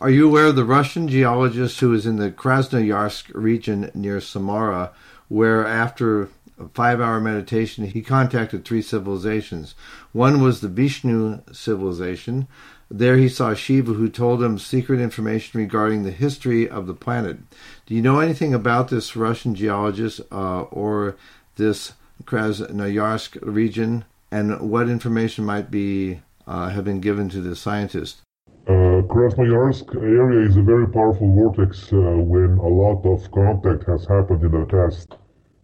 Are 0.00 0.10
you 0.10 0.28
aware 0.28 0.46
of 0.46 0.56
the 0.56 0.64
Russian 0.64 1.06
geologist 1.06 1.78
who 1.78 1.94
is 1.94 2.04
in 2.04 2.16
the 2.16 2.32
Krasnoyarsk 2.32 3.30
region 3.32 3.92
near 3.94 4.20
Samara, 4.20 4.92
where 5.28 5.64
after 5.64 6.22
a 6.58 6.68
five 6.74 7.00
hour 7.00 7.20
meditation 7.20 7.86
he 7.86 8.02
contacted 8.02 8.64
three 8.64 8.82
civilizations? 8.82 9.76
One 10.10 10.42
was 10.42 10.60
the 10.60 10.68
Vishnu 10.68 11.42
civilization. 11.52 12.48
There 12.90 13.16
he 13.16 13.28
saw 13.28 13.54
Shiva, 13.54 13.94
who 13.94 14.08
told 14.08 14.42
him 14.42 14.58
secret 14.58 15.00
information 15.00 15.58
regarding 15.58 16.02
the 16.02 16.10
history 16.10 16.68
of 16.68 16.86
the 16.86 16.94
planet. 16.94 17.38
Do 17.86 17.94
you 17.94 18.02
know 18.02 18.20
anything 18.20 18.52
about 18.52 18.88
this 18.88 19.16
Russian 19.16 19.54
geologist 19.54 20.20
uh, 20.30 20.62
or 20.62 21.16
this 21.56 21.94
Krasnoyarsk 22.24 23.38
region, 23.42 24.04
and 24.30 24.60
what 24.70 24.88
information 24.88 25.44
might 25.44 25.70
be 25.70 26.20
uh, 26.46 26.68
have 26.68 26.84
been 26.84 27.00
given 27.00 27.28
to 27.30 27.40
the 27.40 27.56
scientist? 27.56 28.20
Uh, 28.66 29.02
Krasnoyarsk 29.08 29.94
area 29.96 30.48
is 30.48 30.56
a 30.56 30.62
very 30.62 30.86
powerful 30.86 31.34
vortex 31.34 31.92
uh, 31.92 31.96
when 31.96 32.58
a 32.58 32.68
lot 32.68 33.04
of 33.06 33.30
contact 33.32 33.84
has 33.86 34.06
happened 34.06 34.42
in 34.42 34.52
the 34.52 34.66
past 34.66 35.16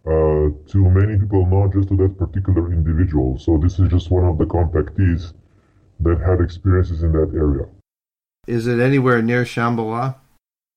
uh, 0.05 0.49
to 0.71 0.89
many 0.89 1.17
people, 1.19 1.45
not 1.45 1.73
just 1.73 1.89
to 1.89 1.97
that 1.97 2.17
particular 2.17 2.73
individual. 2.73 3.37
So 3.37 3.57
this 3.57 3.79
is 3.79 3.89
just 3.89 4.11
one 4.11 4.25
of 4.25 4.37
the 4.37 4.45
contactees 4.45 5.33
that 6.03 6.19
had 6.19 6.41
experiences 6.41 7.03
in 7.03 7.11
that 7.13 7.31
area. 7.35 7.65
Is 8.47 8.67
it 8.67 8.79
anywhere 8.79 9.21
near 9.21 9.43
Shambhala? 9.43 10.15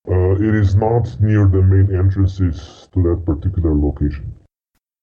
Uh, 0.06 0.32
it 0.34 0.54
is 0.54 0.74
not 0.74 1.18
near 1.20 1.46
the 1.46 1.62
main 1.62 1.94
entrances 1.94 2.88
to 2.92 3.02
that 3.02 3.24
particular 3.24 3.74
location. 3.74 4.34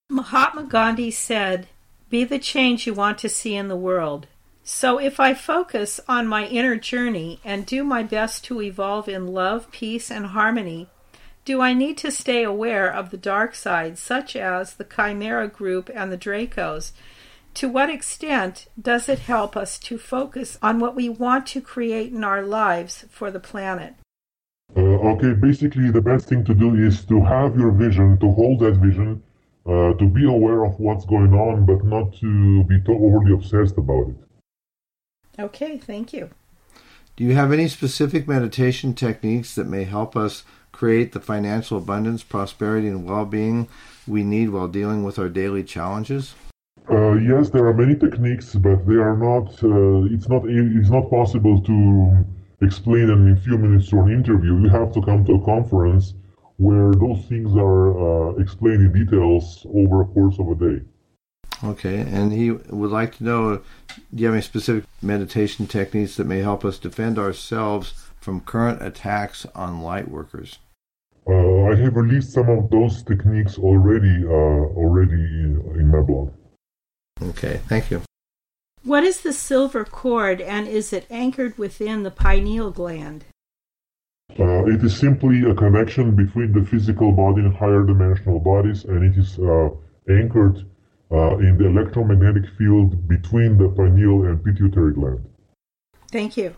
Mahatma 0.09 0.63
Gandhi 0.63 1.09
said, 1.09 1.67
Be 2.09 2.23
the 2.23 2.37
change 2.37 2.85
you 2.85 2.93
want 2.93 3.17
to 3.19 3.29
see 3.29 3.55
in 3.55 3.67
the 3.67 3.75
world. 3.75 4.27
So 4.63 4.99
if 4.99 5.19
I 5.19 5.33
focus 5.33 5.99
on 6.07 6.27
my 6.27 6.45
inner 6.45 6.75
journey 6.75 7.39
and 7.43 7.65
do 7.65 7.83
my 7.83 8.03
best 8.03 8.43
to 8.45 8.61
evolve 8.61 9.09
in 9.09 9.27
love, 9.27 9.71
peace, 9.71 10.11
and 10.11 10.27
harmony, 10.27 10.87
do 11.45 11.61
I 11.61 11.73
need 11.73 11.97
to 11.99 12.11
stay 12.11 12.43
aware 12.43 12.91
of 12.91 13.09
the 13.09 13.17
dark 13.17 13.55
side, 13.55 13.97
such 13.97 14.35
as 14.35 14.75
the 14.75 14.83
Chimera 14.83 15.47
group 15.47 15.89
and 15.93 16.11
the 16.11 16.17
Dracos? 16.17 16.91
To 17.55 17.67
what 17.67 17.89
extent 17.89 18.67
does 18.81 19.09
it 19.09 19.19
help 19.19 19.57
us 19.57 19.77
to 19.79 19.97
focus 19.97 20.57
on 20.61 20.79
what 20.79 20.95
we 20.95 21.09
want 21.09 21.45
to 21.47 21.61
create 21.61 22.11
in 22.11 22.23
our 22.23 22.41
lives 22.41 23.05
for 23.09 23.29
the 23.29 23.39
planet? 23.39 23.95
Uh, 24.75 24.79
okay, 24.79 25.33
basically, 25.33 25.91
the 25.91 26.01
best 26.01 26.29
thing 26.29 26.45
to 26.45 26.53
do 26.53 26.75
is 26.75 27.03
to 27.05 27.21
have 27.21 27.57
your 27.57 27.71
vision, 27.71 28.17
to 28.19 28.31
hold 28.31 28.61
that 28.61 28.75
vision, 28.75 29.21
uh, 29.65 29.93
to 29.93 30.07
be 30.07 30.25
aware 30.25 30.63
of 30.63 30.79
what's 30.79 31.05
going 31.05 31.33
on, 31.33 31.65
but 31.65 31.83
not 31.83 32.13
to 32.19 32.63
be 32.63 32.79
too 32.81 32.93
overly 32.93 33.33
obsessed 33.33 33.77
about 33.77 34.07
it. 34.07 34.15
Okay, 35.37 35.77
thank 35.77 36.13
you. 36.13 36.29
Do 37.17 37.25
you 37.25 37.35
have 37.35 37.51
any 37.51 37.67
specific 37.67 38.27
meditation 38.27 38.93
techniques 38.93 39.53
that 39.55 39.67
may 39.67 39.83
help 39.83 40.15
us 40.15 40.43
create 40.71 41.11
the 41.11 41.19
financial 41.19 41.77
abundance, 41.77 42.23
prosperity, 42.23 42.87
and 42.87 43.05
well 43.05 43.25
being 43.25 43.67
we 44.07 44.23
need 44.23 44.49
while 44.49 44.69
dealing 44.69 45.03
with 45.03 45.19
our 45.19 45.29
daily 45.29 45.63
challenges? 45.63 46.33
Uh, 46.89 47.13
yes, 47.13 47.49
there 47.49 47.65
are 47.67 47.73
many 47.73 47.95
techniques, 47.95 48.55
but 48.55 48.85
they 48.87 48.95
are 48.95 49.15
not. 49.15 49.47
Uh, 49.63 50.13
it's 50.13 50.27
not. 50.27 50.43
It's 50.47 50.89
not 50.89 51.09
possible 51.09 51.61
to 51.61 52.25
explain 52.61 53.07
them 53.07 53.27
in 53.27 53.33
a 53.33 53.39
few 53.39 53.57
minutes 53.57 53.89
to 53.89 53.99
an 53.99 54.11
interview. 54.11 54.61
You 54.61 54.69
have 54.69 54.93
to 54.93 55.01
come 55.01 55.25
to 55.25 55.33
a 55.33 55.45
conference 55.45 56.13
where 56.57 56.91
those 56.91 57.25
things 57.25 57.55
are 57.55 57.97
uh, 57.97 58.35
explained 58.35 58.81
in 58.81 59.05
details 59.05 59.65
over 59.73 60.01
a 60.01 60.05
course 60.05 60.37
of 60.39 60.49
a 60.49 60.55
day. 60.55 60.85
Okay, 61.63 61.99
and 61.99 62.33
he 62.33 62.51
would 62.51 62.91
like 62.91 63.17
to 63.17 63.23
know 63.23 63.55
do 63.57 63.63
you 64.15 64.25
have 64.25 64.33
any 64.35 64.41
specific 64.41 64.85
meditation 65.01 65.67
techniques 65.67 66.15
that 66.17 66.25
may 66.25 66.39
help 66.39 66.65
us 66.65 66.79
defend 66.79 67.19
ourselves 67.19 68.09
from 68.19 68.41
current 68.41 68.81
attacks 68.81 69.45
on 69.53 69.81
light 69.81 70.09
workers? 70.09 70.59
Uh, 71.27 71.65
I 71.65 71.75
have 71.75 71.95
released 71.95 72.33
some 72.33 72.49
of 72.49 72.69
those 72.71 73.03
techniques 73.03 73.57
already, 73.59 74.25
uh, 74.25 74.73
already 74.75 75.13
in, 75.13 75.61
in 75.75 75.87
my 75.87 76.01
blog. 76.01 76.31
Okay, 77.21 77.61
thank 77.67 77.91
you. 77.91 78.01
What 78.83 79.03
is 79.03 79.21
the 79.21 79.33
silver 79.33 79.85
cord 79.85 80.41
and 80.41 80.67
is 80.67 80.91
it 80.91 81.05
anchored 81.09 81.57
within 81.57 82.03
the 82.03 82.11
pineal 82.11 82.71
gland? 82.71 83.25
Uh, 84.39 84.65
it 84.65 84.83
is 84.83 84.97
simply 84.97 85.43
a 85.43 85.53
connection 85.53 86.15
between 86.15 86.53
the 86.53 86.65
physical 86.65 87.11
body 87.11 87.41
and 87.41 87.55
higher 87.55 87.83
dimensional 87.83 88.39
bodies, 88.39 88.85
and 88.85 89.03
it 89.03 89.17
is 89.17 89.37
uh, 89.39 89.69
anchored 90.09 90.65
uh, 91.11 91.37
in 91.37 91.57
the 91.57 91.67
electromagnetic 91.67 92.49
field 92.57 93.07
between 93.07 93.57
the 93.57 93.67
pineal 93.69 94.23
and 94.23 94.43
pituitary 94.43 94.93
gland. 94.93 95.23
Thank 96.11 96.37
you. 96.37 96.55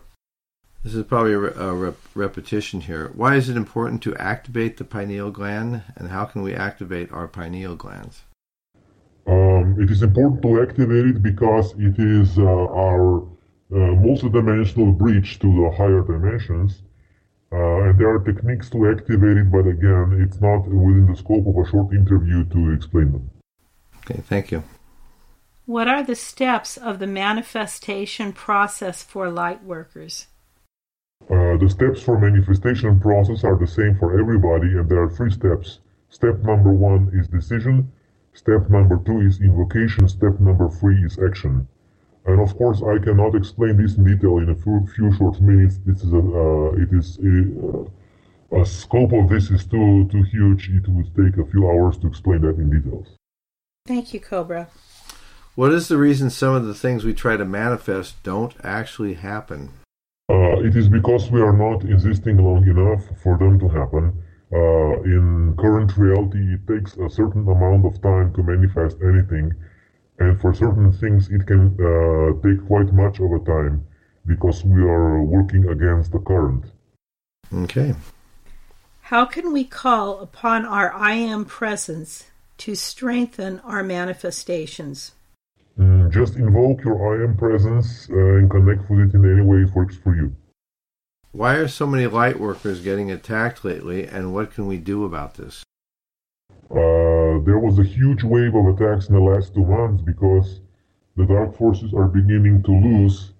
This 0.82 0.94
is 0.94 1.04
probably 1.04 1.32
a, 1.32 1.38
re- 1.38 1.52
a 1.56 1.72
rep- 1.72 1.96
repetition 2.14 2.82
here. 2.82 3.10
Why 3.14 3.36
is 3.36 3.48
it 3.48 3.56
important 3.56 4.02
to 4.02 4.14
activate 4.16 4.76
the 4.76 4.84
pineal 4.84 5.30
gland, 5.30 5.82
and 5.96 6.08
how 6.08 6.26
can 6.26 6.42
we 6.42 6.54
activate 6.54 7.10
our 7.10 7.26
pineal 7.26 7.74
glands? 7.74 8.22
Um, 9.64 9.80
it 9.80 9.90
is 9.90 10.02
important 10.02 10.42
to 10.42 10.62
activate 10.62 11.06
it 11.06 11.22
because 11.22 11.72
it 11.78 11.98
is 11.98 12.38
uh, 12.38 12.42
our 12.42 13.22
uh, 13.22 13.94
multidimensional 14.06 14.96
bridge 14.96 15.38
to 15.38 15.46
the 15.46 15.70
higher 15.76 16.02
dimensions. 16.02 16.82
Uh, 17.52 17.84
and 17.84 17.98
there 17.98 18.10
are 18.10 18.18
techniques 18.18 18.68
to 18.70 18.90
activate 18.90 19.36
it, 19.36 19.50
but 19.50 19.66
again, 19.66 20.18
it's 20.20 20.40
not 20.40 20.66
within 20.66 21.06
the 21.06 21.16
scope 21.16 21.46
of 21.46 21.56
a 21.56 21.70
short 21.70 21.94
interview 21.94 22.44
to 22.46 22.72
explain 22.72 23.12
them. 23.12 23.30
Okay, 23.98 24.20
thank 24.22 24.50
you. 24.50 24.62
What 25.66 25.88
are 25.88 26.02
the 26.02 26.16
steps 26.16 26.76
of 26.76 26.98
the 26.98 27.06
manifestation 27.06 28.32
process 28.32 29.02
for 29.02 29.30
light 29.30 29.62
workers? 29.64 30.26
Uh, 31.30 31.56
the 31.56 31.68
steps 31.70 32.02
for 32.02 32.18
manifestation 32.18 33.00
process 33.00 33.44
are 33.44 33.56
the 33.56 33.66
same 33.66 33.96
for 33.98 34.18
everybody, 34.18 34.76
and 34.76 34.88
there 34.90 35.02
are 35.02 35.10
three 35.10 35.30
steps. 35.30 35.78
Step 36.10 36.40
number 36.40 36.72
one 36.72 37.10
is 37.14 37.28
decision. 37.28 37.90
Step 38.34 38.68
number 38.68 38.98
two 39.06 39.20
is 39.20 39.40
invocation. 39.40 40.08
Step 40.08 40.40
number 40.40 40.68
three 40.68 41.02
is 41.04 41.18
action. 41.18 41.66
And 42.26 42.40
of 42.40 42.56
course, 42.56 42.82
I 42.82 42.98
cannot 42.98 43.34
explain 43.34 43.76
this 43.76 43.96
in 43.96 44.04
detail 44.04 44.38
in 44.38 44.50
a 44.50 44.54
few, 44.54 44.86
few 44.94 45.14
short 45.16 45.40
minutes. 45.40 45.78
This 45.86 46.02
is 46.02 46.12
a, 46.12 46.18
uh, 46.18 46.72
it 46.72 46.92
is 46.92 47.18
a, 47.22 48.60
a 48.60 48.66
scope 48.66 49.12
of 49.12 49.28
this 49.28 49.50
is 49.50 49.64
too 49.64 50.08
too 50.10 50.22
huge. 50.22 50.68
It 50.70 50.88
would 50.88 51.14
take 51.14 51.36
a 51.38 51.48
few 51.48 51.68
hours 51.68 51.96
to 51.98 52.08
explain 52.08 52.40
that 52.42 52.56
in 52.56 52.70
details. 52.70 53.08
Thank 53.86 54.12
you, 54.12 54.20
Cobra. 54.20 54.68
What 55.54 55.72
is 55.72 55.86
the 55.86 55.98
reason 55.98 56.30
some 56.30 56.54
of 56.54 56.64
the 56.66 56.74
things 56.74 57.04
we 57.04 57.14
try 57.14 57.36
to 57.36 57.44
manifest 57.44 58.20
don't 58.24 58.54
actually 58.64 59.14
happen? 59.14 59.70
Uh, 60.28 60.58
it 60.60 60.74
is 60.74 60.88
because 60.88 61.30
we 61.30 61.40
are 61.40 61.52
not 61.52 61.84
existing 61.84 62.38
long 62.38 62.66
enough 62.66 63.04
for 63.22 63.38
them 63.38 63.60
to 63.60 63.68
happen. 63.68 64.20
Uh, 64.54 65.02
in 65.02 65.56
current 65.58 65.96
reality, 65.96 66.54
it 66.54 66.66
takes 66.68 66.96
a 66.96 67.10
certain 67.10 67.42
amount 67.48 67.84
of 67.84 68.00
time 68.00 68.32
to 68.34 68.42
manifest 68.42 68.96
anything, 69.02 69.52
and 70.20 70.40
for 70.40 70.54
certain 70.54 70.92
things, 70.92 71.28
it 71.28 71.44
can 71.44 71.74
uh, 71.80 72.30
take 72.46 72.64
quite 72.68 72.92
much 72.92 73.18
of 73.18 73.32
a 73.32 73.40
time 73.40 73.84
because 74.26 74.64
we 74.64 74.80
are 74.82 75.24
working 75.24 75.68
against 75.68 76.12
the 76.12 76.20
current. 76.20 76.64
Okay. 77.52 77.94
How 79.02 79.24
can 79.24 79.52
we 79.52 79.64
call 79.64 80.20
upon 80.20 80.64
our 80.64 80.92
I 80.94 81.14
Am 81.14 81.44
presence 81.44 82.30
to 82.58 82.76
strengthen 82.76 83.60
our 83.60 83.82
manifestations? 83.82 85.12
Mm, 85.78 86.12
just 86.12 86.36
invoke 86.36 86.84
your 86.84 86.98
I 87.12 87.24
am 87.24 87.36
presence 87.36 88.08
uh, 88.08 88.14
and 88.14 88.48
connect 88.48 88.88
with 88.88 89.00
it 89.00 89.14
in 89.14 89.24
any 89.24 89.42
way 89.42 89.62
it 89.62 89.74
works 89.74 89.96
for 89.96 90.14
you. 90.14 90.34
Why 91.34 91.54
are 91.56 91.66
so 91.66 91.84
many 91.88 92.06
light 92.06 92.38
workers 92.38 92.80
getting 92.80 93.10
attacked 93.10 93.64
lately, 93.64 94.06
and 94.06 94.32
what 94.32 94.54
can 94.54 94.68
we 94.68 94.78
do 94.78 95.04
about 95.04 95.34
this? 95.34 95.64
Uh, 96.70 97.42
there 97.42 97.58
was 97.58 97.76
a 97.80 97.82
huge 97.82 98.22
wave 98.22 98.54
of 98.54 98.66
attacks 98.66 99.08
in 99.08 99.16
the 99.16 99.20
last 99.20 99.52
two 99.52 99.64
months 99.64 100.00
because 100.00 100.60
the 101.16 101.26
dark 101.26 101.58
forces 101.58 101.92
are 101.92 102.06
beginning 102.06 102.62
to 102.62 102.70
lose 102.70 103.32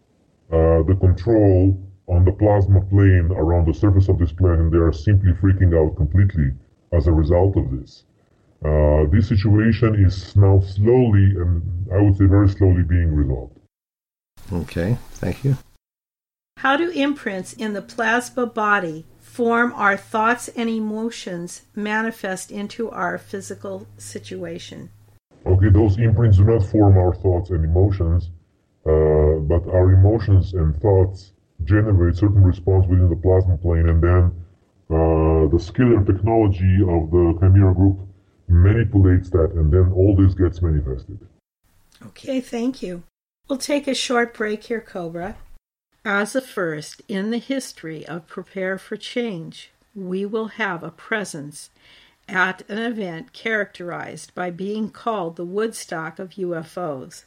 uh, 0.50 0.82
the 0.82 0.96
control 1.00 1.80
on 2.08 2.24
the 2.24 2.32
plasma 2.32 2.80
plane 2.86 3.30
around 3.30 3.68
the 3.68 3.72
surface 3.72 4.08
of 4.08 4.18
this 4.18 4.32
planet, 4.32 4.58
and 4.58 4.72
they 4.72 4.78
are 4.78 4.92
simply 4.92 5.30
freaking 5.34 5.72
out 5.78 5.94
completely 5.94 6.50
as 6.92 7.06
a 7.06 7.12
result 7.12 7.56
of 7.56 7.70
this. 7.70 8.06
Uh, 8.64 9.04
this 9.12 9.28
situation 9.28 10.04
is 10.04 10.34
now 10.34 10.58
slowly, 10.58 11.36
and 11.36 11.62
I 11.92 12.00
would 12.00 12.16
say 12.18 12.24
very 12.24 12.48
slowly, 12.48 12.82
being 12.82 13.14
resolved. 13.14 13.56
Okay, 14.52 14.98
thank 15.12 15.44
you. 15.44 15.56
How 16.64 16.78
do 16.78 16.88
imprints 16.90 17.52
in 17.52 17.74
the 17.74 17.82
plasma 17.82 18.46
body 18.46 19.04
form 19.20 19.72
our 19.74 19.96
thoughts 19.98 20.48
and 20.48 20.70
emotions 20.70 21.62
manifest 21.74 22.50
into 22.50 22.90
our 22.90 23.18
physical 23.18 23.86
situation? 23.98 24.88
Okay, 25.44 25.68
those 25.68 25.98
imprints 25.98 26.38
do 26.38 26.44
not 26.44 26.64
form 26.64 26.96
our 26.96 27.14
thoughts 27.14 27.50
and 27.50 27.64
emotions, 27.64 28.30
uh, 28.86 29.44
but 29.44 29.68
our 29.68 29.92
emotions 29.92 30.54
and 30.54 30.74
thoughts 30.80 31.32
generate 31.64 32.16
certain 32.16 32.42
response 32.42 32.86
within 32.86 33.10
the 33.10 33.16
plasma 33.16 33.58
plane, 33.58 33.88
and 33.88 34.02
then 34.02 34.32
uh, 34.90 35.46
the 35.48 35.58
skill 35.60 35.94
and 35.94 36.06
technology 36.06 36.78
of 36.80 37.10
the 37.10 37.36
Chimera 37.40 37.74
group 37.74 37.98
manipulates 38.48 39.28
that, 39.30 39.52
and 39.52 39.70
then 39.70 39.92
all 39.92 40.16
this 40.16 40.32
gets 40.34 40.62
manifested. 40.62 41.18
Okay, 42.06 42.40
thank 42.40 42.82
you. 42.82 43.02
We'll 43.48 43.58
take 43.58 43.86
a 43.86 43.94
short 43.94 44.32
break 44.32 44.64
here, 44.64 44.80
Cobra. 44.80 45.36
As 46.06 46.36
a 46.36 46.42
first 46.42 47.00
in 47.08 47.30
the 47.30 47.38
history 47.38 48.06
of 48.06 48.26
Prepare 48.26 48.76
for 48.76 48.94
Change, 48.94 49.70
we 49.94 50.26
will 50.26 50.48
have 50.48 50.82
a 50.82 50.90
presence 50.90 51.70
at 52.28 52.62
an 52.68 52.76
event 52.76 53.32
characterized 53.32 54.34
by 54.34 54.50
being 54.50 54.90
called 54.90 55.36
the 55.36 55.46
Woodstock 55.46 56.18
of 56.18 56.32
UFOs. 56.32 57.24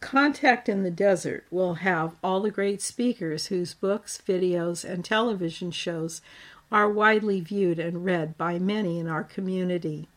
Contact 0.00 0.66
in 0.66 0.82
the 0.82 0.90
Desert 0.90 1.44
will 1.50 1.74
have 1.74 2.16
all 2.24 2.40
the 2.40 2.50
great 2.50 2.80
speakers 2.80 3.48
whose 3.48 3.74
books, 3.74 4.22
videos, 4.26 4.82
and 4.82 5.04
television 5.04 5.70
shows 5.70 6.22
are 6.72 6.88
widely 6.88 7.42
viewed 7.42 7.78
and 7.78 8.06
read 8.06 8.38
by 8.38 8.58
many 8.58 8.98
in 8.98 9.08
our 9.08 9.24
community. 9.24 10.08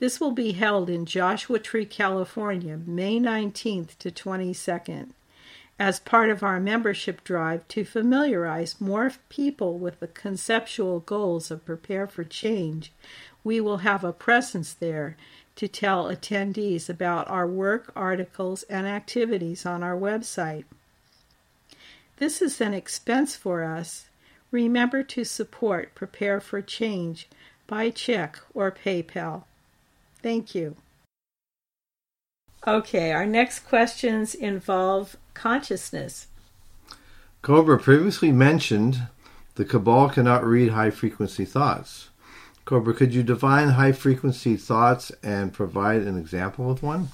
This 0.00 0.18
will 0.18 0.32
be 0.32 0.52
held 0.52 0.90
in 0.90 1.06
Joshua 1.06 1.60
Tree, 1.60 1.86
California, 1.86 2.76
May 2.84 3.20
19th 3.20 3.96
to 3.98 4.10
22nd. 4.10 5.10
As 5.78 6.00
part 6.00 6.30
of 6.30 6.42
our 6.42 6.58
membership 6.58 7.22
drive 7.22 7.66
to 7.68 7.84
familiarize 7.84 8.80
more 8.80 9.12
people 9.28 9.78
with 9.78 10.00
the 10.00 10.06
conceptual 10.06 11.00
goals 11.00 11.50
of 11.50 11.64
Prepare 11.66 12.06
for 12.06 12.24
Change, 12.24 12.92
we 13.44 13.60
will 13.60 13.78
have 13.78 14.02
a 14.02 14.12
presence 14.12 14.72
there 14.72 15.16
to 15.56 15.68
tell 15.68 16.04
attendees 16.04 16.88
about 16.88 17.28
our 17.30 17.46
work, 17.46 17.92
articles, 17.94 18.62
and 18.64 18.86
activities 18.86 19.66
on 19.66 19.82
our 19.82 19.96
website. 19.96 20.64
This 22.16 22.40
is 22.40 22.60
an 22.60 22.72
expense 22.72 23.36
for 23.36 23.62
us. 23.62 24.08
Remember 24.50 25.02
to 25.02 25.24
support 25.24 25.94
Prepare 25.94 26.40
for 26.40 26.62
Change 26.62 27.28
by 27.66 27.90
check 27.90 28.38
or 28.54 28.70
PayPal. 28.70 29.44
Thank 30.22 30.54
you. 30.54 30.76
Okay, 32.66 33.12
our 33.12 33.26
next 33.26 33.60
questions 33.60 34.34
involve 34.34 35.16
consciousness. 35.36 36.26
Cobra 37.42 37.78
previously 37.78 38.32
mentioned 38.32 39.02
the 39.54 39.64
Cabal 39.64 40.08
cannot 40.08 40.44
read 40.44 40.70
high 40.70 40.90
frequency 40.90 41.44
thoughts. 41.44 42.08
Cobra, 42.64 42.92
could 42.92 43.14
you 43.14 43.22
define 43.22 43.68
high 43.68 43.92
frequency 43.92 44.56
thoughts 44.56 45.12
and 45.22 45.52
provide 45.52 46.02
an 46.02 46.18
example 46.18 46.70
of 46.70 46.82
one? 46.82 47.08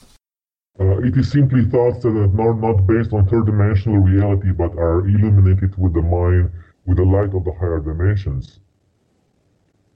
Uh, 0.80 0.98
it 0.98 1.16
is 1.16 1.30
simply 1.30 1.64
thoughts 1.66 2.02
that 2.02 2.08
are 2.08 2.28
not, 2.28 2.54
not 2.54 2.86
based 2.86 3.12
on 3.12 3.26
third 3.26 3.44
dimensional 3.44 3.98
reality 3.98 4.52
but 4.52 4.72
are 4.78 5.06
illuminated 5.06 5.76
with 5.76 5.92
the 5.92 6.00
mind 6.00 6.50
with 6.86 6.96
the 6.96 7.04
light 7.04 7.34
of 7.34 7.44
the 7.44 7.52
higher 7.60 7.80
dimensions. 7.80 8.60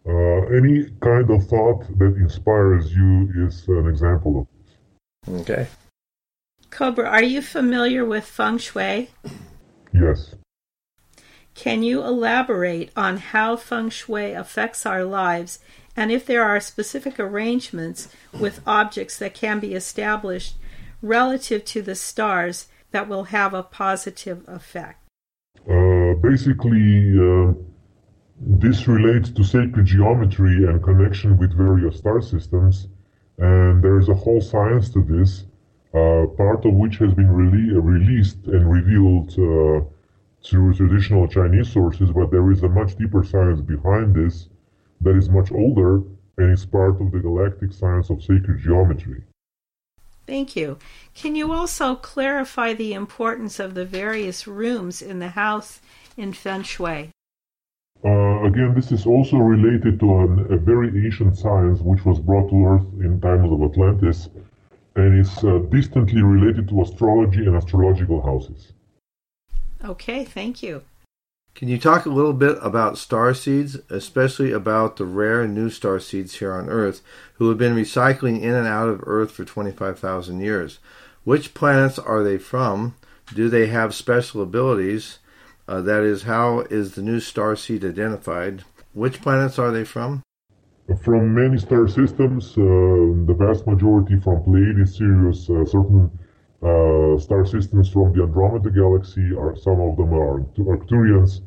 Uh, 0.07 0.43
any 0.59 0.85
kind 1.01 1.31
of 1.31 1.47
thought 1.49 1.81
that 1.99 2.15
inspires 2.17 2.95
you 2.95 3.29
is 3.47 3.67
an 3.69 3.89
example 3.89 4.41
of 4.41 4.47
this. 4.53 5.41
Okay. 5.41 5.67
Cobra, 6.71 7.09
are 7.09 7.23
you 7.23 7.41
familiar 7.43 8.05
with 8.05 8.25
feng 8.25 8.59
shui? 8.59 9.11
Yes. 9.93 10.35
Can 11.55 11.83
you 11.83 12.03
elaborate 12.03 12.91
on 12.97 13.17
how 13.17 13.57
feng 13.57 13.89
shui 13.89 14.33
affects 14.33 14.85
our 14.85 15.05
lives 15.05 15.59
and 15.97 16.13
if 16.13 16.27
there 16.27 16.45
are 16.45 16.61
specific 16.61 17.19
arrangements 17.19 18.09
with 18.39 18.61
objects 18.67 19.19
that 19.19 19.33
can 19.33 19.59
be 19.59 19.73
established 19.73 20.57
relative 21.01 21.65
to 21.65 21.81
the 21.81 21.95
stars 21.95 22.69
that 22.91 23.09
will 23.09 23.25
have 23.25 23.55
a 23.55 23.63
positive 23.63 24.45
effect? 24.47 25.03
Uh, 25.69 26.15
basically, 26.21 27.19
uh, 27.19 27.55
this 28.39 28.87
relates 28.87 29.31
to 29.31 29.43
sacred 29.43 29.87
geometry 29.87 30.67
and 30.67 30.83
connection 30.83 31.39
with 31.39 31.57
various 31.57 31.97
star 31.97 32.21
systems, 32.21 32.89
and 33.39 33.83
there 33.83 33.99
is 33.99 34.11
a 34.11 34.15
whole 34.15 34.43
science 34.43 34.91
to 34.91 35.03
this, 35.03 35.46
part 36.37 36.65
of 36.65 36.75
which 36.75 36.97
has 36.99 37.15
been 37.15 37.29
rele- 37.29 37.83
released 37.83 38.39
and 38.47 38.71
revealed 38.71 39.31
uh, 39.39 39.85
through 40.45 40.75
traditional 40.75 41.27
Chinese 41.27 41.73
sources, 41.73 42.11
but 42.11 42.31
there 42.31 42.51
is 42.51 42.63
a 42.63 42.69
much 42.69 42.97
deeper 42.97 43.25
science 43.25 43.61
behind 43.61 44.15
this 44.15 44.49
that 45.01 45.17
is 45.17 45.29
much 45.29 45.51
older 45.53 46.03
and 46.39 46.53
is 46.53 46.67
part 46.67 47.01
of 47.01 47.11
the 47.13 47.19
galactic 47.19 47.73
science 47.73 48.11
of 48.11 48.23
sacred 48.23 48.61
geometry. 48.61 49.23
Thank 50.27 50.57
you. 50.57 50.79
Can 51.15 51.37
you 51.37 51.53
also 51.53 51.95
clarify 51.95 52.75
the 52.75 52.93
importance 52.93 53.61
of 53.61 53.75
the 53.75 53.85
various 53.85 54.47
rooms 54.47 55.01
in 55.01 55.21
the 55.21 55.29
house 55.29 55.81
in 56.17 56.33
Feng 56.33 56.63
Shui? 56.63 57.11
Uh, 58.05 58.43
again, 58.45 58.75
this 58.75 58.93
is 58.93 59.07
also 59.07 59.39
related 59.39 59.99
to 60.01 60.19
an, 60.19 60.47
a 60.51 60.57
very 60.57 60.89
ancient 61.07 61.37
science 61.39 61.81
which 61.81 62.05
was 62.05 62.21
brought 62.21 62.51
to 62.51 62.67
Earth 62.67 62.87
in 63.01 63.21
times 63.21 63.51
of 63.51 63.63
Atlantis 63.63 64.29
and 64.97 65.19
is 65.19 65.45
uh, 65.45 65.59
distantly 65.71 66.23
related 66.23 66.69
to 66.69 66.83
astrology 66.83 67.45
and 67.47 67.55
astrological 67.55 68.23
houses. 68.23 68.73
Okay, 69.85 70.25
thank 70.25 70.63
you. 70.63 70.83
Can 71.55 71.69
you 71.69 71.79
talk 71.79 72.05
a 72.05 72.11
little 72.11 72.35
bit 72.35 72.59
about 72.61 72.99
star 72.99 73.33
seeds, 73.33 73.79
especially 73.89 74.53
about 74.53 74.97
the 74.97 75.07
rare 75.07 75.47
new 75.47 75.71
star 75.71 75.99
seeds 76.01 76.35
here 76.35 76.53
on 76.53 76.69
Earth, 76.69 77.01
who 77.35 77.49
have 77.49 77.57
been 77.57 77.75
recycling 77.75 78.43
in 78.43 78.55
and 78.55 78.67
out 78.67 78.89
of 78.89 79.03
Earth 79.07 79.31
for 79.31 79.45
25,000 79.45 80.41
years? 80.41 80.79
Which 81.25 81.55
planets 81.55 81.99
are 81.99 82.23
they 82.23 82.37
from? 82.37 82.95
Do 83.35 83.49
they 83.49 83.69
have 83.69 83.95
special 83.95 84.43
abilities? 84.43 85.19
Uh, 85.67 85.81
that 85.81 86.03
is, 86.03 86.25
how 86.25 86.61
is 86.61 86.95
the 86.95 87.03
new 87.03 87.21
star 87.21 87.57
seed 87.57 87.85
identified? 87.85 88.65
Which 88.93 89.23
planets 89.23 89.59
are 89.59 89.71
they 89.71 89.85
from? 89.85 90.23
From 91.03 91.35
many 91.35 91.59
star 91.59 91.89
systems, 91.89 92.53
uh, 92.57 92.63
the 93.27 93.35
vast 93.37 93.67
majority 93.67 94.21
from 94.21 94.45
Pleiades, 94.45 94.97
Sirius, 94.97 95.51
uh, 95.51 95.65
certain 95.65 96.11
uh, 96.63 97.19
star 97.19 97.45
systems 97.45 97.91
from 97.91 98.13
the 98.13 98.23
Andromeda 98.23 98.71
Galaxy, 98.71 99.35
are 99.35 99.57
some 99.57 99.81
of 99.81 99.97
them 99.97 100.15
are 100.15 100.43
Arcturians, 100.59 101.41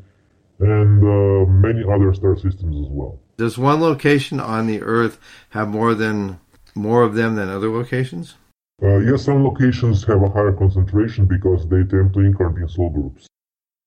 and 0.60 1.02
uh, 1.02 1.50
many 1.50 1.84
other 1.90 2.14
star 2.14 2.36
systems 2.36 2.86
as 2.86 2.92
well. 2.92 3.18
Does 3.38 3.58
one 3.58 3.80
location 3.80 4.42
on 4.42 4.68
the 4.68 4.82
Earth 4.82 5.18
have 5.52 5.70
more 5.70 5.96
than 5.96 6.42
more 6.76 7.04
of 7.04 7.16
them 7.16 7.36
than 7.36 7.48
other 7.48 7.70
locations? 7.70 8.36
Uh, 8.84 8.98
yes, 8.98 9.24
some 9.24 9.44
locations 9.44 10.04
have 10.04 10.22
a 10.22 10.30
higher 10.30 10.52
concentration 10.52 11.26
because 11.26 11.66
they 11.68 11.84
tend 11.84 12.14
to 12.14 12.20
incarnate 12.20 12.64
in 12.64 12.68
soul 12.68 12.90
groups. 12.90 13.28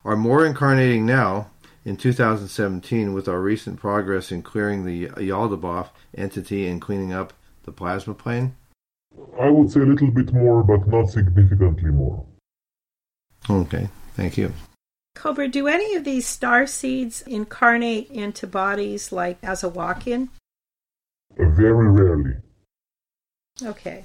Are 0.02 0.16
more 0.16 0.46
incarnating 0.46 1.04
now 1.04 1.51
in 1.84 1.96
2017 1.96 3.12
with 3.12 3.28
our 3.28 3.40
recent 3.40 3.78
progress 3.78 4.30
in 4.30 4.42
clearing 4.42 4.84
the 4.84 5.08
Yaldabaoth 5.08 5.90
entity 6.16 6.68
and 6.68 6.80
cleaning 6.80 7.12
up 7.12 7.32
the 7.64 7.72
plasma 7.72 8.14
plane? 8.14 8.56
I 9.40 9.50
would 9.50 9.70
say 9.70 9.80
a 9.80 9.84
little 9.84 10.10
bit 10.10 10.32
more, 10.32 10.62
but 10.62 10.86
not 10.88 11.10
significantly 11.10 11.90
more. 11.90 12.24
Okay, 13.50 13.88
thank 14.14 14.38
you. 14.38 14.52
Cobra, 15.14 15.48
do 15.48 15.68
any 15.68 15.94
of 15.94 16.04
these 16.04 16.26
star 16.26 16.66
seeds 16.66 17.22
incarnate 17.22 18.10
into 18.10 18.46
bodies 18.46 19.12
like 19.12 19.38
as 19.42 19.62
a 19.62 19.68
walk 19.68 20.06
in? 20.06 20.30
Very 21.36 21.90
rarely. 21.90 22.36
Okay. 23.62 24.04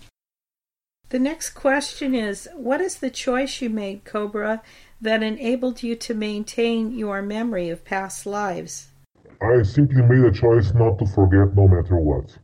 The 1.09 1.19
next 1.19 1.51
question 1.51 2.13
is 2.13 2.49
What 2.53 2.81
is 2.81 2.97
the 2.97 3.09
choice 3.09 3.61
you 3.61 3.69
made, 3.69 4.03
Cobra, 4.03 4.61
that 5.01 5.23
enabled 5.23 5.83
you 5.83 5.95
to 5.95 6.13
maintain 6.13 6.97
your 6.97 7.21
memory 7.21 7.69
of 7.69 7.85
past 7.85 8.25
lives? 8.25 8.87
I 9.41 9.61
simply 9.61 10.01
made 10.01 10.25
a 10.25 10.31
choice 10.31 10.73
not 10.73 10.97
to 10.99 11.05
forget 11.05 11.55
no 11.55 11.67
matter 11.67 11.97
what. 11.97 12.37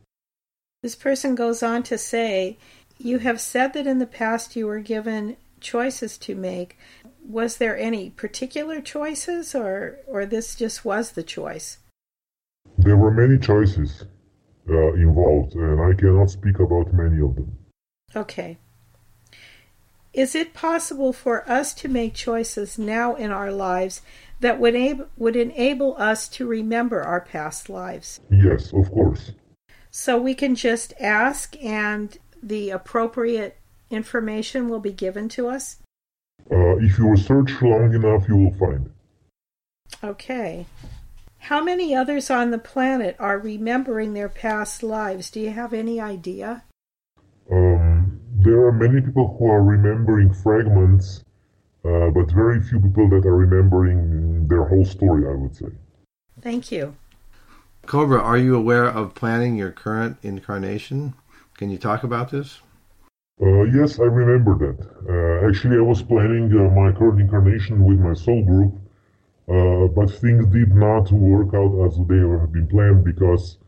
This 0.82 0.94
person 0.94 1.34
goes 1.34 1.62
on 1.62 1.82
to 1.84 1.98
say, 1.98 2.58
You 2.98 3.18
have 3.18 3.40
said 3.40 3.72
that 3.72 3.86
in 3.86 3.98
the 3.98 4.06
past 4.06 4.54
you 4.54 4.66
were 4.66 4.80
given 4.80 5.36
choices 5.60 6.18
to 6.18 6.34
make. 6.34 6.78
Was 7.26 7.56
there 7.56 7.76
any 7.76 8.10
particular 8.10 8.80
choices, 8.80 9.54
or, 9.54 9.98
or 10.06 10.26
this 10.26 10.54
just 10.54 10.84
was 10.84 11.12
the 11.12 11.22
choice? 11.22 11.78
There 12.78 12.96
were 12.96 13.10
many 13.10 13.38
choices 13.38 14.04
uh, 14.68 14.92
involved, 14.92 15.54
and 15.54 15.80
I 15.80 15.94
cannot 15.94 16.30
speak 16.30 16.58
about 16.58 16.92
many 16.92 17.20
of 17.22 17.34
them. 17.34 17.56
Okay. 18.14 18.58
Is 20.14 20.34
it 20.34 20.54
possible 20.54 21.12
for 21.12 21.48
us 21.50 21.74
to 21.74 21.88
make 21.88 22.14
choices 22.14 22.78
now 22.78 23.16
in 23.16 23.30
our 23.30 23.50
lives 23.50 24.00
that 24.40 24.60
would, 24.60 24.76
ab- 24.76 25.08
would 25.16 25.36
enable 25.36 25.96
us 25.96 26.28
to 26.28 26.46
remember 26.46 27.02
our 27.02 27.20
past 27.20 27.68
lives? 27.68 28.20
Yes, 28.30 28.72
of 28.72 28.90
course. 28.90 29.32
So 29.90 30.20
we 30.20 30.34
can 30.34 30.54
just 30.54 30.94
ask 31.00 31.56
and 31.62 32.16
the 32.42 32.70
appropriate 32.70 33.58
information 33.90 34.68
will 34.68 34.80
be 34.80 34.92
given 34.92 35.28
to 35.30 35.48
us? 35.48 35.78
Uh, 36.50 36.76
if 36.76 36.98
you 36.98 37.16
search 37.16 37.50
long 37.62 37.94
enough, 37.94 38.28
you 38.28 38.36
will 38.36 38.54
find. 38.54 38.90
Okay. 40.02 40.66
How 41.38 41.62
many 41.62 41.94
others 41.94 42.30
on 42.30 42.50
the 42.50 42.58
planet 42.58 43.16
are 43.18 43.38
remembering 43.38 44.14
their 44.14 44.28
past 44.28 44.82
lives? 44.82 45.30
Do 45.30 45.40
you 45.40 45.50
have 45.50 45.72
any 45.72 46.00
idea? 46.00 46.64
Um, 47.50 47.73
there 48.44 48.66
are 48.66 48.72
many 48.72 49.00
people 49.00 49.36
who 49.38 49.46
are 49.50 49.62
remembering 49.62 50.32
fragments, 50.32 51.24
uh, 51.84 52.10
but 52.10 52.30
very 52.30 52.60
few 52.60 52.78
people 52.78 53.08
that 53.08 53.26
are 53.26 53.36
remembering 53.36 54.46
their 54.46 54.64
whole 54.64 54.84
story, 54.84 55.26
I 55.26 55.34
would 55.34 55.56
say. 55.56 55.72
Thank 56.40 56.70
you. 56.70 56.94
Cobra, 57.86 58.20
are 58.20 58.38
you 58.38 58.54
aware 58.54 58.86
of 58.86 59.14
planning 59.14 59.56
your 59.56 59.70
current 59.70 60.18
incarnation? 60.22 61.14
Can 61.56 61.70
you 61.70 61.78
talk 61.78 62.04
about 62.04 62.30
this? 62.30 62.60
Uh, 63.40 63.62
yes, 63.64 63.98
I 63.98 64.04
remember 64.04 64.54
that. 64.58 64.78
Uh, 65.08 65.48
actually, 65.48 65.76
I 65.76 65.80
was 65.80 66.02
planning 66.02 66.52
uh, 66.52 66.70
my 66.70 66.92
current 66.92 67.20
incarnation 67.20 67.84
with 67.84 67.98
my 67.98 68.14
soul 68.14 68.44
group, 68.44 68.74
uh, 69.48 69.88
but 69.88 70.10
things 70.10 70.46
did 70.46 70.74
not 70.74 71.10
work 71.12 71.54
out 71.54 71.86
as 71.86 71.96
they 72.06 72.18
have 72.18 72.52
been 72.52 72.68
planned 72.68 73.04
because 73.04 73.58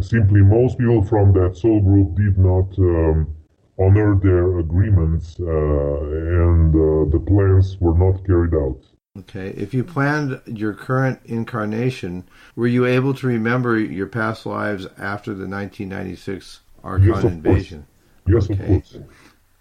simply 0.00 0.40
most 0.42 0.78
people 0.78 1.02
from 1.02 1.32
that 1.32 1.56
soul 1.56 1.80
group 1.80 2.14
did 2.14 2.38
not 2.38 2.78
um, 2.78 3.35
honor 3.78 4.18
their 4.22 4.58
agreements 4.58 5.36
uh, 5.40 5.44
and 5.44 6.74
uh, 6.74 7.10
the 7.10 7.22
plans 7.26 7.76
were 7.80 7.96
not 7.96 8.24
carried 8.26 8.54
out. 8.54 8.80
Okay. 9.20 9.48
If 9.50 9.72
you 9.72 9.82
planned 9.84 10.40
your 10.46 10.74
current 10.74 11.20
incarnation, 11.24 12.24
were 12.54 12.66
you 12.66 12.84
able 12.86 13.14
to 13.14 13.26
remember 13.26 13.78
your 13.78 14.06
past 14.06 14.46
lives 14.46 14.86
after 14.98 15.30
the 15.30 15.48
1996 15.48 16.60
Archon 16.84 17.08
yes, 17.08 17.24
invasion? 17.24 17.86
Yes, 18.26 18.50
okay. 18.50 18.62
of 18.62 18.68
course. 18.68 18.98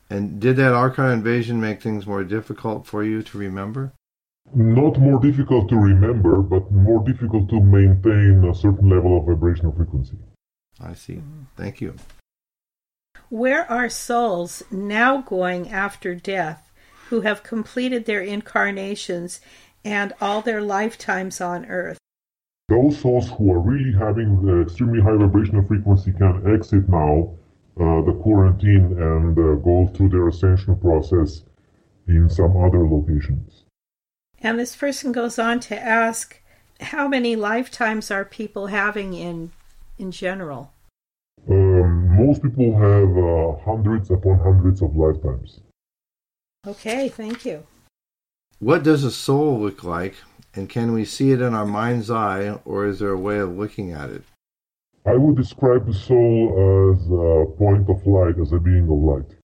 And 0.09 0.39
did 0.39 0.57
that 0.57 0.73
Archon 0.73 1.11
invasion 1.11 1.59
make 1.59 1.81
things 1.81 2.05
more 2.05 2.23
difficult 2.23 2.85
for 2.85 3.03
you 3.03 3.23
to 3.23 3.37
remember? 3.37 3.93
Not 4.53 4.99
more 4.99 5.19
difficult 5.19 5.69
to 5.69 5.75
remember, 5.75 6.41
but 6.41 6.71
more 6.71 7.03
difficult 7.03 7.49
to 7.49 7.59
maintain 7.59 8.47
a 8.47 8.53
certain 8.53 8.89
level 8.89 9.17
of 9.17 9.25
vibrational 9.25 9.71
frequency. 9.71 10.17
I 10.79 10.93
see. 10.93 11.21
Thank 11.57 11.81
you. 11.81 11.95
Where 13.29 13.69
are 13.69 13.89
souls 13.89 14.63
now 14.69 15.21
going 15.21 15.69
after 15.69 16.13
death 16.13 16.71
who 17.09 17.21
have 17.21 17.43
completed 17.43 18.05
their 18.05 18.21
incarnations 18.21 19.41
and 19.83 20.13
all 20.21 20.41
their 20.41 20.61
lifetimes 20.61 21.41
on 21.41 21.65
earth? 21.65 21.97
Those 22.69 22.99
souls 22.99 23.29
who 23.31 23.51
are 23.51 23.59
really 23.59 23.93
having 23.93 24.45
the 24.45 24.61
extremely 24.61 25.01
high 25.01 25.15
vibrational 25.17 25.65
frequency 25.65 26.11
can 26.13 26.43
exit 26.51 26.87
now 26.89 27.35
uh, 27.79 28.01
the 28.01 28.17
quarantine 28.21 28.95
and 28.99 29.37
uh, 29.37 29.55
go 29.55 29.87
through 29.93 30.09
their 30.09 30.27
ascension 30.27 30.75
process 30.79 31.43
in 32.07 32.29
some 32.29 32.55
other 32.57 32.87
locations. 32.87 33.65
And 34.39 34.59
this 34.59 34.75
person 34.75 35.11
goes 35.11 35.39
on 35.39 35.59
to 35.61 35.79
ask, 35.79 36.41
how 36.79 37.07
many 37.07 37.35
lifetimes 37.35 38.11
are 38.11 38.25
people 38.25 38.67
having 38.67 39.13
in 39.13 39.51
in 39.97 40.11
general? 40.11 40.74
Um, 41.49 42.15
most 42.17 42.41
people 42.41 42.75
have 42.75 43.17
uh, 43.17 43.63
hundreds 43.63 44.09
upon 44.09 44.39
hundreds 44.39 44.81
of 44.81 44.95
lifetimes. 44.95 45.59
Okay, 46.65 47.09
thank 47.09 47.45
you. 47.45 47.65
What 48.59 48.83
does 48.83 49.03
a 49.03 49.11
soul 49.11 49.59
look 49.59 49.83
like, 49.83 50.15
and 50.55 50.67
can 50.69 50.93
we 50.93 51.05
see 51.05 51.31
it 51.31 51.41
in 51.41 51.53
our 51.53 51.65
mind's 51.65 52.09
eye, 52.09 52.59
or 52.65 52.87
is 52.87 52.99
there 52.99 53.11
a 53.11 53.19
way 53.19 53.37
of 53.37 53.57
looking 53.57 53.91
at 53.91 54.09
it? 54.09 54.23
I 55.05 55.13
would 55.13 55.35
describe 55.35 55.85
the 55.85 55.93
soul 55.93 56.95
as 56.95 57.05
a 57.05 57.57
point 57.57 57.87
of 57.89 58.07
light, 58.07 58.39
as 58.39 58.51
a 58.51 58.59
being 58.59 58.83
of 58.83 58.97
light. 58.97 59.37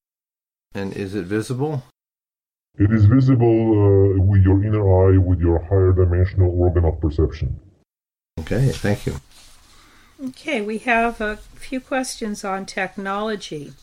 And 0.73 0.93
is 0.93 1.13
it 1.13 1.25
visible? 1.25 1.83
It 2.79 2.91
is 2.91 3.05
visible 3.05 4.17
uh, 4.17 4.21
with 4.23 4.41
your 4.41 4.63
inner 4.63 4.81
eye, 4.81 5.17
with 5.17 5.39
your 5.39 5.59
higher 5.59 5.91
dimensional 5.91 6.59
organ 6.59 6.85
of 6.85 6.99
perception. 6.99 7.59
Okay, 8.39 8.69
thank 8.69 9.05
you. 9.05 9.17
Okay, 10.23 10.61
we 10.61 10.77
have 10.79 11.19
a 11.19 11.37
few 11.37 11.79
questions 11.79 12.43
on 12.43 12.65
technology. 12.65 13.73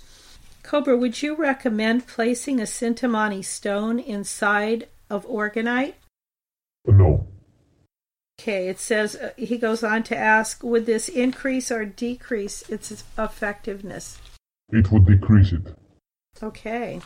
Cobra, 0.62 0.96
would 0.96 1.20
you 1.20 1.34
recommend 1.34 2.06
placing 2.06 2.60
a 2.60 2.64
Cintamani 2.64 3.44
stone 3.44 3.98
inside 3.98 4.86
of 5.10 5.26
orgonite? 5.26 5.94
No. 6.86 7.26
Okay, 8.40 8.68
it 8.68 8.78
says 8.78 9.16
uh, 9.16 9.30
he 9.36 9.58
goes 9.58 9.82
on 9.82 10.04
to 10.04 10.16
ask, 10.16 10.62
would 10.62 10.86
this 10.86 11.08
increase 11.08 11.72
or 11.72 11.84
decrease 11.84 12.62
its 12.68 13.02
effectiveness? 13.18 14.18
It 14.70 14.92
would 14.92 15.06
decrease 15.06 15.52
it. 15.52 15.74
Okay. 16.40 17.00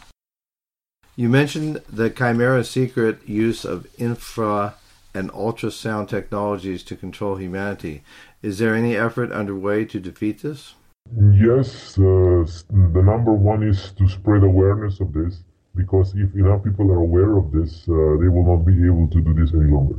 You 1.17 1.31
mentioned 1.31 1.81
the 1.89 2.11
Chimera 2.11 2.65
secret 2.65 3.27
use 3.27 3.65
of 3.65 3.87
infra 3.97 4.75
and 5.15 5.31
ultrasound 5.33 6.09
technologies 6.09 6.83
to 6.83 6.97
control 6.97 7.37
humanity. 7.37 8.03
Is 8.43 8.59
there 8.59 8.75
any 8.75 8.97
effort 8.97 9.31
underway 9.31 9.85
to 9.87 10.01
defeat 10.01 10.43
this? 10.43 10.75
Yes, 11.17 11.97
uh, 11.99 12.45
the 12.71 13.03
number 13.03 13.33
one 13.33 13.63
is 13.63 13.93
to 13.93 14.09
spread 14.09 14.43
awareness 14.43 15.01
of 15.01 15.13
this 15.13 15.45
because 15.77 16.15
if 16.15 16.35
enough 16.35 16.65
people 16.65 16.91
are 16.91 16.99
aware 16.99 17.37
of 17.37 17.53
this, 17.53 17.89
uh, 17.89 18.17
they 18.21 18.29
will 18.29 18.45
not 18.45 18.65
be 18.65 18.85
able 18.85 19.09
to 19.09 19.21
do 19.21 19.33
this 19.33 19.53
any 19.55 19.71
longer. 19.71 19.99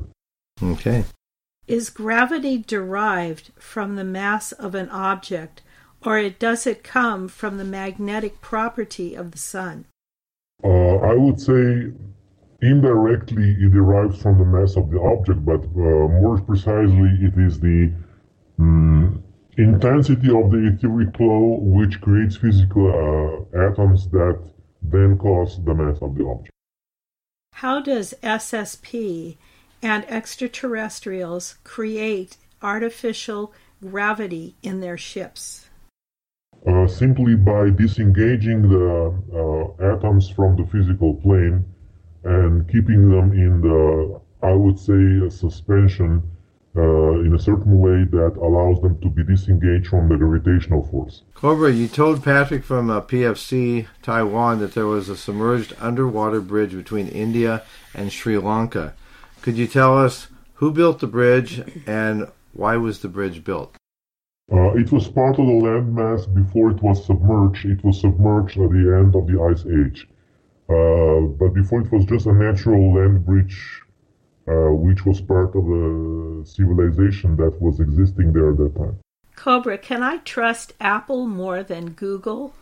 Okay. 0.61 1.05
Is 1.67 1.89
gravity 1.89 2.57
derived 2.57 3.51
from 3.57 3.95
the 3.95 4.03
mass 4.03 4.51
of 4.51 4.75
an 4.75 4.89
object, 4.89 5.61
or 6.05 6.17
it, 6.17 6.37
does 6.37 6.67
it 6.67 6.83
come 6.83 7.29
from 7.29 7.57
the 7.57 7.63
magnetic 7.63 8.41
property 8.41 9.15
of 9.15 9.31
the 9.31 9.37
sun? 9.37 9.85
Uh, 10.63 10.95
I 10.97 11.13
would 11.13 11.39
say 11.39 11.91
indirectly 12.61 13.55
it 13.59 13.71
derives 13.71 14.21
from 14.21 14.37
the 14.37 14.45
mass 14.45 14.75
of 14.75 14.91
the 14.91 14.99
object, 14.99 15.45
but 15.45 15.63
uh, 15.63 16.07
more 16.21 16.41
precisely, 16.41 17.09
it 17.21 17.37
is 17.37 17.59
the 17.59 17.91
intensity 19.57 20.29
of 20.29 20.51
the 20.51 20.73
etheric 20.73 21.15
flow 21.15 21.59
which 21.61 22.01
creates 22.01 22.35
physical 22.37 22.87
uh, 22.89 23.57
atoms 23.67 24.09
that 24.09 24.39
then 24.81 25.17
cause 25.17 25.63
the 25.63 25.73
mass 25.73 25.97
of 26.01 26.15
the 26.15 26.25
object. 26.25 26.49
How 27.53 27.79
does 27.79 28.13
SSP 28.23 29.37
and 29.81 30.05
extraterrestrials 30.09 31.55
create 31.63 32.37
artificial 32.61 33.53
gravity 33.81 34.55
in 34.63 34.79
their 34.79 34.97
ships? 34.97 35.69
Uh, 36.65 36.87
simply 36.87 37.35
by 37.35 37.69
disengaging 37.69 38.61
the 38.69 39.13
uh, 39.33 39.95
atoms 39.95 40.29
from 40.29 40.55
the 40.55 40.65
physical 40.65 41.15
plane 41.15 41.65
and 42.23 42.67
keeping 42.69 43.09
them 43.09 43.33
in 43.33 43.61
the, 43.61 44.19
I 44.41 44.53
would 44.53 44.79
say, 44.79 45.29
suspension 45.29 46.23
uh, 46.75 47.19
in 47.19 47.33
a 47.35 47.39
certain 47.39 47.79
way 47.79 48.03
that 48.05 48.35
allows 48.37 48.81
them 48.81 48.99
to 49.01 49.09
be 49.09 49.23
disengaged 49.23 49.87
from 49.87 50.09
the 50.09 50.15
gravitational 50.15 50.83
force. 50.87 51.21
Cobra, 51.35 51.71
you 51.71 51.87
told 51.87 52.23
Patrick 52.23 52.63
from 52.63 52.89
uh, 52.89 53.01
PFC 53.01 53.87
Taiwan 54.01 54.59
that 54.59 54.73
there 54.73 54.87
was 54.87 55.07
a 55.07 55.15
submerged 55.15 55.73
underwater 55.79 56.41
bridge 56.41 56.71
between 56.71 57.07
India 57.09 57.63
and 57.93 58.11
Sri 58.11 58.37
Lanka. 58.37 58.95
Could 59.41 59.57
you 59.57 59.67
tell 59.67 59.97
us 59.97 60.27
who 60.55 60.71
built 60.71 60.99
the 60.99 61.07
bridge 61.07 61.61
and 61.85 62.27
why 62.53 62.77
was 62.77 62.99
the 62.99 63.09
bridge 63.09 63.43
built? 63.43 63.75
Uh, 64.51 64.73
it 64.73 64.91
was 64.91 65.07
part 65.07 65.39
of 65.39 65.45
the 65.45 65.51
landmass 65.51 66.31
before 66.33 66.71
it 66.71 66.81
was 66.81 67.05
submerged. 67.05 67.65
It 67.65 67.83
was 67.83 68.01
submerged 68.01 68.57
at 68.57 68.71
the 68.71 68.99
end 68.99 69.15
of 69.15 69.27
the 69.27 69.41
Ice 69.41 69.65
Age. 69.65 70.07
Uh, 70.69 71.27
but 71.37 71.53
before 71.53 71.81
it 71.81 71.91
was 71.91 72.05
just 72.05 72.25
a 72.25 72.33
natural 72.33 72.93
land 72.95 73.25
bridge, 73.25 73.82
which 74.45 75.05
was 75.05 75.21
part 75.21 75.55
of 75.55 75.65
the 75.65 76.43
civilization 76.45 77.35
that 77.37 77.59
was 77.61 77.79
existing 77.79 78.33
there 78.33 78.51
at 78.51 78.57
that 78.57 78.75
time. 78.75 78.97
Cobra, 79.35 79.77
can 79.77 80.03
I 80.03 80.17
trust 80.17 80.73
Apple 80.79 81.25
more 81.25 81.63
than 81.63 81.91
Google? 81.91 82.53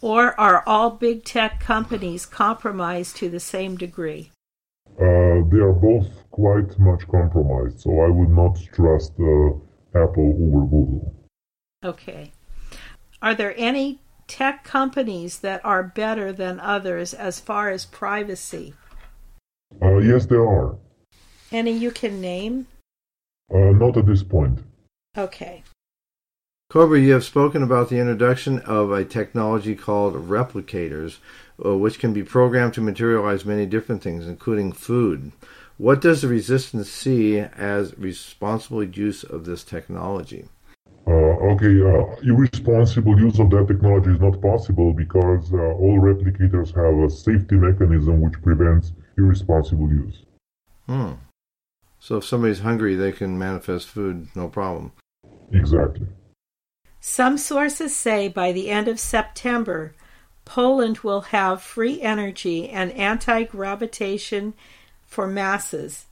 Or 0.00 0.38
are 0.38 0.62
all 0.66 0.90
big 0.90 1.24
tech 1.24 1.60
companies 1.60 2.26
compromised 2.26 3.16
to 3.16 3.30
the 3.30 3.40
same 3.40 3.76
degree? 3.76 4.30
Uh, 4.98 5.42
they 5.50 5.58
are 5.58 5.72
both 5.72 6.08
quite 6.30 6.78
much 6.78 7.08
compromised, 7.08 7.80
so 7.80 8.00
I 8.00 8.08
would 8.08 8.28
not 8.28 8.58
trust 8.72 9.12
uh, 9.18 9.48
Apple 9.94 10.30
over 10.44 10.66
Google. 10.66 11.14
Okay. 11.82 12.32
Are 13.22 13.34
there 13.34 13.54
any 13.56 14.00
tech 14.28 14.62
companies 14.62 15.38
that 15.40 15.64
are 15.64 15.82
better 15.82 16.32
than 16.32 16.60
others 16.60 17.14
as 17.14 17.40
far 17.40 17.70
as 17.70 17.86
privacy? 17.86 18.74
Uh, 19.82 19.98
yes, 19.98 20.26
there 20.26 20.46
are. 20.46 20.76
Any 21.54 21.70
you 21.70 21.92
can 21.92 22.20
name? 22.20 22.66
Uh, 23.48 23.70
not 23.70 23.96
at 23.96 24.06
this 24.06 24.24
point. 24.24 24.58
Okay. 25.16 25.62
Cobra, 26.68 26.98
you 26.98 27.12
have 27.12 27.22
spoken 27.22 27.62
about 27.62 27.88
the 27.88 28.00
introduction 28.00 28.58
of 28.62 28.90
a 28.90 29.04
technology 29.04 29.76
called 29.76 30.14
replicators, 30.28 31.18
uh, 31.64 31.76
which 31.76 32.00
can 32.00 32.12
be 32.12 32.24
programmed 32.24 32.74
to 32.74 32.80
materialize 32.80 33.44
many 33.44 33.66
different 33.66 34.02
things, 34.02 34.26
including 34.26 34.72
food. 34.72 35.30
What 35.78 36.00
does 36.00 36.22
the 36.22 36.26
resistance 36.26 36.90
see 36.90 37.38
as 37.38 37.96
responsible 37.96 38.82
use 38.82 39.22
of 39.22 39.44
this 39.44 39.62
technology? 39.62 40.48
Uh, 41.06 41.52
okay, 41.52 41.80
uh, 41.82 42.16
irresponsible 42.24 43.16
use 43.16 43.38
of 43.38 43.50
that 43.50 43.68
technology 43.68 44.10
is 44.10 44.20
not 44.20 44.42
possible 44.42 44.92
because 44.92 45.52
uh, 45.52 45.58
all 45.58 46.00
replicators 46.00 46.74
have 46.74 46.98
a 47.04 47.08
safety 47.08 47.54
mechanism 47.54 48.20
which 48.20 48.42
prevents 48.42 48.90
irresponsible 49.16 49.88
use. 49.88 50.24
Hmm. 50.88 51.12
So 52.04 52.18
if 52.18 52.26
somebody's 52.26 52.58
hungry, 52.58 52.96
they 52.96 53.12
can 53.12 53.38
manifest 53.38 53.88
food, 53.88 54.28
no 54.34 54.46
problem. 54.46 54.92
Exactly. 55.50 56.06
Some 57.00 57.38
sources 57.38 57.96
say 57.96 58.28
by 58.28 58.52
the 58.52 58.68
end 58.68 58.88
of 58.88 59.00
September, 59.00 59.94
Poland 60.44 60.98
will 60.98 61.22
have 61.22 61.62
free 61.62 62.02
energy 62.02 62.68
and 62.68 62.92
anti 62.92 63.44
gravitation 63.44 64.52
for 65.06 65.26
masses. 65.26 66.04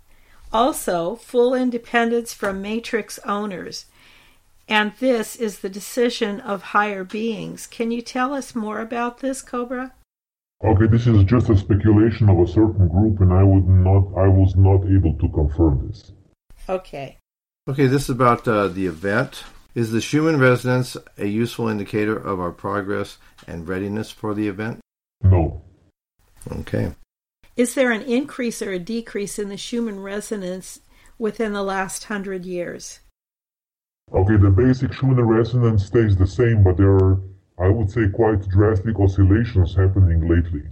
Also, 0.50 1.16
full 1.16 1.52
independence 1.52 2.32
from 2.32 2.62
matrix 2.62 3.18
owners. 3.26 3.84
And 4.66 4.94
this 4.98 5.36
is 5.36 5.58
the 5.58 5.68
decision 5.68 6.40
of 6.40 6.62
higher 6.72 7.04
beings. 7.04 7.66
Can 7.66 7.90
you 7.90 8.00
tell 8.00 8.32
us 8.32 8.54
more 8.54 8.80
about 8.80 9.18
this, 9.18 9.42
Cobra? 9.42 9.92
Okay, 10.64 10.86
this 10.86 11.08
is 11.08 11.24
just 11.24 11.50
a 11.50 11.56
speculation 11.56 12.28
of 12.28 12.38
a 12.38 12.46
certain 12.46 12.86
group, 12.88 13.20
and 13.20 13.32
I 13.32 13.42
would 13.42 13.66
not, 13.66 14.16
I 14.16 14.28
was 14.28 14.54
not 14.54 14.84
able 14.86 15.14
to 15.18 15.28
confirm 15.30 15.88
this. 15.88 16.12
Okay. 16.68 17.18
Okay, 17.68 17.86
this 17.86 18.04
is 18.04 18.10
about 18.10 18.46
uh, 18.46 18.68
the 18.68 18.86
event. 18.86 19.42
Is 19.74 19.90
the 19.90 20.00
Schumann 20.00 20.38
resonance 20.38 20.96
a 21.18 21.26
useful 21.26 21.66
indicator 21.66 22.16
of 22.16 22.38
our 22.38 22.52
progress 22.52 23.18
and 23.48 23.66
readiness 23.66 24.10
for 24.10 24.34
the 24.34 24.46
event? 24.46 24.80
No. 25.22 25.62
Okay. 26.50 26.92
Is 27.56 27.74
there 27.74 27.90
an 27.90 28.02
increase 28.02 28.62
or 28.62 28.70
a 28.70 28.78
decrease 28.78 29.38
in 29.38 29.48
the 29.48 29.56
Schumann 29.56 30.00
resonance 30.00 30.80
within 31.18 31.52
the 31.52 31.62
last 31.62 32.04
hundred 32.04 32.44
years? 32.44 33.00
Okay, 34.12 34.36
the 34.36 34.50
basic 34.50 34.92
Schumann 34.92 35.24
resonance 35.24 35.86
stays 35.86 36.16
the 36.16 36.26
same, 36.26 36.62
but 36.62 36.76
there 36.76 36.94
are 36.94 37.20
I 37.58 37.68
would 37.68 37.90
say, 37.90 38.08
quite 38.08 38.48
drastic 38.48 38.98
oscillations 38.98 39.74
happening 39.74 40.28
lately. 40.28 40.62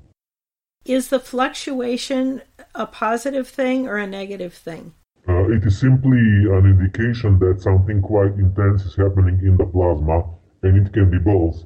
Is 0.85 1.09
the 1.09 1.20
fluctuation 1.20 2.43
a 2.74 2.87
positive 2.87 3.49
thing 3.49 3.87
or 3.87 3.97
a 3.99 4.07
negative 4.07 4.55
thing? 4.55 4.95
Uh, 5.28 5.49
it 5.51 5.64
is 5.64 5.78
simply 5.78 6.18
an 6.18 6.64
indication 6.64 7.39
that 7.39 7.61
something 7.61 8.01
quite 8.01 8.33
intense 8.35 8.85
is 8.85 8.97
happening 8.97 9.39
in 9.43 9.57
the 9.57 9.66
plasma, 9.66 10.24
and 10.62 10.87
it 10.87 10.93
can 10.93 11.11
be 11.11 11.18
both. 11.18 11.64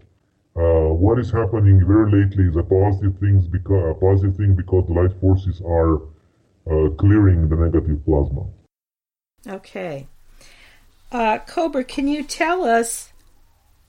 Uh, 0.56 0.92
what 0.92 1.18
is 1.18 1.30
happening 1.30 1.84
very 1.86 2.10
lately 2.10 2.44
is 2.44 2.56
a 2.56 2.62
positive 2.62 3.18
thing 3.18 3.40
because 3.50 3.90
a 3.90 3.94
positive 4.00 4.36
thing 4.36 4.54
because 4.54 4.84
the 4.86 4.92
light 4.92 5.12
forces 5.20 5.60
are 5.64 5.96
uh, 6.70 6.90
clearing 6.96 7.48
the 7.48 7.56
negative 7.56 8.04
plasma. 8.04 8.44
Okay. 9.46 10.06
Uh, 11.10 11.38
Cobra, 11.38 11.84
can 11.84 12.08
you 12.08 12.22
tell 12.22 12.64
us 12.64 13.12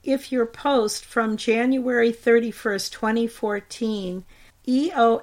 if 0.06 0.32
your 0.32 0.46
post 0.46 1.04
from 1.04 1.36
January 1.36 2.14
31st, 2.14 2.92
2014, 2.92 4.24
EOSTRES, 4.68 5.20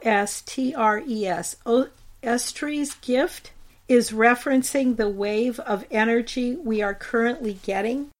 Estre's 2.22 2.94
gift, 2.96 3.52
is 3.88 4.10
referencing 4.10 4.96
the 4.96 5.08
wave 5.08 5.58
of 5.60 5.84
energy 5.90 6.56
we 6.56 6.82
are 6.82 6.94
currently 6.94 7.54
getting? 7.62 8.10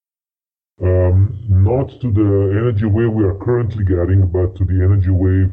Um, 0.83 1.39
not 1.49 2.01
to 2.01 2.11
the 2.11 2.57
energy 2.59 2.87
wave 2.87 3.13
we 3.13 3.25
are 3.25 3.37
currently 3.37 3.85
getting, 3.85 4.27
but 4.27 4.57
to 4.57 4.65
the 4.65 4.83
energy 4.83 5.11
wave, 5.11 5.53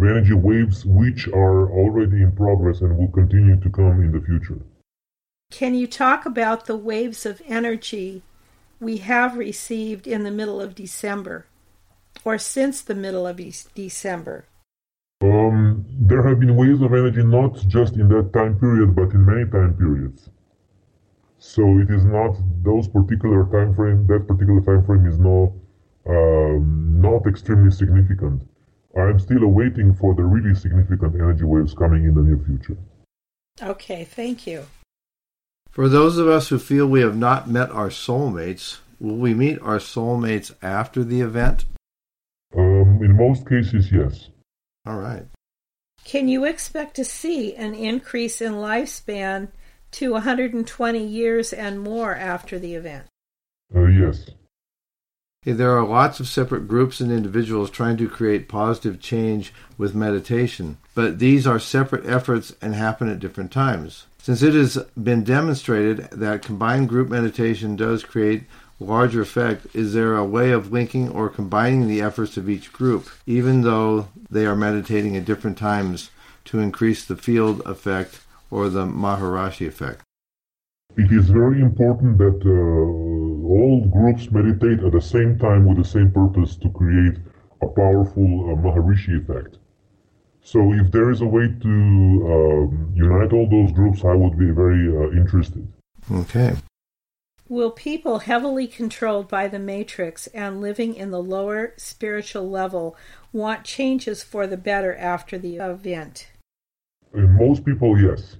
energy 0.00 0.34
waves 0.34 0.84
which 0.84 1.28
are 1.28 1.70
already 1.70 2.22
in 2.22 2.32
progress 2.32 2.80
and 2.80 2.96
will 2.96 3.08
continue 3.08 3.56
to 3.60 3.70
come 3.70 4.00
in 4.02 4.12
the 4.12 4.20
future. 4.20 4.60
Can 5.50 5.74
you 5.74 5.86
talk 5.86 6.24
about 6.26 6.66
the 6.66 6.76
waves 6.76 7.26
of 7.26 7.42
energy 7.46 8.22
we 8.82 8.96
have 8.96 9.36
received 9.36 10.08
in 10.08 10.24
the 10.24 10.30
middle 10.30 10.60
of 10.60 10.74
December 10.74 11.46
or 12.24 12.36
since 12.36 12.82
the 12.82 12.94
middle 12.94 13.26
of 13.26 13.40
December? 13.74 14.44
Um, 15.22 15.86
there 15.88 16.26
have 16.26 16.40
been 16.40 16.56
waves 16.56 16.82
of 16.82 16.92
energy 16.92 17.22
not 17.22 17.54
just 17.68 17.94
in 17.94 18.08
that 18.08 18.32
time 18.32 18.58
period, 18.58 18.96
but 18.96 19.12
in 19.12 19.24
many 19.24 19.48
time 19.48 19.74
periods. 19.74 20.28
So 21.38 21.78
it 21.78 21.90
is 21.90 22.04
not 22.04 22.36
those 22.62 22.88
particular 22.88 23.44
time 23.46 23.74
frame. 23.74 24.06
That 24.08 24.26
particular 24.26 24.60
time 24.60 24.84
frame 24.84 25.06
is 25.06 25.18
no 25.18 25.54
um, 26.06 27.00
not 27.00 27.26
extremely 27.26 27.70
significant. 27.70 28.42
I'm 28.96 29.20
still 29.20 29.44
awaiting 29.44 29.94
for 29.94 30.14
the 30.14 30.24
really 30.24 30.54
significant 30.56 31.14
energy 31.14 31.44
waves 31.44 31.72
coming 31.72 32.04
in 32.04 32.14
the 32.14 32.22
near 32.22 32.40
future. 32.44 32.76
Okay, 33.62 34.04
thank 34.04 34.46
you. 34.46 34.66
For 35.72 35.88
those 35.88 36.18
of 36.18 36.28
us 36.28 36.50
who 36.50 36.58
feel 36.58 36.86
we 36.86 37.00
have 37.00 37.16
not 37.16 37.48
met 37.48 37.70
our 37.70 37.88
soulmates, 37.88 38.80
will 39.00 39.16
we 39.16 39.32
meet 39.32 39.58
our 39.62 39.78
soulmates 39.78 40.54
after 40.60 41.02
the 41.02 41.22
event? 41.22 41.64
Um, 42.54 43.00
in 43.02 43.16
most 43.16 43.48
cases, 43.48 43.90
yes. 43.90 44.28
All 44.84 44.98
right. 44.98 45.24
Can 46.04 46.28
you 46.28 46.44
expect 46.44 46.94
to 46.96 47.06
see 47.06 47.54
an 47.54 47.74
increase 47.74 48.42
in 48.42 48.52
lifespan 48.52 49.48
to 49.92 50.12
120 50.12 51.06
years 51.06 51.54
and 51.54 51.80
more 51.80 52.14
after 52.14 52.58
the 52.58 52.74
event? 52.74 53.06
Uh, 53.74 53.86
yes. 53.86 54.28
Okay, 55.42 55.52
there 55.52 55.74
are 55.74 55.86
lots 55.86 56.20
of 56.20 56.28
separate 56.28 56.68
groups 56.68 57.00
and 57.00 57.10
individuals 57.10 57.70
trying 57.70 57.96
to 57.96 58.10
create 58.10 58.46
positive 58.46 59.00
change 59.00 59.54
with 59.78 59.94
meditation, 59.94 60.76
but 60.94 61.18
these 61.18 61.46
are 61.46 61.58
separate 61.58 62.04
efforts 62.04 62.54
and 62.60 62.74
happen 62.74 63.08
at 63.08 63.20
different 63.20 63.50
times. 63.50 64.04
Since 64.22 64.40
it 64.44 64.54
has 64.54 64.78
been 64.96 65.24
demonstrated 65.24 66.08
that 66.12 66.42
combined 66.42 66.88
group 66.88 67.08
meditation 67.08 67.74
does 67.74 68.04
create 68.04 68.44
larger 68.78 69.20
effect, 69.20 69.66
is 69.74 69.94
there 69.94 70.14
a 70.14 70.24
way 70.24 70.52
of 70.52 70.70
linking 70.70 71.08
or 71.08 71.28
combining 71.28 71.88
the 71.88 72.00
efforts 72.00 72.36
of 72.36 72.48
each 72.48 72.72
group, 72.72 73.08
even 73.26 73.62
though 73.62 74.10
they 74.30 74.46
are 74.46 74.54
meditating 74.54 75.16
at 75.16 75.24
different 75.24 75.58
times, 75.58 76.12
to 76.44 76.60
increase 76.60 77.04
the 77.04 77.16
field 77.16 77.62
effect 77.66 78.20
or 78.48 78.68
the 78.68 78.84
Maharishi 78.86 79.66
effect? 79.66 80.02
It 80.96 81.10
is 81.10 81.28
very 81.28 81.60
important 81.60 82.18
that 82.18 82.42
uh, 82.46 83.52
all 83.52 83.90
groups 83.92 84.30
meditate 84.30 84.84
at 84.84 84.92
the 84.92 85.00
same 85.00 85.36
time 85.36 85.66
with 85.66 85.78
the 85.78 85.90
same 85.96 86.12
purpose 86.12 86.54
to 86.58 86.70
create 86.70 87.18
a 87.60 87.66
powerful 87.66 88.52
uh, 88.52 88.54
Maharishi 88.54 89.20
effect. 89.20 89.58
So 90.44 90.72
if 90.72 90.90
there 90.90 91.10
is 91.10 91.20
a 91.20 91.26
way 91.26 91.46
to 91.46 91.68
um, 91.68 92.92
unite 92.94 93.32
all 93.32 93.48
those 93.48 93.72
groups, 93.72 94.04
I 94.04 94.14
would 94.14 94.38
be 94.38 94.50
very 94.50 94.88
uh, 94.88 95.10
interested. 95.12 95.66
Okay. 96.10 96.56
Will 97.48 97.70
people 97.70 98.20
heavily 98.20 98.66
controlled 98.66 99.28
by 99.28 99.46
the 99.46 99.58
matrix 99.58 100.26
and 100.28 100.60
living 100.60 100.94
in 100.94 101.10
the 101.10 101.22
lower 101.22 101.74
spiritual 101.76 102.48
level 102.48 102.96
want 103.32 103.64
changes 103.64 104.22
for 104.22 104.46
the 104.46 104.56
better 104.56 104.96
after 104.96 105.38
the 105.38 105.56
event? 105.56 106.28
In 107.14 107.36
most 107.36 107.64
people, 107.64 108.00
yes. 108.00 108.36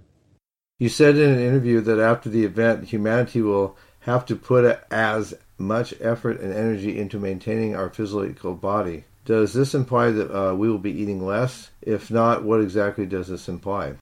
You 0.78 0.88
said 0.88 1.16
in 1.16 1.30
an 1.30 1.38
interview 1.38 1.80
that 1.82 2.00
after 2.00 2.28
the 2.28 2.44
event, 2.44 2.88
humanity 2.88 3.42
will 3.42 3.76
have 4.00 4.26
to 4.26 4.34
put 4.34 4.64
as 4.90 5.34
much 5.58 5.94
effort 6.00 6.40
and 6.40 6.52
energy 6.52 6.98
into 6.98 7.20
maintaining 7.20 7.76
our 7.76 7.88
physical 7.88 8.54
body. 8.54 9.04
Does 9.24 9.52
this 9.52 9.74
imply 9.74 10.10
that 10.10 10.36
uh, 10.36 10.54
we 10.54 10.68
will 10.68 10.78
be 10.78 10.90
eating 10.90 11.24
less? 11.24 11.70
If 11.80 12.10
not, 12.10 12.44
what 12.44 12.60
exactly 12.60 13.06
does 13.06 13.28
this 13.28 13.48
imply? 13.48 13.94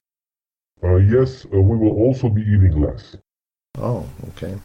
Uh, 0.83 0.95
yes, 0.95 1.45
uh, 1.45 1.59
we 1.59 1.77
will 1.77 1.95
also 1.95 2.27
be 2.27 2.41
eating 2.41 2.81
less. 2.81 3.15
Oh, 3.77 4.09
okay. 4.29 4.55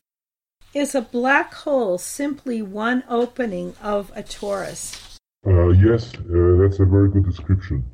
Is 0.72 0.94
a 0.94 1.02
black 1.02 1.52
hole 1.52 1.98
simply 1.98 2.62
one 2.62 3.04
opening 3.08 3.74
of 3.82 4.10
a 4.16 4.22
torus? 4.22 5.18
Uh, 5.46 5.68
yes, 5.68 6.14
uh, 6.14 6.56
that's 6.60 6.80
a 6.80 6.84
very 6.84 7.10
good 7.10 7.24
description. 7.24 7.84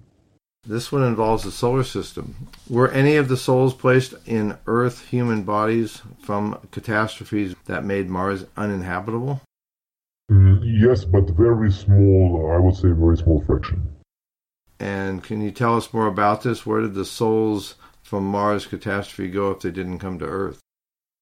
This 0.64 0.92
one 0.92 1.02
involves 1.02 1.42
the 1.42 1.50
solar 1.50 1.82
system. 1.82 2.48
Were 2.70 2.90
any 2.92 3.16
of 3.16 3.26
the 3.26 3.36
souls 3.36 3.74
placed 3.74 4.14
in 4.26 4.56
Earth 4.68 5.06
human 5.06 5.42
bodies 5.42 6.02
from 6.20 6.58
catastrophes 6.70 7.56
that 7.66 7.84
made 7.84 8.08
Mars 8.08 8.44
uninhabitable? 8.56 9.40
Yes, 10.82 11.04
but 11.04 11.30
very 11.30 11.70
small, 11.70 12.50
I 12.52 12.58
would 12.58 12.74
say 12.74 12.88
very 12.88 13.16
small 13.16 13.40
fraction. 13.46 13.88
And 14.80 15.22
can 15.22 15.40
you 15.40 15.52
tell 15.52 15.76
us 15.76 15.94
more 15.94 16.08
about 16.08 16.42
this? 16.42 16.66
Where 16.66 16.80
did 16.80 16.94
the 16.94 17.04
souls 17.04 17.76
from 18.02 18.26
Mars 18.26 18.66
catastrophe 18.66 19.30
go 19.30 19.52
if 19.52 19.60
they 19.60 19.70
didn't 19.70 20.00
come 20.00 20.18
to 20.18 20.24
Earth? 20.24 20.58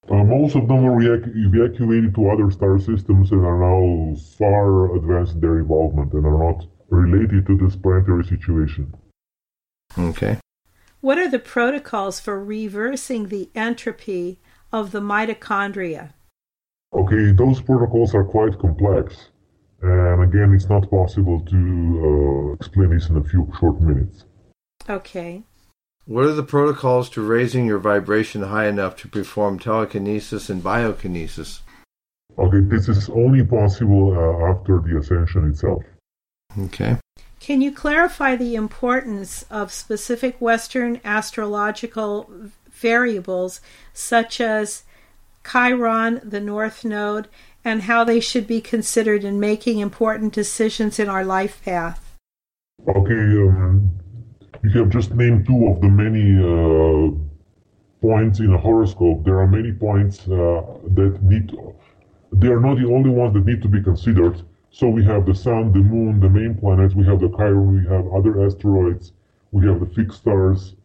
Uh, 0.08 0.24
most 0.24 0.56
of 0.56 0.66
them 0.66 0.82
were 0.82 1.02
evacuated 1.02 2.14
to 2.14 2.30
other 2.30 2.50
star 2.50 2.78
systems 2.78 3.32
and 3.32 3.44
are 3.44 3.60
now 3.60 4.16
far 4.38 4.96
advanced 4.96 5.34
in 5.34 5.40
their 5.40 5.58
involvement 5.58 6.14
and 6.14 6.24
are 6.24 6.52
not 6.52 6.66
related 6.88 7.44
to 7.44 7.58
this 7.58 7.76
planetary 7.76 8.24
situation. 8.24 8.94
Okay. 9.98 10.38
What 11.02 11.18
are 11.18 11.28
the 11.28 11.38
protocols 11.38 12.18
for 12.18 12.42
reversing 12.42 13.28
the 13.28 13.50
entropy 13.54 14.40
of 14.72 14.92
the 14.92 15.02
mitochondria? 15.02 16.14
Okay, 16.94 17.32
those 17.32 17.60
protocols 17.60 18.14
are 18.14 18.24
quite 18.24 18.58
complex. 18.58 19.29
And 19.82 20.22
again, 20.22 20.52
it's 20.54 20.68
not 20.68 20.90
possible 20.90 21.40
to 21.40 22.50
uh, 22.50 22.54
explain 22.54 22.90
this 22.90 23.08
in 23.08 23.16
a 23.16 23.24
few 23.24 23.50
short 23.58 23.80
minutes. 23.80 24.24
Okay. 24.88 25.42
What 26.06 26.24
are 26.24 26.32
the 26.32 26.42
protocols 26.42 27.08
to 27.10 27.22
raising 27.22 27.66
your 27.66 27.78
vibration 27.78 28.42
high 28.42 28.66
enough 28.66 28.96
to 28.96 29.08
perform 29.08 29.58
telekinesis 29.58 30.50
and 30.50 30.62
biokinesis? 30.62 31.60
Okay, 32.38 32.60
this 32.60 32.88
is 32.88 33.08
only 33.10 33.44
possible 33.44 34.16
uh, 34.16 34.50
after 34.50 34.80
the 34.80 34.98
ascension 34.98 35.48
itself. 35.48 35.82
Okay. 36.58 36.96
Can 37.38 37.60
you 37.60 37.72
clarify 37.72 38.36
the 38.36 38.54
importance 38.54 39.44
of 39.50 39.72
specific 39.72 40.40
Western 40.40 41.00
astrological 41.04 42.30
variables 42.70 43.60
such 43.92 44.40
as 44.40 44.82
Chiron, 45.44 46.20
the 46.22 46.40
North 46.40 46.84
Node, 46.84 47.28
and 47.64 47.82
how 47.82 48.04
they 48.04 48.20
should 48.20 48.46
be 48.46 48.60
considered 48.60 49.24
in 49.24 49.38
making 49.38 49.78
important 49.78 50.32
decisions 50.32 50.98
in 50.98 51.08
our 51.08 51.24
life 51.24 51.62
path? 51.64 52.16
Okay, 52.88 53.12
um, 53.12 53.90
you 54.62 54.70
have 54.78 54.90
just 54.90 55.12
named 55.14 55.46
two 55.46 55.68
of 55.68 55.80
the 55.80 55.88
many 55.88 56.36
uh, 56.38 57.10
points 58.00 58.40
in 58.40 58.52
a 58.52 58.58
horoscope. 58.58 59.24
There 59.24 59.38
are 59.38 59.46
many 59.46 59.72
points 59.72 60.20
uh, 60.28 60.62
that 60.94 61.18
need. 61.22 61.50
To, 61.50 61.74
they 62.32 62.48
are 62.48 62.60
not 62.60 62.78
the 62.78 62.86
only 62.86 63.10
ones 63.10 63.34
that 63.34 63.44
need 63.44 63.60
to 63.62 63.68
be 63.68 63.82
considered. 63.82 64.42
So 64.70 64.88
we 64.88 65.04
have 65.04 65.26
the 65.26 65.34
sun, 65.34 65.72
the 65.72 65.80
moon, 65.80 66.20
the 66.20 66.28
main 66.28 66.54
planets. 66.54 66.94
We 66.94 67.04
have 67.06 67.20
the 67.20 67.28
Chiron. 67.28 67.82
We 67.82 67.88
have 67.90 68.06
other 68.12 68.46
asteroids. 68.46 69.12
We 69.50 69.66
have 69.66 69.80
the 69.80 69.86
fixed 69.86 70.20
stars. 70.20 70.76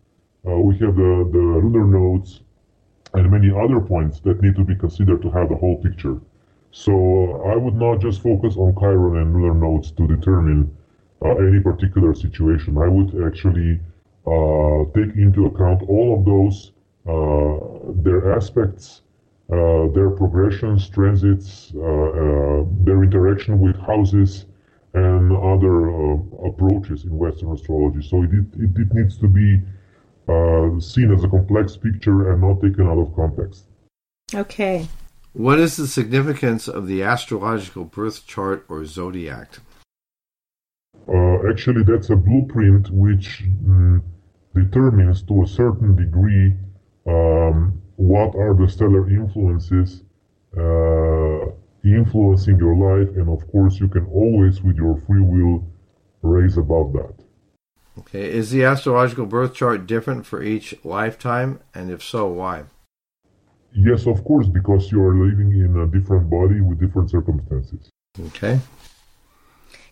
Uh, 0.48 0.58
we 0.60 0.78
have 0.80 0.96
the, 0.96 1.30
the 1.32 1.40
lunar 1.40 1.86
nodes 1.86 2.42
and 3.14 3.32
many 3.32 3.50
other 3.50 3.80
points 3.80 4.20
that 4.22 4.42
need 4.42 4.56
to 4.56 4.64
be 4.64 4.76
considered 4.76 5.22
to 5.22 5.32
have 5.32 5.50
the 5.50 5.56
whole 5.56 5.78
picture. 5.82 6.20
So 6.78 6.92
uh, 6.92 7.54
I 7.54 7.56
would 7.56 7.76
not 7.76 8.02
just 8.02 8.22
focus 8.22 8.58
on 8.58 8.76
Chiron 8.78 9.16
and 9.22 9.34
lunar 9.34 9.54
nodes 9.54 9.92
to 9.92 10.06
determine 10.06 10.76
uh, 11.24 11.30
any 11.36 11.62
particular 11.62 12.14
situation. 12.14 12.78
I 12.78 12.90
would 12.90 13.12
actually 13.26 13.80
uh, 14.28 14.84
take 14.94 15.16
into 15.16 15.46
account 15.46 15.84
all 15.88 16.20
of 16.20 16.26
those, 16.26 16.74
uh, 17.08 17.94
their 18.04 18.34
aspects, 18.36 19.04
uh, 19.54 19.88
their 19.96 20.10
progressions, 20.10 20.90
transits, 20.90 21.72
uh, 21.76 22.66
their 22.84 23.04
interaction 23.06 23.62
with 23.62 23.78
houses, 23.78 24.46
and 24.94 25.32
other 25.32 25.78
approaches 26.46 27.06
in 27.06 27.18
Western 27.18 27.54
astrology. 27.54 28.06
So 28.06 28.24
it, 28.24 28.32
it, 28.60 28.72
it 28.76 28.94
needs 28.94 29.18
to 29.20 29.30
be 29.30 29.62
seen 30.82 31.14
as 31.14 31.24
a 31.24 31.30
complex 31.30 31.78
picture 31.78 32.34
and 32.34 32.42
not 32.42 32.62
taken 32.62 32.86
out 32.86 33.00
of 33.00 33.16
context. 33.16 33.64
Okay. 34.34 34.86
What 35.36 35.60
is 35.60 35.76
the 35.76 35.86
significance 35.86 36.70
of 36.70 36.88
the 36.88 37.04
astrological 37.04 37.84
birth 37.84 38.26
chart 38.26 38.64
or 38.70 38.86
zodiac? 38.86 39.60
Uh, 41.10 41.50
actually, 41.50 41.84
that's 41.84 42.10
a 42.10 42.16
blueprint 42.16 42.90
which 42.90 43.44
mm, 43.44 44.02
determines 44.56 45.24
to 45.24 45.44
a 45.44 45.48
certain 45.48 45.94
degree 45.94 46.54
um, 47.06 47.82
what 47.98 48.34
are 48.36 48.54
the 48.54 48.66
stellar 48.70 49.10
influences 49.10 50.04
uh, 50.58 51.52
influencing 51.84 52.58
your 52.58 52.78
life, 52.78 53.14
and 53.18 53.28
of 53.28 53.46
course, 53.52 53.78
you 53.82 53.90
can 53.90 54.06
always, 54.06 54.64
with 54.64 54.78
your 54.78 54.96
free 55.06 55.20
will, 55.20 55.68
raise 56.22 56.56
above 56.56 56.94
that. 56.94 57.14
Okay, 58.00 58.32
is 58.32 58.52
the 58.52 58.64
astrological 58.64 59.26
birth 59.26 59.54
chart 59.54 59.86
different 59.86 60.26
for 60.26 60.42
each 60.42 60.74
lifetime, 60.86 61.60
and 61.74 61.92
if 61.92 62.02
so, 62.02 62.26
why? 62.26 62.64
Yes, 63.76 64.08
of 64.08 64.24
course, 64.24 64.48
because 64.48 64.90
you 64.92 65.04
are 65.04 65.14
living 65.14 65.52
in 65.52 65.78
a 65.78 65.86
different 65.86 66.30
body 66.30 66.62
with 66.62 66.80
different 66.80 67.12
circumstances. 67.12 67.90
Okay. 68.28 68.60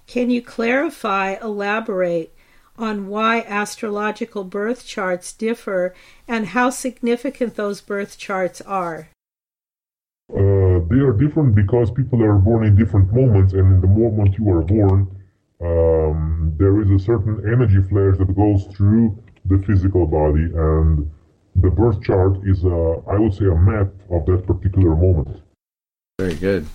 Can 0.07 0.29
you 0.29 0.41
clarify, 0.41 1.35
elaborate 1.41 2.33
on 2.77 3.07
why 3.07 3.41
astrological 3.41 4.45
birth 4.45 4.85
charts 4.85 5.33
differ 5.33 5.93
and 6.27 6.47
how 6.47 6.69
significant 6.69 7.55
those 7.55 7.81
birth 7.81 8.17
charts 8.17 8.61
are? 8.61 9.09
Uh, 10.31 10.79
they 10.89 10.99
are 10.99 11.13
different 11.13 11.53
because 11.53 11.91
people 11.91 12.23
are 12.23 12.37
born 12.37 12.65
in 12.65 12.75
different 12.75 13.13
moments, 13.13 13.51
and 13.51 13.73
in 13.73 13.81
the 13.81 13.87
moment 13.87 14.37
you 14.39 14.49
are 14.49 14.61
born, 14.61 15.07
um, 15.61 16.53
there 16.57 16.81
is 16.81 16.89
a 16.89 16.99
certain 17.03 17.41
energy 17.45 17.81
flash 17.89 18.17
that 18.17 18.33
goes 18.35 18.65
through 18.75 19.21
the 19.45 19.61
physical 19.67 20.07
body, 20.07 20.45
and 20.55 21.11
the 21.55 21.69
birth 21.69 22.01
chart 22.01 22.37
is, 22.45 22.63
a, 22.63 23.01
I 23.07 23.17
would 23.17 23.33
say, 23.33 23.45
a 23.45 23.55
map 23.55 23.87
of 24.09 24.25
that 24.25 24.45
particular 24.45 24.95
moment. 24.95 25.41
Very 26.19 26.35
good. 26.35 26.67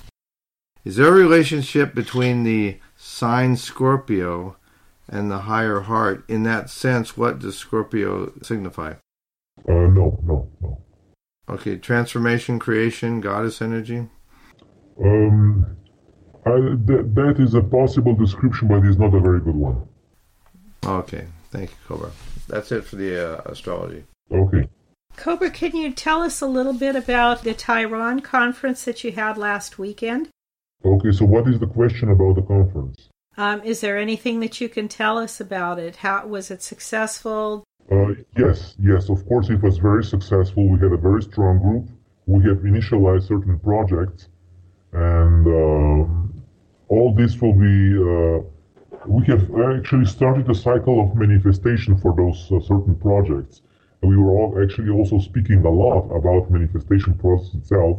Is 0.85 0.97
there 0.97 1.09
a 1.09 1.13
relationship 1.13 1.95
between 1.95 2.45
the 2.45 2.79
sign 2.97 3.57
Scorpio 3.57 4.57
and 5.09 5.31
the 5.31 5.41
higher 5.41 5.81
heart? 5.81 6.25
In 6.29 6.45
that 6.45 6.71
sense, 6.71 7.17
what 7.17 7.39
does 7.41 7.59
Scorpio 7.59 8.33
signify? 8.43 8.95
Uh, 9.69 9.73
no, 9.73 10.19
no, 10.25 10.49
no. 10.61 10.83
Okay, 11.49 11.77
transformation, 11.77 12.59
creation, 12.59 13.21
goddess 13.21 13.61
energy. 13.61 14.09
Um, 15.03 15.77
I, 16.47 16.57
th- 16.87 17.07
that 17.15 17.37
is 17.39 17.55
a 17.55 17.63
possible 17.63 18.15
description, 18.15 18.69
but 18.69 18.85
it's 18.85 18.99
not 18.99 19.15
a 19.15 19.21
very 19.21 19.41
good 19.41 19.57
one. 19.57 19.89
Okay, 20.85 21.27
thank 21.51 21.71
you, 21.71 21.77
Cobra. 21.87 22.11
That's 22.49 22.71
it 22.73 22.85
for 22.85 22.97
the 22.97 23.41
uh, 23.41 23.43
astrology. 23.47 24.05
Okay. 24.31 24.69
Cobra, 25.17 25.51
can 25.51 25.75
you 25.75 25.93
tell 25.93 26.23
us 26.23 26.41
a 26.41 26.47
little 26.47 26.73
bit 26.73 26.95
about 26.95 27.43
the 27.43 27.55
Tehran 27.55 28.21
conference 28.21 28.85
that 28.85 29.03
you 29.03 29.13
had 29.13 29.37
last 29.37 29.79
weekend? 29.79 30.29
Okay, 30.85 31.11
so 31.11 31.25
what 31.25 31.49
is 31.49 31.59
the 31.59 31.67
question 31.67 32.11
about 32.11 32.37
the 32.37 32.43
conference? 32.43 33.09
Um, 33.37 33.63
is 33.63 33.81
there 33.81 33.99
anything 33.99 34.41
that 34.41 34.61
you 34.61 34.69
can 34.69 34.89
tell 34.89 35.19
us 35.19 35.41
about 35.41 35.79
it? 35.79 35.97
How 35.97 36.27
was 36.27 36.51
it 36.51 36.63
successful? 36.63 37.65
Uh, 37.91 38.15
yes, 38.37 38.77
yes, 38.79 39.09
of 39.09 39.27
course 39.27 39.49
it 39.49 39.63
was 39.63 39.79
very 39.79 40.05
successful. 40.05 40.69
We 40.69 40.79
had 40.79 40.93
a 40.93 40.97
very 40.97 41.23
strong 41.23 41.59
group. 41.59 41.89
We 42.27 42.45
have 42.45 42.59
initialized 42.59 43.27
certain 43.27 43.59
projects, 43.59 44.29
and 44.93 45.47
um, 45.47 46.45
all 46.89 47.15
this 47.15 47.41
will 47.41 47.55
be. 47.55 47.97
Uh, 47.97 48.45
we 49.07 49.25
have 49.27 49.51
actually 49.77 50.05
started 50.05 50.51
a 50.51 50.55
cycle 50.55 51.01
of 51.01 51.17
manifestation 51.17 51.97
for 51.97 52.15
those 52.15 52.51
uh, 52.53 52.61
certain 52.61 52.95
projects. 52.97 53.63
We 54.03 54.17
were 54.17 54.31
all 54.31 54.63
actually 54.63 54.91
also 54.91 55.19
speaking 55.19 55.65
a 55.65 55.71
lot 55.71 56.09
about 56.15 56.51
manifestation 56.51 57.15
process 57.15 57.55
itself. 57.55 57.99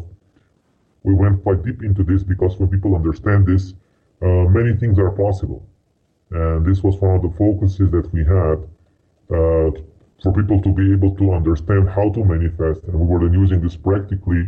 We 1.03 1.13
went 1.13 1.43
quite 1.43 1.63
deep 1.63 1.84
into 1.84 2.03
this 2.03 2.23
because 2.23 2.57
when 2.57 2.69
people 2.69 2.95
understand 2.95 3.47
this, 3.47 3.73
uh, 4.21 4.45
many 4.49 4.76
things 4.76 4.97
are 4.99 5.11
possible. 5.11 5.65
And 6.31 6.65
this 6.65 6.84
was 6.84 6.95
one 6.97 7.15
of 7.15 7.21
the 7.21 7.34
focuses 7.38 7.91
that 7.91 8.11
we 8.13 8.23
had 8.23 8.59
uh, 9.31 9.71
for 10.21 10.34
people 10.34 10.61
to 10.61 10.69
be 10.69 10.91
able 10.91 11.15
to 11.15 11.34
understand 11.34 11.89
how 11.89 12.09
to 12.09 12.23
manifest. 12.23 12.84
And 12.84 12.99
we 12.99 13.05
were 13.05 13.19
then 13.19 13.34
using 13.34 13.61
this 13.61 13.76
practically 13.76 14.47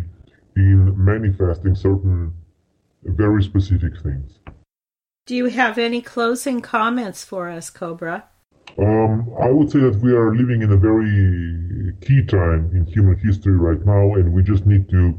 in 0.55 0.93
manifesting 1.03 1.75
certain 1.75 2.33
very 3.03 3.43
specific 3.43 3.99
things. 4.01 4.39
Do 5.25 5.35
you 5.35 5.45
have 5.47 5.77
any 5.77 6.01
closing 6.01 6.61
comments 6.61 7.23
for 7.23 7.49
us, 7.49 7.69
Cobra? 7.69 8.25
Um, 8.77 9.31
I 9.41 9.49
would 9.49 9.69
say 9.71 9.79
that 9.79 9.99
we 10.01 10.13
are 10.13 10.35
living 10.35 10.61
in 10.61 10.71
a 10.71 10.77
very 10.77 11.93
key 12.01 12.23
time 12.25 12.71
in 12.73 12.85
human 12.85 13.17
history 13.17 13.57
right 13.57 13.83
now, 13.85 14.15
and 14.15 14.33
we 14.33 14.43
just 14.43 14.65
need 14.65 14.89
to 14.89 15.17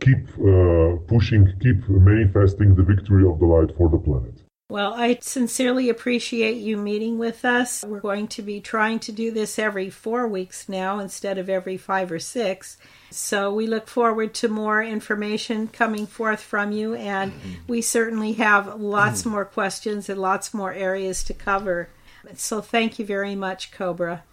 keep 0.00 0.28
uh, 0.38 0.96
pushing, 1.06 1.52
keep 1.60 1.88
manifesting 1.88 2.74
the 2.74 2.82
victory 2.82 3.26
of 3.26 3.38
the 3.38 3.46
light 3.46 3.76
for 3.76 3.88
the 3.88 3.98
planet. 3.98 4.42
Well, 4.70 4.94
I 4.94 5.18
sincerely 5.20 5.88
appreciate 5.88 6.58
you 6.58 6.76
meeting 6.76 7.18
with 7.18 7.44
us. 7.44 7.84
We're 7.84 7.98
going 7.98 8.28
to 8.28 8.42
be 8.42 8.60
trying 8.60 9.00
to 9.00 9.10
do 9.10 9.32
this 9.32 9.58
every 9.58 9.90
four 9.90 10.28
weeks 10.28 10.68
now 10.68 11.00
instead 11.00 11.38
of 11.38 11.48
every 11.50 11.76
five 11.76 12.12
or 12.12 12.20
six. 12.20 12.78
So 13.10 13.52
we 13.52 13.66
look 13.66 13.88
forward 13.88 14.32
to 14.34 14.48
more 14.48 14.80
information 14.80 15.66
coming 15.66 16.06
forth 16.06 16.40
from 16.40 16.70
you, 16.70 16.94
and 16.94 17.32
we 17.66 17.82
certainly 17.82 18.34
have 18.34 18.80
lots 18.80 19.26
more 19.26 19.44
questions 19.44 20.08
and 20.08 20.20
lots 20.20 20.54
more 20.54 20.72
areas 20.72 21.24
to 21.24 21.34
cover. 21.34 21.88
So 22.34 22.60
thank 22.60 22.98
you 22.98 23.04
very 23.04 23.34
much, 23.34 23.72
Cobra. 23.72 24.24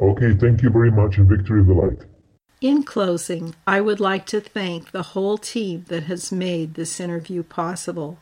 Okay, 0.00 0.34
thank 0.34 0.62
you 0.62 0.70
very 0.70 0.90
much, 0.90 1.18
and 1.18 1.28
victory 1.28 1.60
of 1.60 1.66
the 1.66 1.74
light. 1.74 1.98
In 2.60 2.82
closing, 2.82 3.54
I 3.66 3.80
would 3.80 4.00
like 4.00 4.26
to 4.26 4.40
thank 4.40 4.90
the 4.90 5.02
whole 5.02 5.38
team 5.38 5.84
that 5.88 6.04
has 6.04 6.32
made 6.32 6.74
this 6.74 7.00
interview 7.00 7.42
possible. 7.42 8.18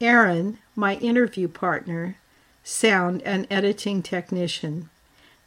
Aaron, 0.00 0.58
my 0.74 0.94
interview 0.96 1.48
partner, 1.48 2.16
sound 2.62 3.22
and 3.22 3.46
editing 3.50 4.02
technician. 4.02 4.88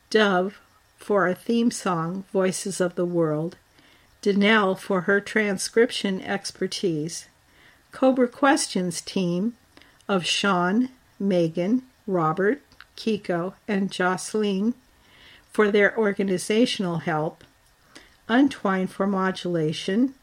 Dove 0.10 0.60
for 0.98 1.27
a 1.27 1.35
theme 1.35 1.72
song, 1.72 2.26
Voices 2.31 2.80
of 2.80 2.95
the 2.95 3.06
World. 3.06 3.57
Danelle 4.24 4.80
for 4.80 5.02
her 5.02 5.20
transcription 5.20 6.22
expertise. 6.22 7.28
Cobra 7.91 8.30
Questions 8.30 9.02
team 9.02 9.58
of 10.08 10.26
Sean, 10.26 10.90
Megan, 11.20 11.84
Robert, 12.08 12.62
Kiko, 12.95 13.54
and 13.68 13.91
Jocelyn 13.91 14.76
for 15.52 15.70
their 15.70 15.95
organizational 15.98 17.00
help, 17.00 17.44
Untwine 18.30 18.88
for 18.88 19.06
modulation, 19.06 20.16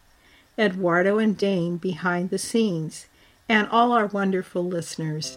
Eduardo 0.58 1.18
and 1.18 1.36
Dane 1.36 1.76
behind 1.76 2.30
the 2.30 2.38
scenes, 2.38 3.06
and 3.50 3.68
all 3.68 3.92
our 3.92 4.06
wonderful 4.06 4.64
listeners. 4.64 5.36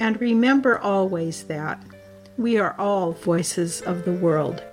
And 0.00 0.20
remember 0.20 0.76
always 0.76 1.44
that 1.44 1.80
we 2.36 2.58
are 2.58 2.74
all 2.76 3.12
voices 3.12 3.80
of 3.80 4.04
the 4.04 4.12
world. 4.12 4.64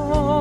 World 0.00 0.31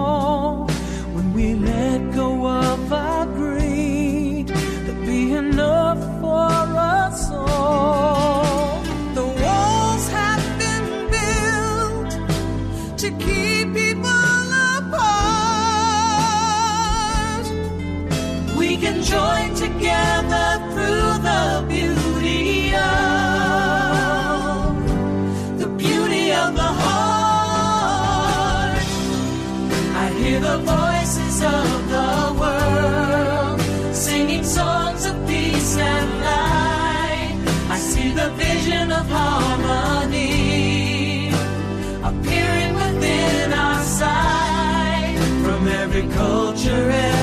agriculture 46.01 47.20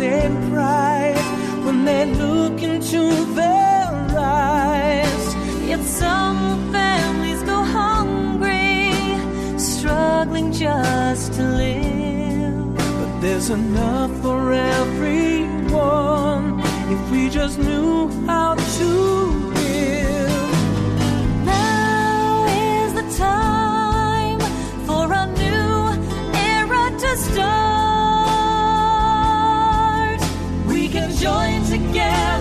and 0.00 0.52
pride 0.52 1.16
when 1.64 1.84
they 1.84 2.06
look 2.06 2.62
into 2.62 3.24
their 3.34 3.88
eyes. 4.16 5.34
Yet 5.66 5.84
some 5.84 6.72
families 6.72 7.42
go 7.42 7.62
hungry, 7.62 8.92
struggling 9.58 10.52
just 10.52 11.34
to 11.34 11.42
live. 11.42 12.76
But 12.76 13.20
there's 13.20 13.50
enough 13.50 14.10
for 14.22 14.52
everyone 14.52 16.60
if 16.94 17.10
we 17.10 17.28
just 17.28 17.58
knew 17.58 18.08
how 18.26 18.54
to. 18.54 19.18
stars. 27.18 27.67
join 31.20 31.64
together. 31.64 32.37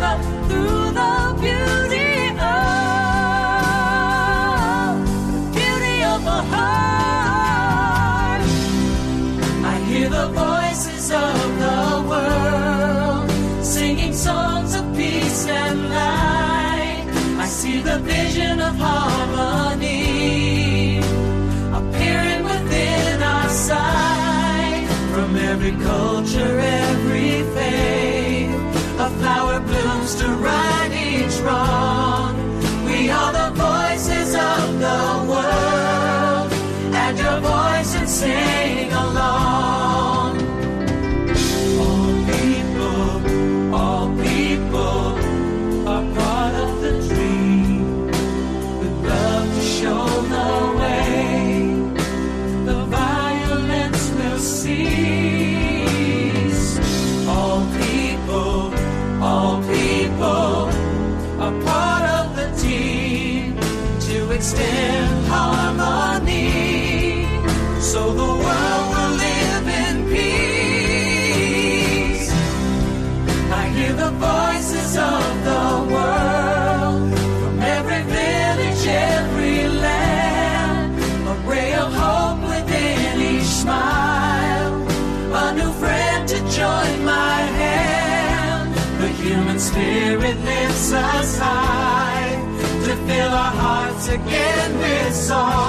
High 91.00 92.36
to 92.86 92.96
fill 93.06 93.32
our 93.32 93.52
hearts 93.52 94.08
again 94.08 94.78
with 94.80 95.14
song. 95.14 95.67